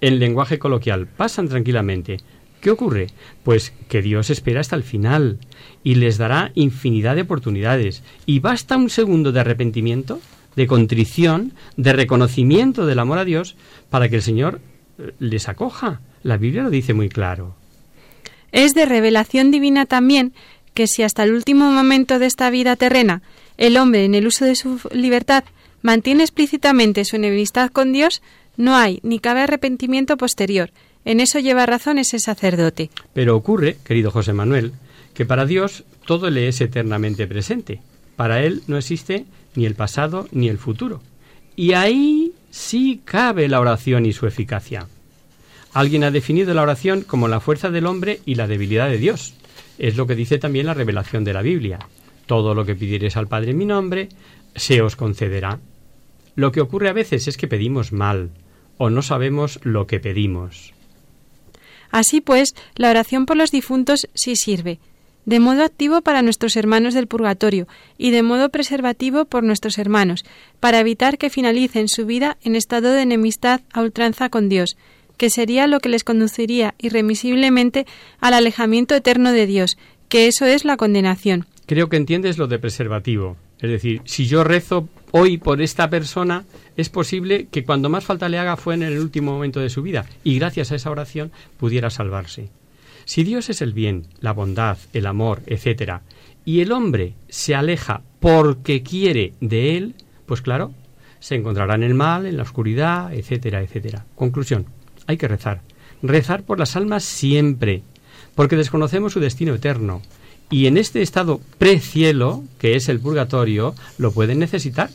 En 0.00 0.18
lenguaje 0.18 0.58
coloquial, 0.58 1.06
pasan 1.06 1.48
tranquilamente, 1.48 2.18
¿Qué 2.60 2.70
ocurre? 2.70 3.06
Pues 3.42 3.72
que 3.88 4.02
Dios 4.02 4.28
espera 4.28 4.60
hasta 4.60 4.76
el 4.76 4.82
final 4.82 5.38
y 5.82 5.94
les 5.94 6.18
dará 6.18 6.52
infinidad 6.54 7.16
de 7.16 7.22
oportunidades. 7.22 8.02
Y 8.26 8.40
basta 8.40 8.76
un 8.76 8.90
segundo 8.90 9.32
de 9.32 9.40
arrepentimiento, 9.40 10.20
de 10.56 10.66
contrición, 10.66 11.54
de 11.76 11.94
reconocimiento 11.94 12.84
del 12.84 12.98
amor 12.98 13.18
a 13.18 13.24
Dios 13.24 13.56
para 13.88 14.08
que 14.08 14.16
el 14.16 14.22
Señor 14.22 14.60
eh, 14.98 15.12
les 15.18 15.48
acoja. 15.48 16.00
La 16.22 16.36
Biblia 16.36 16.62
lo 16.62 16.70
dice 16.70 16.92
muy 16.92 17.08
claro. 17.08 17.54
Es 18.52 18.74
de 18.74 18.84
revelación 18.84 19.50
divina 19.50 19.86
también 19.86 20.34
que 20.74 20.86
si 20.86 21.02
hasta 21.02 21.22
el 21.22 21.32
último 21.32 21.70
momento 21.70 22.18
de 22.18 22.26
esta 22.26 22.50
vida 22.50 22.76
terrena 22.76 23.22
el 23.56 23.76
hombre 23.76 24.04
en 24.04 24.14
el 24.14 24.26
uso 24.26 24.44
de 24.44 24.54
su 24.54 24.80
libertad 24.92 25.44
mantiene 25.82 26.22
explícitamente 26.22 27.04
su 27.04 27.16
enemistad 27.16 27.70
con 27.70 27.92
Dios, 27.92 28.22
no 28.56 28.76
hay 28.76 29.00
ni 29.02 29.18
cabe 29.18 29.42
arrepentimiento 29.42 30.16
posterior. 30.16 30.70
En 31.04 31.20
eso 31.20 31.38
lleva 31.38 31.66
razón 31.66 31.98
ese 31.98 32.18
sacerdote. 32.18 32.90
Pero 33.14 33.36
ocurre, 33.36 33.78
querido 33.84 34.10
José 34.10 34.32
Manuel, 34.32 34.72
que 35.14 35.24
para 35.24 35.46
Dios 35.46 35.84
todo 36.06 36.30
le 36.30 36.48
es 36.48 36.60
eternamente 36.60 37.26
presente. 37.26 37.80
Para 38.16 38.42
Él 38.42 38.62
no 38.66 38.76
existe 38.76 39.24
ni 39.54 39.64
el 39.64 39.74
pasado 39.74 40.28
ni 40.30 40.48
el 40.48 40.58
futuro. 40.58 41.00
Y 41.56 41.72
ahí 41.72 42.32
sí 42.50 43.00
cabe 43.04 43.48
la 43.48 43.60
oración 43.60 44.06
y 44.06 44.12
su 44.12 44.26
eficacia. 44.26 44.86
Alguien 45.72 46.04
ha 46.04 46.10
definido 46.10 46.52
la 46.52 46.62
oración 46.62 47.02
como 47.02 47.28
la 47.28 47.40
fuerza 47.40 47.70
del 47.70 47.86
hombre 47.86 48.20
y 48.26 48.34
la 48.34 48.46
debilidad 48.46 48.88
de 48.88 48.98
Dios. 48.98 49.34
Es 49.78 49.96
lo 49.96 50.06
que 50.06 50.14
dice 50.16 50.38
también 50.38 50.66
la 50.66 50.74
revelación 50.74 51.24
de 51.24 51.32
la 51.32 51.42
Biblia. 51.42 51.78
Todo 52.26 52.54
lo 52.54 52.64
que 52.64 52.74
pidiereis 52.74 53.16
al 53.16 53.28
Padre 53.28 53.52
en 53.52 53.58
mi 53.58 53.66
nombre, 53.66 54.08
se 54.54 54.82
os 54.82 54.96
concederá. 54.96 55.60
Lo 56.34 56.52
que 56.52 56.60
ocurre 56.60 56.88
a 56.88 56.94
veces 56.94 57.28
es 57.28 57.36
que 57.36 57.48
pedimos 57.48 57.92
mal 57.92 58.30
o 58.78 58.88
no 58.88 59.02
sabemos 59.02 59.60
lo 59.62 59.86
que 59.86 60.00
pedimos. 60.00 60.72
Así 61.90 62.20
pues, 62.20 62.54
la 62.76 62.88
oración 62.88 63.26
por 63.26 63.36
los 63.36 63.50
difuntos 63.50 64.08
sí 64.14 64.36
sirve, 64.36 64.78
de 65.26 65.38
modo 65.38 65.64
activo 65.64 66.00
para 66.00 66.22
nuestros 66.22 66.56
hermanos 66.56 66.94
del 66.94 67.06
purgatorio 67.06 67.68
y 67.98 68.10
de 68.10 68.22
modo 68.22 68.48
preservativo 68.48 69.26
por 69.26 69.42
nuestros 69.42 69.78
hermanos, 69.78 70.24
para 70.60 70.80
evitar 70.80 71.18
que 71.18 71.30
finalicen 71.30 71.88
su 71.88 72.06
vida 72.06 72.38
en 72.42 72.56
estado 72.56 72.92
de 72.92 73.02
enemistad 73.02 73.60
a 73.72 73.82
ultranza 73.82 74.30
con 74.30 74.48
Dios, 74.48 74.76
que 75.18 75.28
sería 75.28 75.66
lo 75.66 75.80
que 75.80 75.90
les 75.90 76.04
conduciría 76.04 76.74
irremisiblemente 76.78 77.86
al 78.20 78.32
alejamiento 78.32 78.94
eterno 78.94 79.32
de 79.32 79.46
Dios, 79.46 79.76
que 80.08 80.26
eso 80.26 80.46
es 80.46 80.64
la 80.64 80.78
condenación. 80.78 81.46
Creo 81.66 81.88
que 81.90 81.98
entiendes 81.98 82.38
lo 82.38 82.46
de 82.46 82.58
preservativo. 82.58 83.36
Es 83.62 83.70
decir, 83.70 84.00
si 84.04 84.26
yo 84.26 84.44
rezo 84.44 84.88
hoy 85.10 85.38
por 85.38 85.60
esta 85.60 85.90
persona, 85.90 86.44
es 86.76 86.88
posible 86.88 87.48
que 87.50 87.64
cuando 87.64 87.88
más 87.88 88.04
falta 88.04 88.28
le 88.28 88.38
haga 88.38 88.56
fue 88.56 88.74
en 88.74 88.82
el 88.82 88.98
último 88.98 89.32
momento 89.32 89.60
de 89.60 89.70
su 89.70 89.82
vida 89.82 90.06
y 90.24 90.38
gracias 90.38 90.72
a 90.72 90.76
esa 90.76 90.90
oración 90.90 91.30
pudiera 91.58 91.90
salvarse. 91.90 92.48
Si 93.04 93.24
Dios 93.24 93.50
es 93.50 93.60
el 93.60 93.72
bien, 93.72 94.06
la 94.20 94.32
bondad, 94.32 94.78
el 94.92 95.06
amor, 95.06 95.42
etc., 95.46 96.00
y 96.44 96.60
el 96.60 96.72
hombre 96.72 97.14
se 97.28 97.54
aleja 97.54 98.02
porque 98.18 98.82
quiere 98.82 99.34
de 99.40 99.76
él, 99.76 99.94
pues 100.26 100.40
claro, 100.40 100.72
se 101.18 101.34
encontrará 101.34 101.74
en 101.74 101.82
el 101.82 101.94
mal, 101.94 102.24
en 102.24 102.38
la 102.38 102.44
oscuridad, 102.44 103.12
etcétera, 103.12 103.62
etcétera. 103.62 104.06
Conclusión 104.14 104.66
hay 105.10 105.16
que 105.16 105.28
rezar. 105.28 105.60
Rezar 106.02 106.44
por 106.44 106.58
las 106.58 106.76
almas 106.76 107.04
siempre, 107.04 107.82
porque 108.34 108.56
desconocemos 108.56 109.12
su 109.12 109.20
destino 109.20 109.54
eterno. 109.54 110.02
Y 110.50 110.66
en 110.66 110.76
este 110.76 111.00
estado 111.02 111.40
precielo, 111.58 112.42
que 112.58 112.74
es 112.74 112.88
el 112.88 113.00
purgatorio, 113.00 113.74
lo 113.98 114.12
pueden 114.12 114.40
necesitar. 114.40 114.90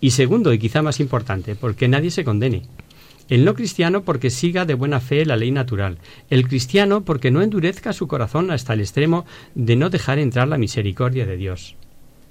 Y 0.00 0.10
segundo, 0.10 0.52
y 0.52 0.58
quizá 0.58 0.82
más 0.82 1.00
importante, 1.00 1.54
porque 1.54 1.88
nadie 1.88 2.10
se 2.10 2.24
condene. 2.24 2.62
El 3.28 3.44
no 3.44 3.54
cristiano 3.54 4.02
porque 4.02 4.30
siga 4.30 4.64
de 4.64 4.74
buena 4.74 5.00
fe 5.00 5.26
la 5.26 5.36
ley 5.36 5.50
natural. 5.50 5.98
El 6.30 6.46
cristiano 6.46 7.04
porque 7.04 7.30
no 7.30 7.42
endurezca 7.42 7.92
su 7.92 8.06
corazón 8.06 8.50
hasta 8.50 8.72
el 8.72 8.80
extremo 8.80 9.26
de 9.54 9.76
no 9.76 9.90
dejar 9.90 10.18
entrar 10.18 10.48
la 10.48 10.58
misericordia 10.58 11.26
de 11.26 11.36
Dios. 11.36 11.74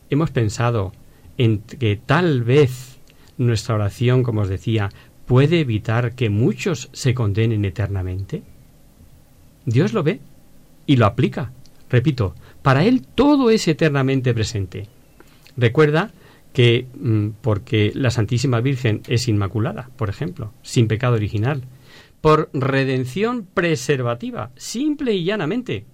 Hemos 0.09 0.31
pensado 0.31 0.93
en 1.37 1.59
que 1.59 1.97
tal 1.97 2.43
vez 2.43 2.97
nuestra 3.37 3.75
oración, 3.75 4.23
como 4.23 4.41
os 4.41 4.49
decía, 4.49 4.89
puede 5.25 5.59
evitar 5.59 6.13
que 6.15 6.29
muchos 6.29 6.89
se 6.93 7.13
condenen 7.13 7.65
eternamente? 7.65 8.43
Dios 9.65 9.93
lo 9.93 10.03
ve 10.03 10.19
y 10.85 10.95
lo 10.95 11.05
aplica. 11.05 11.51
Repito, 11.89 12.35
para 12.65 12.83
Él 12.83 13.05
todo 13.13 13.51
es 13.51 13.67
eternamente 13.67 14.33
presente. 14.33 14.87
Recuerda 15.55 16.09
que 16.51 16.87
mm, 16.99 17.27
porque 17.43 17.91
la 17.93 18.09
Santísima 18.09 18.59
Virgen 18.59 19.03
es 19.07 19.27
inmaculada, 19.27 19.91
por 19.97 20.09
ejemplo, 20.09 20.51
sin 20.63 20.87
pecado 20.87 21.13
original, 21.13 21.61
por 22.21 22.49
redención 22.53 23.45
preservativa, 23.53 24.49
simple 24.55 25.13
y 25.13 25.25
llanamente, 25.25 25.85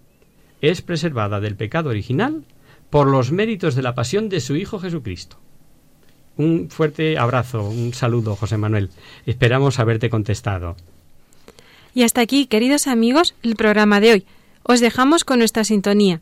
es 0.61 0.81
preservada 0.81 1.41
del 1.41 1.57
pecado 1.57 1.89
original 1.89 2.45
por 2.89 3.07
los 3.07 3.33
méritos 3.33 3.75
de 3.75 3.81
la 3.81 3.93
pasión 3.93 4.29
de 4.29 4.39
su 4.39 4.55
Hijo 4.55 4.79
Jesucristo. 4.79 5.35
Un 6.37 6.69
fuerte 6.69 7.17
abrazo, 7.17 7.67
un 7.67 7.93
saludo, 7.93 8.37
José 8.37 8.55
Manuel. 8.55 8.91
Esperamos 9.25 9.77
haberte 9.77 10.09
contestado. 10.09 10.77
Y 11.93 12.03
hasta 12.03 12.21
aquí, 12.21 12.45
queridos 12.45 12.87
amigos, 12.87 13.35
el 13.43 13.57
programa 13.57 13.99
de 13.99 14.11
hoy. 14.13 14.25
Os 14.63 14.79
dejamos 14.79 15.25
con 15.25 15.39
nuestra 15.39 15.65
sintonía 15.65 16.21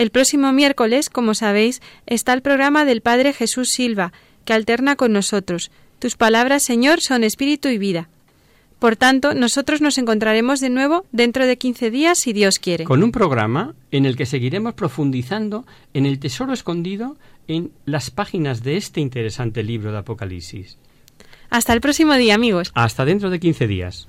El 0.00 0.10
próximo 0.10 0.50
miércoles, 0.50 1.10
como 1.10 1.34
sabéis, 1.34 1.82
está 2.06 2.32
el 2.32 2.40
programa 2.40 2.86
del 2.86 3.02
Padre 3.02 3.34
Jesús 3.34 3.68
Silva, 3.68 4.14
que 4.46 4.54
alterna 4.54 4.96
con 4.96 5.12
nosotros. 5.12 5.70
Tus 5.98 6.16
palabras, 6.16 6.62
Señor, 6.62 7.02
son 7.02 7.22
espíritu 7.22 7.68
y 7.68 7.76
vida. 7.76 8.08
Por 8.78 8.96
tanto, 8.96 9.34
nosotros 9.34 9.82
nos 9.82 9.98
encontraremos 9.98 10.60
de 10.60 10.70
nuevo 10.70 11.04
dentro 11.12 11.46
de 11.46 11.58
15 11.58 11.90
días, 11.90 12.16
si 12.18 12.32
Dios 12.32 12.58
quiere. 12.58 12.84
Con 12.84 13.02
un 13.02 13.12
programa 13.12 13.74
en 13.90 14.06
el 14.06 14.16
que 14.16 14.24
seguiremos 14.24 14.72
profundizando 14.72 15.66
en 15.92 16.06
el 16.06 16.18
tesoro 16.18 16.54
escondido 16.54 17.18
en 17.46 17.70
las 17.84 18.10
páginas 18.10 18.62
de 18.62 18.78
este 18.78 19.02
interesante 19.02 19.62
libro 19.62 19.92
de 19.92 19.98
Apocalipsis. 19.98 20.78
Hasta 21.50 21.74
el 21.74 21.82
próximo 21.82 22.14
día, 22.14 22.34
amigos. 22.36 22.72
Hasta 22.74 23.04
dentro 23.04 23.28
de 23.28 23.38
15 23.38 23.66
días. 23.66 24.08